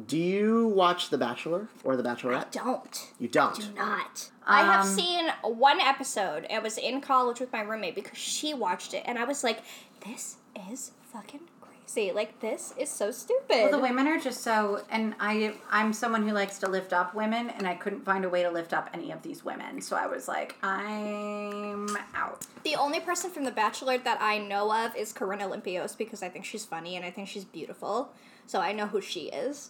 Do 0.05 0.17
you 0.17 0.67
watch 0.67 1.09
The 1.09 1.17
Bachelor 1.17 1.69
or 1.83 1.95
The 1.95 2.03
Bachelorette? 2.03 2.51
Don't. 2.51 3.07
You 3.17 3.27
don't. 3.29 3.55
Do 3.55 3.73
not. 3.75 4.29
I 4.45 4.61
have 4.61 4.85
Um, 4.85 4.91
seen 4.91 5.29
one 5.43 5.79
episode. 5.79 6.45
I 6.53 6.59
was 6.59 6.77
in 6.77 7.01
college 7.01 7.39
with 7.39 7.51
my 7.51 7.61
roommate 7.61 7.95
because 7.95 8.17
she 8.17 8.53
watched 8.53 8.93
it, 8.93 9.03
and 9.05 9.17
I 9.17 9.23
was 9.23 9.43
like, 9.43 9.61
"This 10.05 10.35
is 10.69 10.91
fucking 11.01 11.47
crazy. 11.93 12.11
Like, 12.11 12.39
this 12.39 12.73
is 12.77 12.89
so 12.89 13.11
stupid." 13.11 13.49
Well, 13.49 13.71
the 13.71 13.79
women 13.79 14.07
are 14.07 14.19
just 14.19 14.41
so, 14.41 14.83
and 14.89 15.15
I, 15.19 15.53
I'm 15.69 15.93
someone 15.93 16.27
who 16.27 16.33
likes 16.33 16.59
to 16.59 16.69
lift 16.69 16.93
up 16.93 17.13
women, 17.13 17.49
and 17.49 17.67
I 17.67 17.75
couldn't 17.75 18.03
find 18.03 18.25
a 18.25 18.29
way 18.29 18.43
to 18.43 18.49
lift 18.49 18.73
up 18.73 18.89
any 18.93 19.11
of 19.11 19.21
these 19.21 19.43
women. 19.43 19.81
So 19.81 19.95
I 19.95 20.07
was 20.07 20.27
like, 20.27 20.55
I'm 20.63 21.97
out. 22.13 22.45
The 22.63 22.75
only 22.75 22.99
person 22.99 23.31
from 23.31 23.45
The 23.45 23.51
Bachelor 23.51 23.97
that 23.99 24.21
I 24.21 24.37
know 24.37 24.73
of 24.73 24.95
is 24.95 25.13
Corinne 25.13 25.39
Olympios 25.39 25.97
because 25.97 26.21
I 26.21 26.29
think 26.29 26.45
she's 26.45 26.65
funny 26.65 26.95
and 26.95 27.05
I 27.05 27.11
think 27.11 27.27
she's 27.27 27.45
beautiful. 27.45 28.13
So 28.45 28.59
I 28.59 28.73
know 28.73 28.87
who 28.87 29.01
she 29.01 29.27
is. 29.27 29.67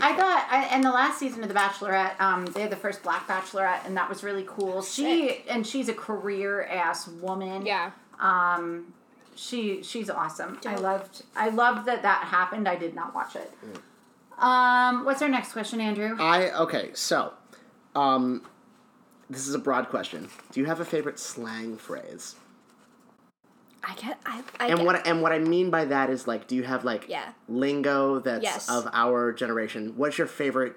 I 0.00 0.16
got, 0.16 0.46
I, 0.50 0.68
and 0.70 0.84
the 0.84 0.90
last 0.90 1.18
season 1.18 1.42
of 1.42 1.48
The 1.48 1.54
Bachelorette, 1.54 2.20
um, 2.20 2.46
they 2.46 2.60
had 2.60 2.70
the 2.70 2.76
first 2.76 3.02
Black 3.02 3.26
Bachelorette, 3.26 3.86
and 3.86 3.96
that 3.96 4.08
was 4.08 4.22
really 4.22 4.44
cool. 4.46 4.82
She, 4.82 5.42
and 5.48 5.66
she's 5.66 5.88
a 5.88 5.94
career 5.94 6.64
ass 6.64 7.08
woman. 7.08 7.64
Yeah. 7.64 7.92
Um, 8.20 8.92
she, 9.38 9.82
she's 9.82 10.10
awesome. 10.10 10.58
I 10.66 10.74
loved, 10.76 11.22
I 11.36 11.48
loved 11.50 11.86
that 11.86 12.02
that 12.02 12.24
happened. 12.24 12.68
I 12.68 12.76
did 12.76 12.94
not 12.94 13.14
watch 13.14 13.36
it. 13.36 13.52
Um, 14.38 15.04
what's 15.04 15.22
our 15.22 15.28
next 15.28 15.52
question, 15.52 15.80
Andrew? 15.80 16.16
I 16.20 16.50
okay. 16.62 16.90
So, 16.94 17.32
um, 17.94 18.42
this 19.30 19.46
is 19.48 19.54
a 19.54 19.58
broad 19.58 19.88
question. 19.88 20.28
Do 20.52 20.60
you 20.60 20.66
have 20.66 20.80
a 20.80 20.84
favorite 20.84 21.18
slang 21.18 21.76
phrase? 21.76 22.36
I 23.82 23.94
get. 23.94 24.18
I. 24.26 24.42
I 24.60 24.66
And 24.68 24.78
get, 24.78 24.86
what 24.86 25.06
and 25.06 25.22
what 25.22 25.32
I 25.32 25.38
mean 25.38 25.70
by 25.70 25.84
that 25.86 26.10
is 26.10 26.26
like, 26.28 26.46
do 26.46 26.54
you 26.56 26.62
have 26.64 26.84
like 26.84 27.06
Yeah. 27.08 27.32
lingo 27.48 28.20
that's 28.20 28.42
Yes. 28.42 28.68
of 28.68 28.88
our 28.92 29.32
generation? 29.32 29.94
What's 29.96 30.18
your 30.18 30.26
favorite 30.26 30.76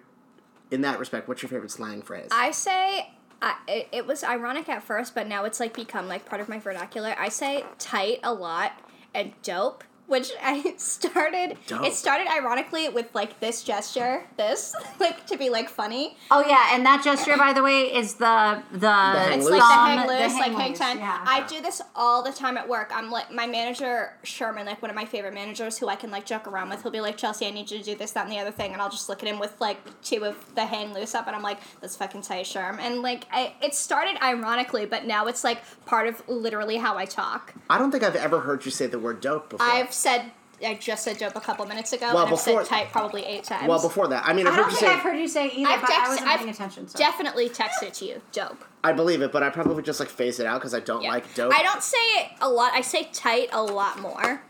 in 0.72 0.82
that 0.82 0.98
respect? 1.00 1.28
What's 1.28 1.42
your 1.44 1.50
favorite 1.50 1.72
slang 1.72 2.02
phrase? 2.02 2.30
I 2.32 2.52
say. 2.52 3.12
I, 3.42 3.56
it, 3.68 3.88
it 3.92 4.08
was 4.08 4.24
ironic 4.24 4.70
at 4.70 4.84
first, 4.84 5.16
but 5.16 5.28
now 5.28 5.46
it's 5.46 5.60
like 5.60 5.74
become 5.74 6.08
like 6.08 6.26
part 6.26 6.42
of 6.42 6.50
my 6.50 6.60
vernacular. 6.60 7.16
I 7.18 7.30
say 7.30 7.66
tight 7.80 8.20
a 8.24 8.34
lot 8.34 8.74
and 9.14 9.34
dope, 9.42 9.84
which 10.12 10.32
I 10.44 10.74
started. 10.78 11.58
Dope. 11.68 11.86
It 11.86 11.94
started 11.94 12.28
ironically 12.28 12.90
with 12.90 13.08
like 13.16 13.40
this 13.40 13.64
gesture, 13.64 14.24
this 14.38 14.76
like 15.00 15.26
to 15.28 15.38
be 15.38 15.50
like 15.50 15.70
funny. 15.70 16.18
Oh 16.30 16.44
yeah, 16.48 16.76
and 16.76 16.86
that 16.86 17.04
gesture, 17.04 17.38
by 17.38 17.54
the 17.54 17.64
way, 17.64 17.84
is 17.94 18.16
the 18.16 18.62
the, 18.74 18.92
hang 18.92 19.40
It's 19.40 19.50
loose? 19.50 19.60
like 19.60 19.62
the 19.62 19.74
hang 19.74 20.08
loose, 20.08 20.34
like 20.34 20.44
hang 20.44 20.54
hang 20.54 20.70
loose, 20.72 20.80
ten. 20.80 20.98
Yeah. 21.00 21.24
I 21.26 21.48
do 21.48 21.62
this 21.62 21.82
all 21.96 22.22
the 22.22 22.32
time 22.34 22.58
at 22.58 22.68
work. 22.68 22.92
I'm 22.94 23.10
like 23.10 23.32
my 23.32 23.48
manager 23.48 24.14
Sherman, 24.24 24.66
like 24.66 24.82
one 24.82 24.92
of 24.92 24.96
my 24.96 25.06
favorite 25.06 25.34
managers, 25.34 25.78
who 25.78 25.88
I 25.88 25.96
can 25.96 26.12
like 26.12 26.26
joke 26.26 26.46
around 26.48 26.70
with. 26.70 26.82
He'll 26.84 26.92
be 26.92 27.02
like, 27.02 27.18
Chelsea, 27.18 27.48
I 27.48 27.52
need 27.52 27.72
you 27.72 27.80
to 27.80 27.84
do 27.84 27.96
this, 27.96 28.12
that, 28.12 28.26
and 28.26 28.32
the 28.32 28.40
other 28.40 28.52
thing, 28.52 28.74
and 28.74 28.82
I'll 28.82 28.90
just 28.90 29.08
look 29.08 29.24
at 29.24 29.30
him 29.30 29.40
with 29.40 29.60
like 29.62 29.78
two 30.04 30.26
of 30.26 30.36
the 30.56 30.66
hang 30.66 30.94
loose 30.94 31.16
up, 31.16 31.28
and 31.28 31.36
I'm 31.36 31.42
like, 31.42 31.60
that's 31.80 31.96
fucking 31.96 32.24
tight, 32.24 32.46
Sherm. 32.46 32.80
And 32.80 33.02
like, 33.02 33.26
I, 33.32 33.54
it 33.62 33.74
started 33.74 34.22
ironically, 34.22 34.86
but 34.86 35.06
now 35.06 35.28
it's 35.28 35.44
like 35.46 35.64
part 35.86 36.08
of 36.08 36.22
literally 36.28 36.78
how 36.78 36.98
I 36.98 37.06
talk. 37.06 37.54
I 37.70 37.78
don't 37.78 37.92
think 37.92 38.04
I've 38.04 38.16
ever 38.18 38.42
heard 38.42 38.66
you 38.66 38.72
say 38.72 38.88
the 38.88 39.00
word 39.00 39.22
dope 39.22 39.50
before. 39.50 39.66
I've 39.66 39.94
said. 40.02 40.32
I 40.64 40.76
just 40.76 41.04
said 41.04 41.18
dope 41.18 41.36
a 41.36 41.40
couple 41.40 41.66
minutes 41.66 41.92
ago, 41.92 42.06
Well, 42.14 42.18
and 42.18 42.24
I've 42.26 42.30
before- 42.30 42.64
said 42.64 42.70
tight 42.70 42.92
probably 42.92 43.26
eight 43.26 43.46
times. 43.46 43.68
well, 43.68 43.82
before 43.82 44.08
that, 44.10 44.28
I 44.28 44.34
mean, 44.34 44.46
I've 44.46 44.54
I 44.54 44.56
heard 44.58 44.62
don't 44.62 44.72
you 44.74 44.78
think 44.78 44.92
say. 44.92 44.96
I've 44.96 45.02
heard 45.04 45.18
you 45.20 45.28
say 45.28 45.48
either, 45.50 45.72
I've 45.72 45.82
but 45.82 45.90
I 45.90 46.08
wasn't 46.08 46.28
I've 46.28 46.38
paying 46.38 46.50
attention. 46.52 46.88
So. 46.88 47.00
definitely 47.00 47.50
texted 47.50 47.82
it 47.88 47.94
to 47.96 48.06
you, 48.06 48.22
dope. 48.32 48.64
I 48.84 48.94
believe 48.94 49.24
it, 49.24 49.32
but 49.32 49.42
I 49.42 49.50
probably 49.50 49.82
just 49.82 50.00
like 50.00 50.10
phase 50.10 50.40
it 50.40 50.46
out 50.46 50.60
because 50.60 50.76
I 50.76 50.80
don't 50.80 51.02
Yeah. 51.02 51.10
like 51.14 51.34
dope. 51.34 51.52
I 51.52 51.64
don't 51.64 51.82
say 51.82 51.98
it 51.98 52.32
a 52.42 52.48
lot. 52.48 52.74
I 52.74 52.82
say 52.82 53.10
tight 53.12 53.50
a 53.52 53.64
lot 53.64 54.00
more. 54.02 54.44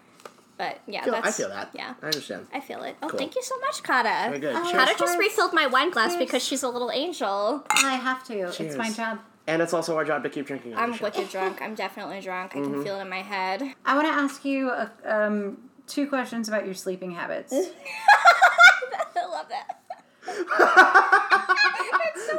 But 0.58 0.80
yeah, 0.86 1.00
I 1.00 1.04
feel, 1.06 1.16
I 1.16 1.32
feel 1.32 1.48
that. 1.50 1.70
Yeah. 1.74 1.94
I 2.02 2.06
understand. 2.08 2.46
I 2.54 2.60
feel 2.60 2.84
it. 2.84 2.98
Oh, 3.02 3.08
Cool. 3.08 3.18
thank 3.18 3.36
you 3.38 3.42
so 3.42 3.58
much, 3.60 3.82
Kata. 3.82 4.28
Very 4.32 4.40
good. 4.40 4.54
Oh, 4.54 4.70
Kata 4.70 4.94
just 5.00 5.18
refilled 5.18 5.54
my 5.54 5.66
wine 5.68 5.92
glass 5.92 6.12
Cheers. 6.12 6.20
because 6.26 6.44
she's 6.44 6.62
a 6.62 6.68
little 6.68 6.92
angel. 6.92 7.64
I 7.70 7.96
have 7.96 8.22
to. 8.26 8.34
It's 8.62 8.76
my 8.76 8.92
job. 8.92 9.20
And 9.48 9.62
it's 9.62 9.74
also 9.74 9.96
our 9.98 10.06
job 10.06 10.24
to 10.24 10.30
keep 10.30 10.46
drinking. 10.48 10.74
On 10.76 10.80
I'm 10.84 10.92
the 10.92 10.98
show. 10.98 11.06
wicked 11.06 11.30
drunk. 11.30 11.62
I'm 11.62 11.76
definitely 11.76 12.22
drunk. 12.22 12.56
I 12.56 12.60
Mm-hmm. 12.60 12.74
can 12.74 12.84
feel 12.84 12.98
it 12.98 13.02
in 13.02 13.10
my 13.10 13.22
head. 13.22 13.62
I 13.86 13.96
want 13.96 14.08
to 14.08 14.14
ask 14.14 14.46
you 14.46 14.70
uh, 14.70 14.88
um, 15.06 15.58
two 15.88 16.08
questions 16.08 16.48
about 16.48 16.66
your 16.66 16.76
sleeping 16.76 17.12
habits. 17.12 17.52
I 17.54 19.26
love 19.30 19.48
that. 19.50 19.78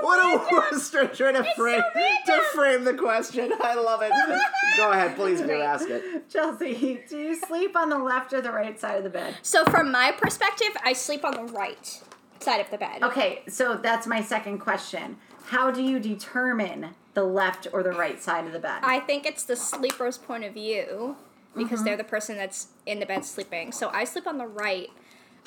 What 0.01 0.19
a 0.25 0.39
what 0.55 0.73
a 0.73 0.81
strange 0.81 1.21
way 1.21 1.33
to 1.33 1.45
frame 1.57 1.83
to 2.27 2.41
frame 2.55 2.85
the 2.85 2.95
question. 2.95 3.53
I 3.61 3.75
love 3.75 4.01
it. 4.03 4.11
Go 4.77 4.91
ahead, 4.91 5.15
please 5.17 5.41
do 5.41 5.51
ask 5.61 5.89
it. 5.89 6.29
Chelsea, 6.31 7.03
do 7.09 7.19
you 7.19 7.35
sleep 7.37 7.77
on 7.77 7.89
the 7.89 7.99
left 7.99 8.33
or 8.33 8.41
the 8.41 8.51
right 8.53 8.79
side 8.81 8.97
of 8.99 9.05
the 9.05 9.11
bed? 9.11 9.37
So 9.43 9.65
from 9.67 9.93
my 9.93 10.13
perspective, 10.13 10.69
I 10.85 10.93
sleep 10.95 11.25
on 11.25 11.33
the 11.35 11.53
right 11.53 12.01
side 12.41 12.61
of 12.61 12.71
the 12.71 12.79
bed. 12.79 13.03
Okay, 13.03 13.43
so 13.49 13.77
that's 13.77 14.07
my 14.07 14.23
second 14.23 14.59
question. 14.59 15.17
How 15.47 15.71
do 15.71 15.83
you 15.83 15.99
determine 15.99 16.91
the 17.15 17.25
left 17.25 17.67
or 17.73 17.83
the 17.83 17.93
right 17.93 18.23
side 18.23 18.47
of 18.47 18.53
the 18.53 18.59
bed? 18.59 18.81
I 18.83 19.01
think 19.01 19.27
it's 19.27 19.45
the 19.45 19.57
sleeper's 19.57 20.19
point 20.19 20.45
of 20.45 20.55
view 20.55 21.17
because 21.57 21.81
Mm-hmm. 21.81 21.85
they're 21.85 21.97
the 21.97 22.05
person 22.05 22.37
that's 22.37 22.69
in 22.87 22.99
the 23.01 23.07
bed 23.07 23.25
sleeping. 23.25 23.73
So 23.73 23.91
I 23.93 24.05
sleep 24.05 24.27
on 24.27 24.39
the 24.39 24.47
right. 24.47 24.89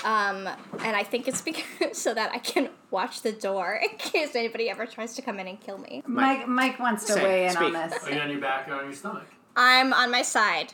Um, 0.04 0.48
and 0.80 0.96
I 0.96 1.04
think 1.04 1.28
it's 1.28 1.42
because 1.50 1.98
so 1.98 2.14
that 2.14 2.32
I 2.32 2.38
can 2.40 2.70
watch 2.92 3.22
the 3.22 3.32
door 3.32 3.80
in 3.82 3.98
case 3.98 4.36
anybody 4.36 4.70
ever 4.70 4.86
tries 4.86 5.16
to 5.16 5.22
come 5.22 5.40
in 5.40 5.48
and 5.48 5.60
kill 5.60 5.78
me. 5.78 6.04
Mike, 6.06 6.48
Mike 6.48 6.80
wants 6.80 7.06
to 7.06 7.14
Say, 7.14 7.24
weigh 7.24 7.46
in 7.46 7.52
speak. 7.54 7.64
on 7.64 7.74
this. 7.74 8.04
Are 8.04 8.12
you 8.12 8.20
on 8.20 8.30
your 8.30 8.42
back 8.42 8.68
or 8.68 8.74
on 8.76 8.84
your 8.86 8.94
stomach? 8.94 9.26
I'm 9.56 9.94
on 9.94 10.12
my 10.12 10.22
side. 10.22 10.74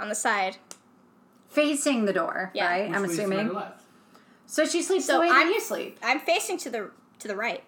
On 0.00 0.08
the 0.08 0.14
side. 0.14 0.56
Facing 1.50 2.04
the 2.06 2.12
door, 2.12 2.50
Yeah. 2.54 2.66
right? 2.66 2.88
Which 2.88 2.96
I'm 2.96 3.02
leads 3.02 3.16
to 3.16 3.22
assuming. 3.24 3.52
left. 3.52 3.82
So 4.46 4.64
she 4.64 4.82
sleeps 4.82 5.04
So 5.06 5.14
the 5.14 5.20
way 5.20 5.28
I'm- 5.28 5.46
that 5.48 5.54
you 5.54 5.60
sleep. 5.60 5.98
I'm 6.02 6.18
facing 6.20 6.58
to 6.58 6.70
the 6.70 6.90
to 7.20 7.28
the 7.28 7.36
right. 7.36 7.62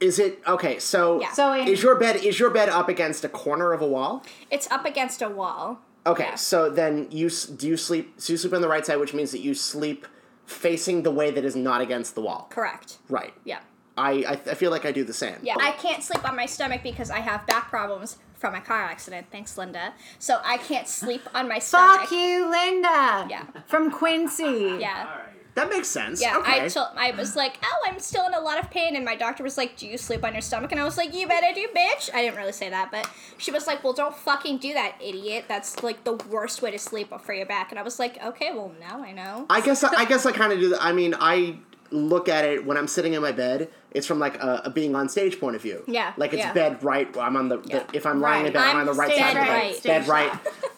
Is 0.00 0.18
it 0.18 0.40
okay? 0.46 0.78
So, 0.78 1.20
Yeah. 1.20 1.32
So 1.32 1.52
in, 1.52 1.68
is 1.68 1.82
your 1.82 1.94
bed 1.94 2.16
is 2.16 2.38
your 2.38 2.50
bed 2.50 2.68
up 2.68 2.88
against 2.88 3.24
a 3.24 3.28
corner 3.28 3.72
of 3.72 3.80
a 3.80 3.86
wall? 3.86 4.22
It's 4.50 4.70
up 4.70 4.84
against 4.84 5.22
a 5.22 5.28
wall. 5.28 5.80
Okay, 6.06 6.24
Yeah. 6.24 6.34
so 6.36 6.70
then 6.70 7.08
you 7.10 7.26
s- 7.26 7.44
do 7.46 7.66
you 7.66 7.76
sleep? 7.76 8.14
So 8.20 8.32
you 8.32 8.36
sleep 8.36 8.52
on 8.52 8.60
the 8.60 8.68
right 8.68 8.84
side, 8.86 8.96
which 8.96 9.12
means 9.14 9.30
that 9.32 9.40
you 9.40 9.54
sleep 9.54 10.06
facing 10.44 11.02
the 11.02 11.10
way 11.10 11.30
that 11.30 11.44
is 11.44 11.56
not 11.56 11.80
against 11.80 12.14
the 12.14 12.20
wall. 12.20 12.46
Correct. 12.50 12.98
Right. 13.08 13.34
Yeah. 13.44 13.58
I 13.96 14.10
I, 14.28 14.32
I 14.50 14.54
feel 14.54 14.70
like 14.70 14.84
I 14.84 14.92
do 14.92 15.02
the 15.02 15.14
same. 15.14 15.36
Yeah. 15.42 15.56
I 15.58 15.72
can't 15.72 16.02
sleep 16.04 16.28
on 16.28 16.36
my 16.36 16.46
stomach 16.46 16.82
because 16.82 17.10
I 17.10 17.20
have 17.20 17.46
back 17.46 17.70
problems 17.70 18.18
from 18.34 18.54
a 18.54 18.60
car 18.60 18.82
accident. 18.82 19.26
Thanks, 19.32 19.56
Linda. 19.56 19.94
So 20.18 20.40
I 20.44 20.58
can't 20.58 20.86
sleep 20.86 21.22
on 21.34 21.48
my 21.48 21.58
stomach. 21.58 22.00
fuck 22.02 22.10
you, 22.12 22.48
Linda. 22.50 23.26
Yeah. 23.30 23.44
From 23.66 23.90
Quincy. 23.90 24.76
Yeah. 24.78 25.06
All 25.08 25.18
right. 25.18 25.32
That 25.56 25.70
makes 25.70 25.88
sense. 25.88 26.20
Yeah, 26.20 26.36
Okay. 26.36 26.64
I 26.66 26.68
told 26.68 26.88
I 26.96 27.10
was 27.12 27.34
like, 27.34 27.58
oh, 27.64 27.90
I'm 27.90 27.98
still 27.98 28.26
in 28.26 28.34
a 28.34 28.40
lot 28.40 28.62
of 28.62 28.70
pain, 28.70 28.94
and 28.94 29.04
my 29.04 29.16
doctor 29.16 29.42
was 29.42 29.56
like, 29.56 29.76
do 29.76 29.86
you 29.86 29.96
sleep 29.98 30.22
on 30.22 30.32
your 30.34 30.42
stomach? 30.42 30.70
And 30.70 30.80
I 30.80 30.84
was 30.84 30.96
like, 30.98 31.14
you 31.14 31.26
better 31.26 31.52
do, 31.54 31.66
bitch. 31.74 32.10
I 32.14 32.22
didn't 32.22 32.36
really 32.36 32.52
say 32.52 32.68
that, 32.70 32.90
but 32.90 33.08
she 33.38 33.50
was 33.50 33.66
like, 33.66 33.82
well, 33.82 33.94
don't 33.94 34.14
fucking 34.14 34.58
do 34.58 34.74
that, 34.74 34.96
idiot. 35.00 35.46
That's 35.48 35.82
like 35.82 36.04
the 36.04 36.12
worst 36.30 36.60
way 36.62 36.70
to 36.70 36.78
sleep 36.78 37.10
for 37.22 37.32
your 37.32 37.46
back. 37.46 37.70
And 37.72 37.78
I 37.78 37.82
was 37.82 37.98
like, 37.98 38.22
okay, 38.22 38.52
well 38.52 38.72
now 38.78 39.02
I 39.02 39.12
know. 39.12 39.46
I 39.50 39.60
guess 39.62 39.82
I 39.82 40.04
guess 40.04 40.26
I 40.26 40.32
kind 40.32 40.52
of 40.52 40.60
do 40.60 40.68
that. 40.70 40.82
I 40.84 40.92
mean, 40.92 41.14
I 41.18 41.56
look 41.90 42.28
at 42.28 42.44
it 42.44 42.66
when 42.66 42.76
I'm 42.76 42.88
sitting 42.88 43.14
in 43.14 43.22
my 43.22 43.32
bed. 43.32 43.70
It's 43.92 44.06
from 44.06 44.18
like 44.18 44.36
a, 44.42 44.62
a 44.66 44.70
being 44.70 44.94
on 44.94 45.08
stage 45.08 45.40
point 45.40 45.56
of 45.56 45.62
view. 45.62 45.82
Yeah, 45.86 46.12
Like 46.18 46.34
it's 46.34 46.40
yeah. 46.40 46.52
bed 46.52 46.84
right. 46.84 47.08
I'm 47.16 47.34
on 47.36 47.48
the, 47.48 47.62
Yeah. 47.64 47.84
the 47.90 47.96
if 47.96 48.04
I'm 48.04 48.20
lying 48.20 48.44
in 48.44 48.52
bed, 48.52 48.60
I'm, 48.62 48.76
I'm 48.76 48.80
on 48.80 48.86
the 48.86 48.92
right 48.92 49.16
side 49.16 49.36
of 49.36 49.72
the 49.82 49.88
bed. 49.88 50.00
Bed 50.04 50.08
right. 50.08 50.32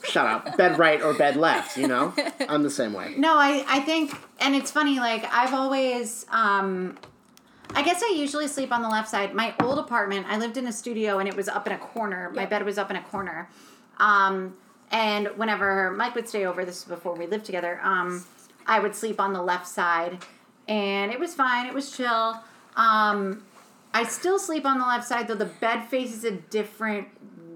Shut 0.09 0.27
up. 0.27 0.57
Bed 0.57 0.79
right 0.79 1.03
or 1.03 1.15
bed 1.15 1.37
left. 1.37 1.77
You 1.77 1.89
know. 1.89 2.15
I'm 2.49 2.63
the 2.63 2.71
same 2.71 2.93
way. 2.93 3.15
No, 3.17 3.37
I, 3.37 3.65
I 3.69 3.81
think, 3.81 4.15
and 4.41 4.55
it's 4.55 4.71
funny, 4.71 4.99
like, 4.99 5.25
I've 5.33 5.55
always, 5.55 6.27
um, 6.31 6.97
I 7.75 7.83
guess 7.83 8.03
I 8.03 8.15
usually 8.17 8.49
sleep 8.49 8.73
on 8.73 8.83
the 8.83 8.89
left 8.89 9.09
side. 9.09 9.35
My 9.35 9.55
old 9.63 9.79
apartment, 9.79 10.27
I 10.29 10.39
lived 10.39 10.57
in 10.57 10.67
a 10.67 10.73
studio 10.73 11.19
and 11.19 11.29
it 11.29 11.37
was 11.37 11.49
up 11.49 11.67
in 11.67 11.73
a 11.73 11.79
corner. 11.79 12.31
My 12.35 12.47
bed 12.47 12.65
was 12.65 12.79
up 12.79 12.91
in 12.91 12.97
a 12.97 13.03
corner. 13.03 13.49
Um, 13.99 14.57
and 14.91 15.29
whenever 15.37 15.91
Mike 15.93 16.15
would 16.15 16.29
stay 16.29 16.47
over, 16.47 16.65
this 16.65 16.87
was 16.87 16.97
before 16.97 17.15
we 17.15 17.27
lived 17.27 17.45
together, 17.45 17.79
um, 17.83 18.25
I 18.67 18.81
would 18.81 18.95
sleep 18.95 19.21
on 19.21 19.33
the 19.33 19.43
left 19.43 19.67
side. 19.67 20.25
And 20.67 21.13
it 21.13 21.21
was 21.21 21.35
fine, 21.35 21.67
it 21.67 21.75
was 21.75 21.95
chill. 21.95 22.41
Um, 22.77 23.45
I 23.93 24.05
still 24.05 24.39
sleep 24.39 24.65
on 24.65 24.79
the 24.79 24.87
left 24.87 25.07
side, 25.07 25.29
though 25.29 25.35
the 25.35 25.47
bed 25.47 25.83
faces 25.85 26.25
a 26.25 26.31
different 26.31 27.09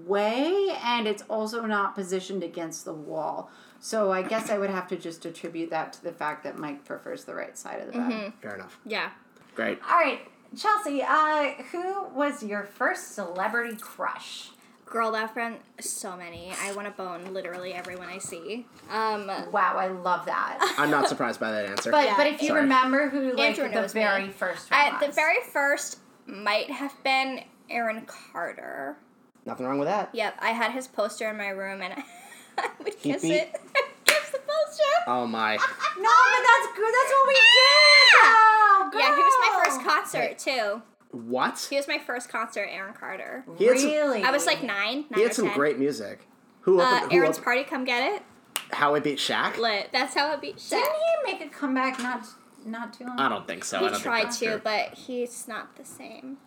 way 0.05 0.75
and 0.83 1.07
it's 1.07 1.23
also 1.29 1.65
not 1.65 1.95
positioned 1.95 2.43
against 2.43 2.85
the 2.85 2.93
wall. 2.93 3.49
So 3.79 4.11
I 4.11 4.21
guess 4.21 4.49
I 4.49 4.57
would 4.57 4.69
have 4.69 4.87
to 4.89 4.95
just 4.95 5.25
attribute 5.25 5.69
that 5.71 5.93
to 5.93 6.03
the 6.03 6.13
fact 6.13 6.43
that 6.45 6.57
Mike 6.57 6.85
prefers 6.85 7.25
the 7.25 7.35
right 7.35 7.57
side 7.57 7.81
of 7.81 7.87
the 7.87 7.99
bed. 7.99 8.33
Fair 8.41 8.55
enough. 8.55 8.79
Yeah. 8.85 9.09
Great. 9.55 9.79
All 9.89 9.97
right, 9.97 10.21
Chelsea, 10.57 11.03
uh, 11.03 11.51
who 11.71 12.05
was 12.15 12.41
your 12.43 12.63
first 12.63 13.13
celebrity 13.13 13.75
crush? 13.75 14.49
Girl, 14.85 15.11
that 15.13 15.33
friend, 15.33 15.57
so 15.79 16.15
many. 16.15 16.51
I 16.61 16.71
want 16.73 16.87
to 16.87 16.93
bone 16.93 17.33
literally 17.33 17.73
everyone 17.73 18.09
I 18.09 18.19
see. 18.19 18.67
Um, 18.91 19.25
Wow, 19.51 19.75
I 19.77 19.87
love 19.87 20.25
that. 20.27 20.75
I'm 20.77 20.91
not 20.91 21.09
surprised 21.09 21.39
by 21.39 21.51
that 21.51 21.65
answer. 21.65 21.89
But 21.91 22.05
Yeah. 22.05 22.17
but 22.17 22.27
if 22.27 22.41
you 22.41 22.49
Sorry. 22.49 22.61
remember 22.61 23.09
who 23.09 23.31
like 23.31 23.39
Andrew 23.39 23.67
the 23.67 23.73
knows 23.73 23.95
me. 23.95 24.01
very 24.01 24.29
first 24.29 24.69
one 24.71 24.79
I, 24.79 25.05
the 25.05 25.11
very 25.11 25.39
first 25.51 25.97
might 26.27 26.69
have 26.69 26.93
been 27.03 27.41
Aaron 27.69 28.05
Carter. 28.05 28.97
Nothing 29.45 29.65
wrong 29.65 29.79
with 29.79 29.87
that. 29.87 30.09
Yep, 30.13 30.35
I 30.39 30.49
had 30.51 30.71
his 30.71 30.87
poster 30.87 31.29
in 31.29 31.37
my 31.37 31.49
room 31.49 31.81
and 31.81 31.93
I 32.57 32.69
would 32.79 32.93
Heat 32.95 33.13
kiss 33.13 33.21
beat? 33.23 33.31
it. 33.33 33.51
kiss 34.05 34.29
the 34.29 34.39
poster. 34.39 34.83
Oh 35.07 35.27
my. 35.27 35.57
No, 35.95 36.09
but 36.09 36.43
that's 36.43 36.75
good. 36.75 36.91
That's 36.93 37.11
what 37.11 37.27
we 37.27 37.33
did. 37.33 38.23
Oh, 38.23 38.89
Yeah, 38.95 39.15
he 39.15 39.21
was 39.21 39.33
my 39.39 39.63
first 39.63 39.77
girl. 39.83 39.93
concert 39.93 40.39
too. 40.39 40.81
What? 41.11 41.67
He 41.69 41.75
was 41.75 41.87
my 41.87 41.99
first 41.99 42.29
concert, 42.29 42.67
Aaron 42.71 42.93
Carter. 42.95 43.45
He 43.57 43.65
had 43.67 43.77
some- 43.77 43.89
Really? 43.91 44.23
I 44.23 44.31
was 44.31 44.45
like 44.47 44.63
nine, 44.63 45.05
nine 45.09 45.13
He 45.15 45.21
had 45.21 45.31
or 45.31 45.33
some 45.35 45.45
10. 45.49 45.55
great 45.55 45.77
music. 45.79 46.27
Who 46.61 46.79
Uh, 46.79 47.01
who 47.01 47.11
Aaron's 47.15 47.37
opened 47.37 47.43
party, 47.45 47.63
come 47.63 47.83
get 47.85 48.13
it. 48.15 48.23
How 48.71 48.95
I 48.95 48.99
Beat 49.01 49.19
Shaq? 49.19 49.57
Lit. 49.57 49.89
That's 49.93 50.15
how 50.15 50.31
it 50.33 50.41
beat 50.41 50.55
Shaq. 50.57 50.69
Didn't 50.71 50.93
he 51.25 51.31
make 51.33 51.41
a 51.45 51.49
comeback 51.49 51.99
not 51.99 52.25
not 52.65 52.93
too 52.93 53.05
long? 53.05 53.19
I 53.19 53.29
don't 53.29 53.45
think 53.45 53.63
so. 53.65 53.77
I 53.77 53.79
He 53.81 53.85
don't 53.85 53.93
think 53.93 54.03
tried 54.03 54.23
that's 54.25 54.39
to, 54.39 54.45
true. 54.45 54.61
but 54.63 54.93
he's 54.95 55.47
not 55.47 55.75
the 55.75 55.85
same. 55.85 56.37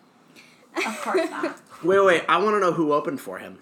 Of 0.77 1.01
course 1.03 1.31
not. 1.31 1.61
Wait, 1.83 2.01
wait. 2.01 2.25
I 2.27 2.39
want 2.39 2.55
to 2.57 2.61
know 2.61 2.73
who 2.73 2.95
opened 2.95 3.21
for 3.21 3.39
him. 3.39 3.59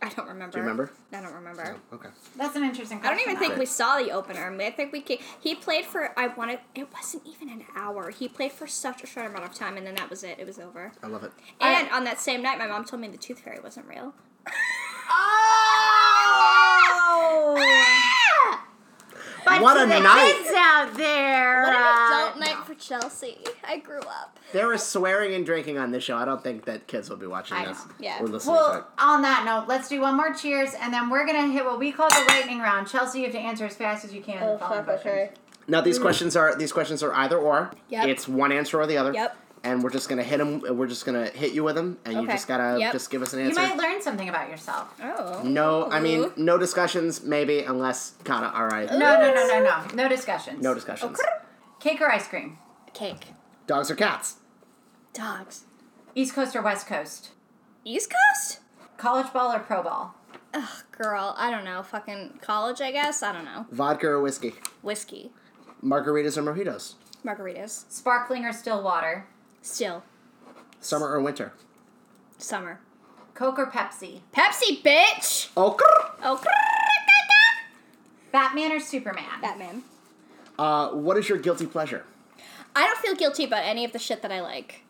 I 0.00 0.08
don't 0.08 0.28
remember. 0.28 0.52
Do 0.52 0.58
you 0.58 0.62
remember? 0.62 0.90
I 1.12 1.20
don't 1.20 1.34
remember. 1.34 1.76
Okay. 1.92 2.08
That's 2.36 2.56
an 2.56 2.62
interesting. 2.64 2.98
Question. 3.00 3.14
I 3.14 3.16
don't 3.18 3.28
even 3.28 3.38
think 3.38 3.54
Great. 3.54 3.58
we 3.60 3.66
saw 3.66 3.98
the 3.98 4.10
opener. 4.10 4.50
I, 4.58 4.70
think 4.70 4.92
we 4.92 5.02
ca- 5.02 5.20
he 5.40 5.54
played 5.54 5.84
for. 5.84 6.18
I 6.18 6.28
wanted. 6.28 6.60
It 6.74 6.88
wasn't 6.94 7.26
even 7.26 7.50
an 7.50 7.64
hour. 7.76 8.10
He 8.10 8.28
played 8.28 8.52
for 8.52 8.66
such 8.66 9.02
a 9.02 9.06
short 9.06 9.26
amount 9.26 9.44
of 9.44 9.54
time, 9.54 9.76
and 9.76 9.86
then 9.86 9.96
that 9.96 10.08
was 10.08 10.22
it. 10.24 10.38
It 10.38 10.46
was 10.46 10.58
over. 10.58 10.92
I 11.02 11.08
love 11.08 11.24
it. 11.24 11.32
And 11.60 11.90
on 11.90 12.04
that 12.04 12.20
same 12.20 12.42
night, 12.42 12.58
my 12.58 12.68
mom 12.68 12.84
told 12.84 13.02
me 13.02 13.08
the 13.08 13.18
tooth 13.18 13.40
fairy 13.40 13.60
wasn't 13.60 13.86
real. 13.86 14.14
Oh. 15.10 15.74
By 19.48 19.60
What 19.60 19.74
to 19.74 19.84
a 19.84 19.86
the 19.86 20.00
night. 20.00 20.34
kids 20.36 20.50
out 20.56 20.94
there. 20.94 21.62
What 21.62 21.74
an 21.74 21.82
uh, 21.82 22.26
adult 22.30 22.40
night 22.40 22.66
for 22.66 22.74
Chelsea. 22.74 23.38
I 23.66 23.78
grew 23.78 24.00
up. 24.00 24.38
There 24.52 24.72
is 24.72 24.82
swearing 24.82 25.34
and 25.34 25.44
drinking 25.46 25.78
on 25.78 25.90
this 25.90 26.04
show. 26.04 26.16
I 26.16 26.24
don't 26.24 26.42
think 26.42 26.64
that 26.66 26.86
kids 26.86 27.08
will 27.10 27.16
be 27.16 27.26
watching 27.26 27.56
I 27.56 27.66
this 27.66 27.84
know. 27.84 27.92
Yeah. 27.98 28.22
or 28.22 28.26
listening 28.28 28.56
to 28.56 28.60
it. 28.60 28.64
Well, 28.66 28.88
on 28.98 29.22
that 29.22 29.44
note, 29.44 29.68
let's 29.68 29.88
do 29.88 30.00
one 30.00 30.16
more 30.16 30.32
cheers, 30.34 30.70
and 30.80 30.92
then 30.92 31.10
we're 31.10 31.26
gonna 31.26 31.48
hit 31.48 31.64
what 31.64 31.78
we 31.78 31.92
call 31.92 32.08
the 32.08 32.24
lightning 32.28 32.58
round. 32.60 32.88
Chelsea, 32.88 33.18
you 33.20 33.24
have 33.24 33.34
to 33.34 33.40
answer 33.40 33.64
as 33.66 33.76
fast 33.76 34.04
as 34.04 34.12
you 34.12 34.20
can. 34.22 34.42
Oh, 34.42 34.52
the 34.54 34.58
following 34.58 34.84
questions. 34.84 35.30
Now 35.66 35.80
these 35.82 35.98
questions 35.98 36.34
are 36.36 36.56
these 36.56 36.72
questions 36.72 37.02
are 37.02 37.12
either 37.14 37.36
or. 37.38 37.70
Yep. 37.90 38.08
It's 38.08 38.26
one 38.28 38.52
answer 38.52 38.80
or 38.80 38.86
the 38.86 38.96
other. 38.96 39.12
Yep. 39.12 39.36
And 39.68 39.84
we're 39.84 39.90
just 39.90 40.08
gonna 40.08 40.22
hit 40.22 40.38
them. 40.38 40.62
We're 40.76 40.86
just 40.86 41.04
gonna 41.04 41.26
hit 41.26 41.52
you 41.52 41.62
with 41.62 41.74
them, 41.74 41.98
and 42.06 42.14
you 42.14 42.26
just 42.26 42.48
gotta 42.48 42.78
Yep. 42.80 42.92
just 42.92 43.10
give 43.10 43.20
us 43.20 43.34
an 43.34 43.40
answer. 43.40 43.60
You 43.60 43.68
might 43.68 43.76
learn 43.76 44.00
something 44.00 44.28
about 44.28 44.48
yourself. 44.48 44.88
Oh. 45.02 45.42
no, 45.44 45.90
I 45.90 46.00
mean 46.00 46.32
no 46.36 46.56
discussions, 46.56 47.22
maybe 47.22 47.60
unless 47.60 48.14
kinda 48.24 48.50
all 48.54 48.66
right. 48.66 48.88
No, 48.90 49.20
no, 49.20 49.34
no, 49.34 49.46
no, 49.46 49.62
no. 49.62 49.84
No 49.94 50.08
discussions. 50.08 50.62
No 50.62 50.72
discussions. 50.72 51.20
Cake 51.80 52.00
or 52.00 52.10
ice 52.10 52.26
cream? 52.26 52.58
Cake. 52.94 53.26
Dogs 53.66 53.90
or 53.90 53.94
cats? 53.94 54.36
Dogs. 55.12 55.64
East 56.14 56.34
Coast 56.34 56.56
or 56.56 56.62
West 56.62 56.86
Coast? 56.86 57.30
East 57.84 58.10
Coast? 58.10 58.60
College 58.96 59.32
ball 59.34 59.54
or 59.54 59.58
pro 59.60 59.82
ball? 59.82 60.14
Ugh, 60.54 60.82
girl. 60.92 61.34
I 61.36 61.50
don't 61.50 61.64
know. 61.64 61.82
Fucking 61.82 62.38
college, 62.40 62.80
I 62.80 62.90
guess. 62.90 63.22
I 63.22 63.32
don't 63.32 63.44
know. 63.44 63.66
Vodka 63.70 64.06
or 64.08 64.20
whiskey? 64.20 64.54
Whiskey. 64.82 65.30
Margaritas 65.84 66.36
or 66.38 66.42
mojitos? 66.42 66.94
Margaritas. 67.24 67.84
Sparkling 67.90 68.44
or 68.46 68.52
still 68.52 68.82
water? 68.82 69.26
Still. 69.62 70.02
Summer 70.80 71.08
or 71.08 71.20
winter? 71.20 71.52
Summer. 72.38 72.80
Coke 73.34 73.58
or 73.58 73.66
Pepsi? 73.70 74.20
Pepsi, 74.34 74.82
bitch! 74.82 75.48
Oh, 75.56 75.76
grr. 75.78 76.10
Oh, 76.22 76.42
Batman 78.32 78.72
or 78.72 78.80
Superman? 78.80 79.40
Batman. 79.40 79.82
uh, 80.58 80.88
what 80.90 81.16
is 81.16 81.28
your 81.28 81.38
guilty 81.38 81.66
pleasure? 81.66 82.04
I 82.76 82.84
don't 82.86 82.98
feel 82.98 83.14
guilty 83.14 83.44
about 83.44 83.64
any 83.64 83.84
of 83.84 83.92
the 83.92 83.98
shit 83.98 84.22
that 84.22 84.30
I 84.32 84.40
like. 84.40 84.82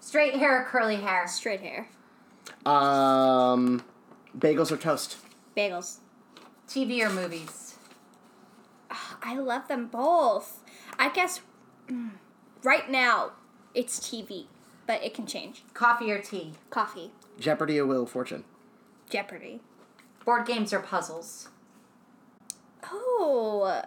Straight 0.00 0.34
hair 0.36 0.60
or 0.62 0.64
curly 0.64 0.96
hair? 0.96 1.26
Straight 1.26 1.60
hair. 1.60 1.88
Um, 2.66 3.82
bagels 4.38 4.70
or 4.70 4.76
toast? 4.76 5.16
Bagels. 5.56 5.98
TV 6.68 7.04
or 7.04 7.10
movies? 7.10 7.76
I 9.22 9.36
love 9.36 9.68
them 9.68 9.86
both. 9.88 10.60
I 10.98 11.08
guess 11.08 11.40
mm, 11.88 12.10
right 12.62 12.88
now 12.90 13.32
it's 13.74 13.98
TV, 14.00 14.46
but 14.86 15.02
it 15.02 15.14
can 15.14 15.26
change. 15.26 15.62
Coffee 15.74 16.10
or 16.10 16.18
tea? 16.20 16.52
Coffee. 16.70 17.10
Jeopardy 17.38 17.78
or 17.78 17.86
Wheel 17.86 18.02
of 18.04 18.10
Fortune? 18.10 18.44
Jeopardy. 19.10 19.60
Board 20.24 20.46
games 20.46 20.72
or 20.72 20.80
puzzles? 20.80 21.48
Oh, 22.90 23.82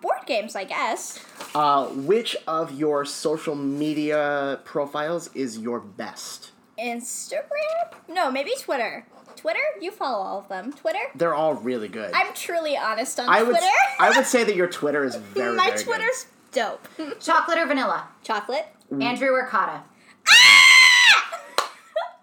board 0.00 0.18
games, 0.26 0.56
I 0.56 0.64
guess. 0.64 1.24
Uh, 1.54 1.86
which 1.86 2.36
of 2.46 2.72
your 2.78 3.04
social 3.04 3.54
media 3.54 4.60
profiles 4.64 5.30
is 5.34 5.58
your 5.58 5.80
best? 5.80 6.52
Instagram? 6.78 7.94
No, 8.08 8.30
maybe 8.30 8.52
Twitter. 8.60 9.06
Twitter? 9.36 9.60
You 9.80 9.90
follow 9.90 10.22
all 10.24 10.38
of 10.40 10.48
them. 10.48 10.72
Twitter? 10.72 10.98
They're 11.14 11.34
all 11.34 11.54
really 11.54 11.88
good. 11.88 12.12
I'm 12.14 12.32
truly 12.34 12.76
honest 12.76 13.20
on 13.20 13.28
I 13.28 13.42
would 13.42 13.50
Twitter. 13.50 13.66
I 14.00 14.16
would 14.16 14.26
say 14.26 14.44
that 14.44 14.56
your 14.56 14.68
Twitter 14.68 15.04
is 15.04 15.16
very 15.34 15.56
My 15.56 15.66
very 15.66 15.76
good. 15.78 15.84
Twitter's 15.84 16.26
dope. 16.52 16.88
Chocolate 17.20 17.58
or 17.58 17.66
vanilla? 17.66 18.08
Chocolate. 18.22 18.66
Andrew 18.90 19.30
or 19.30 19.46
Kata? 19.46 19.82
Ah! 20.28 21.40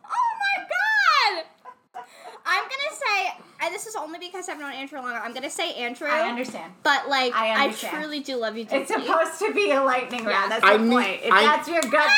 oh 0.05 0.31
my 0.39 0.63
god! 0.63 2.03
I'm 2.45 2.63
gonna 2.63 2.95
say, 2.95 3.33
and 3.61 3.73
this 3.73 3.85
is 3.85 3.95
only 3.95 4.19
because 4.19 4.49
I've 4.49 4.59
known 4.59 4.73
Andrew 4.73 4.99
longer. 4.99 5.17
I'm 5.17 5.33
gonna 5.33 5.49
say 5.49 5.73
Andrew. 5.75 6.07
I 6.07 6.27
understand. 6.27 6.73
But 6.83 7.07
like, 7.09 7.33
I 7.33 7.67
I, 7.67 7.71
truly 7.71 8.19
do 8.19 8.35
love 8.37 8.57
you 8.57 8.63
deeply. 8.65 8.79
It's 8.79 8.91
supposed 8.93 9.39
to 9.39 9.53
be 9.53 9.71
a 9.71 9.81
lightning 9.83 10.25
round. 10.25 10.51
That's 10.51 10.63
I 10.63 10.77
the 10.77 10.83
need- 10.83 10.91
point. 10.91 11.19
If 11.23 11.31
I- 11.31 11.43
that's 11.43 11.67
your 11.67 11.81
gut 11.81 12.09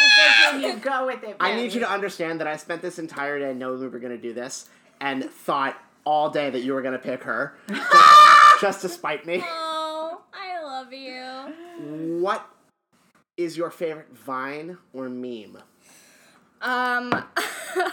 decision, 0.51 0.61
you 0.61 0.77
go 0.77 1.05
with 1.05 1.23
it. 1.23 1.35
I 1.39 1.55
need 1.55 1.73
you 1.73 1.79
to 1.81 1.89
understand 1.89 2.39
that 2.39 2.47
I 2.47 2.57
spent 2.57 2.81
this 2.81 2.97
entire 2.99 3.39
day 3.39 3.53
knowing 3.53 3.79
we 3.79 3.87
were 3.87 3.99
going 3.99 4.15
to 4.15 4.21
do 4.21 4.33
this 4.33 4.69
and 4.99 5.23
thought 5.25 5.77
all 6.05 6.29
day 6.29 6.49
that 6.49 6.61
you 6.61 6.73
were 6.73 6.81
going 6.81 6.93
to 6.93 6.99
pick 6.99 7.23
her 7.23 7.55
just, 7.69 8.61
just 8.61 8.81
to 8.81 8.89
spite 8.89 9.25
me. 9.25 9.43
Oh, 9.45 10.21
I 10.33 10.61
love 10.63 10.93
you. 10.93 12.19
What 12.21 12.47
is 13.37 13.57
your 13.57 13.69
favorite 13.69 14.15
Vine 14.17 14.77
or 14.93 15.09
meme? 15.09 15.57
Um, 16.61 17.11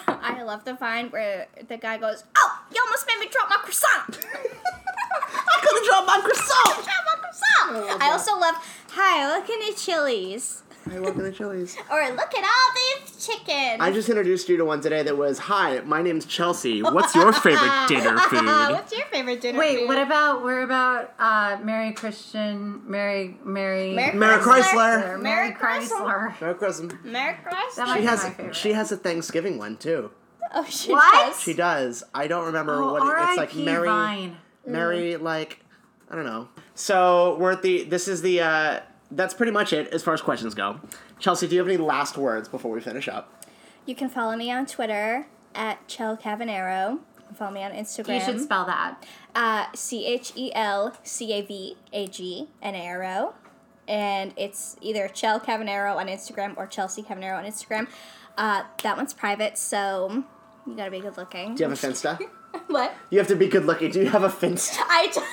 I 0.09 0.43
love 0.45 0.65
the 0.65 0.75
vine 0.75 1.09
where 1.11 1.49
the 1.69 1.77
guy 1.77 1.99
goes, 1.99 2.25
"Oh, 2.37 2.61
you 2.75 2.83
almost 2.85 3.07
made 3.07 3.19
me 3.21 3.29
drop 3.31 3.51
my 3.51 3.57
croissant." 3.57 4.19
I 4.35 5.61
could 5.61 5.79
have 5.79 5.85
dropped 5.85 6.07
my 6.07 6.21
croissant. 6.23 6.85
drop 6.85 7.05
my 7.05 7.17
croissant. 7.21 7.89
love 7.89 8.03
I 8.03 8.11
also 8.13 8.39
love, 8.39 8.55
"Hi, 8.93 9.37
look 9.37 9.51
at 9.51 9.61
the 9.61 9.75
chilies," 10.85 10.97
I 10.97 11.01
welcome 11.01 11.23
to 11.25 11.33
Chili's. 11.33 11.77
or 11.91 12.09
"Look 12.11 12.35
at 12.35 12.45
all 12.45 12.75
these 13.07 13.27
chickens." 13.27 13.77
I 13.81 13.91
just 13.93 14.09
introduced 14.09 14.49
you 14.49 14.57
to 14.59 14.65
one 14.65 14.81
today 14.81 15.03
that 15.03 15.17
was, 15.17 15.39
"Hi, 15.41 15.81
my 15.81 16.03
name's 16.03 16.27
Chelsea. 16.27 16.83
What's 16.83 17.15
your 17.15 17.33
favorite 17.33 17.71
dinner 17.89 18.19
food?" 18.19 18.45
What's 18.47 18.93
your 18.97 19.07
favorite 19.07 19.41
dinner? 19.41 19.59
Food? 19.59 19.67
Wait, 19.67 19.79
food? 19.81 19.89
what 19.89 19.99
about 19.99 20.43
we're 20.43 20.63
about 20.63 21.13
uh, 21.19 21.59
Mary 21.63 21.93
Christian, 21.93 22.83
Mary, 22.87 23.37
Mary, 23.45 23.95
Mary 23.95 24.17
Mary 24.17 24.39
Chrysler? 24.43 24.63
Chrysler. 24.63 25.09
or 25.11 25.19
Mary 25.19 25.49
Mary 25.49 25.53
Chrysler. 25.53 25.61
Mary 25.61 26.31
Chrysler. 26.33 26.41
Merry 26.41 26.55
Christmas. 26.55 26.93
Merry 27.05 27.35
Christmas. 27.43 27.75
That 27.77 27.87
might 27.89 27.99
She 28.01 28.05
has 28.07 28.39
my 28.39 28.53
she 28.53 28.73
has 28.73 28.93
a 28.93 28.97
Thanksgiving 28.97 29.59
one 29.59 29.77
too. 29.77 30.11
Oh, 30.55 30.65
she 30.69 30.93
What? 30.93 31.11
does. 31.13 31.41
She 31.41 31.55
does. 31.55 32.05
I 32.15 32.27
don't 32.27 32.45
remember 32.47 32.83
Oh, 32.83 32.93
what 32.93 33.03
it, 33.03 33.29
it's 33.31 33.37
like. 33.39 33.55
Mary, 33.57 33.89
Vine. 33.89 34.37
Mary, 34.67 35.17
like 35.17 35.61
I 36.11 36.15
don't 36.15 36.27
know. 36.27 36.49
So 36.75 37.37
we're 37.39 37.53
at 37.53 37.63
the. 37.63 37.85
This 37.85 38.07
is 38.09 38.21
the. 38.23 38.41
uh 38.43 38.81
That's 39.15 39.35
pretty 39.35 39.53
much 39.53 39.73
it 39.73 39.89
as 39.93 40.03
far 40.03 40.15
as 40.15 40.21
questions 40.23 40.55
go. 40.55 40.81
Chelsea, 41.19 41.47
do 41.47 41.55
you 41.55 41.61
have 41.61 41.69
any 41.69 41.77
last 41.77 42.17
words 42.17 42.49
before 42.49 42.71
we 42.73 42.81
finish 42.81 43.09
up? 43.09 43.45
You 43.85 43.95
can 43.95 44.09
follow 44.09 44.37
me 44.37 44.51
on 44.51 44.65
Twitter 44.67 45.27
at 45.55 45.87
Chel 45.87 46.17
Cavagnaro. 46.17 46.99
Follow 47.37 47.51
me 47.53 47.63
on 47.63 47.73
Instagram. 47.73 48.15
You 48.15 48.21
should 48.21 48.41
spell 48.41 48.65
that. 48.67 49.05
uh, 49.35 49.67
C 49.75 50.07
H 50.07 50.33
E 50.37 50.51
L 50.55 50.95
C 51.03 51.33
A 51.33 51.43
V 51.43 51.77
A 51.93 52.07
G 52.07 52.49
N 52.63 52.75
A 52.75 52.87
R 52.89 53.05
O. 53.05 53.35
And 53.89 54.33
it's 54.37 54.77
either 54.81 55.09
Chel 55.09 55.41
Cavagnaro 55.41 55.97
on 55.97 56.07
Instagram 56.07 56.57
or 56.57 56.67
Chelsea 56.67 57.03
Cavagnaro 57.03 57.37
on 57.39 57.45
Instagram. 57.45 57.89
Uh, 58.39 58.63
that 58.83 58.97
one's 58.97 59.13
private, 59.13 59.59
so 59.59 60.25
you 60.67 60.75
gotta 60.77 60.91
be 60.91 61.01
good 61.01 61.17
looking. 61.17 61.55
Do 61.55 61.65
you 61.65 61.69
have 61.71 61.85
a 61.85 61.87
Finsta? 61.87 62.19
what? 62.69 62.95
you 63.11 63.19
have 63.19 63.29
to 63.29 63.37
be 63.37 63.49
good 63.49 63.65
looking. 63.67 63.91
Do 63.91 64.01
you 64.01 64.09
have 64.11 64.23
a 64.25 64.29
Finsta? 64.31 64.79
I 64.81 65.09
don't. 65.13 65.27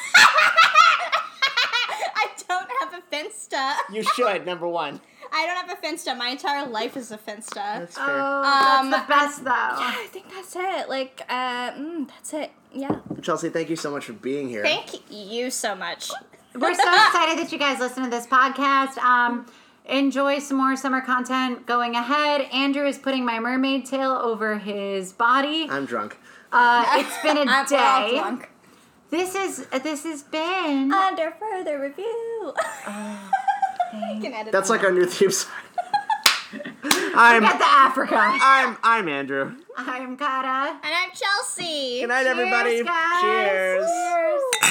I 2.15 2.27
don't 2.47 2.69
have 2.81 2.93
a 2.93 3.15
Finsta. 3.29 3.75
You 3.93 4.03
should. 4.03 4.45
Number 4.45 4.67
one. 4.67 4.99
I 5.31 5.45
don't 5.45 5.69
have 5.69 5.77
a 5.77 5.85
Finsta. 5.85 6.17
My 6.17 6.29
entire 6.29 6.65
life 6.67 6.97
is 6.97 7.11
a 7.11 7.17
Finsta. 7.17 7.53
That's 7.55 7.95
fair. 7.97 8.05
Oh, 8.07 8.79
Um, 8.81 8.89
that's 8.91 9.05
the 9.05 9.13
best 9.13 9.43
though. 9.43 9.49
Yeah, 9.51 9.95
I 9.97 10.07
think 10.11 10.25
that's 10.33 10.55
it. 10.55 10.89
Like, 10.89 11.21
uh, 11.29 11.71
mm, 11.71 12.07
that's 12.07 12.33
it. 12.33 12.51
Yeah. 12.73 12.99
Chelsea, 13.21 13.49
thank 13.49 13.69
you 13.69 13.75
so 13.75 13.91
much 13.91 14.05
for 14.05 14.13
being 14.13 14.49
here. 14.49 14.63
Thank 14.63 15.11
you 15.11 15.49
so 15.51 15.75
much. 15.75 16.09
We're 16.55 16.73
so 16.73 16.81
excited 17.07 17.37
that 17.43 17.51
you 17.51 17.59
guys 17.59 17.79
listen 17.79 18.03
to 18.03 18.09
this 18.09 18.25
podcast. 18.27 18.97
Um, 18.97 19.45
enjoy 19.85 20.39
some 20.39 20.57
more 20.57 20.75
summer 20.75 21.01
content 21.01 21.65
going 21.65 21.95
ahead. 21.95 22.41
Andrew 22.51 22.87
is 22.87 22.97
putting 22.97 23.25
my 23.25 23.39
mermaid 23.39 23.85
tail 23.85 24.11
over 24.11 24.57
his 24.57 25.13
body. 25.13 25.67
I'm 25.69 25.85
drunk. 25.85 26.17
Uh, 26.51 26.83
it's 26.93 27.21
been 27.23 27.37
a 27.37 27.41
I'm 27.47 27.49
all 27.49 28.37
day. 28.39 28.45
Drunk. 29.09 29.33
This 29.33 29.35
is 29.35 29.67
uh, 29.71 29.79
this 29.79 30.03
has 30.03 30.23
been. 30.23 30.91
Under 30.91 31.31
further 31.39 31.79
review. 31.79 32.53
Oh, 32.87 33.31
thank- 33.91 34.51
That's 34.51 34.67
that 34.67 34.69
like 34.69 34.83
our 34.83 34.91
new 34.91 35.05
theme 35.05 35.31
song. 35.31 35.51
I'm 37.15 37.41
Get 37.43 37.59
the 37.59 37.65
Africa. 37.65 38.15
I'm 38.17 38.77
I'm 38.83 39.07
Andrew. 39.07 39.55
I'm 39.77 40.17
Kata. 40.17 40.79
And 40.83 40.93
I'm 40.95 41.09
Chelsea. 41.13 41.99
Good 42.01 42.07
night, 42.07 42.25
everybody. 42.25 42.83
Guys. 42.83 43.21
Cheers. 43.21 43.85
Cheers. 44.61 44.68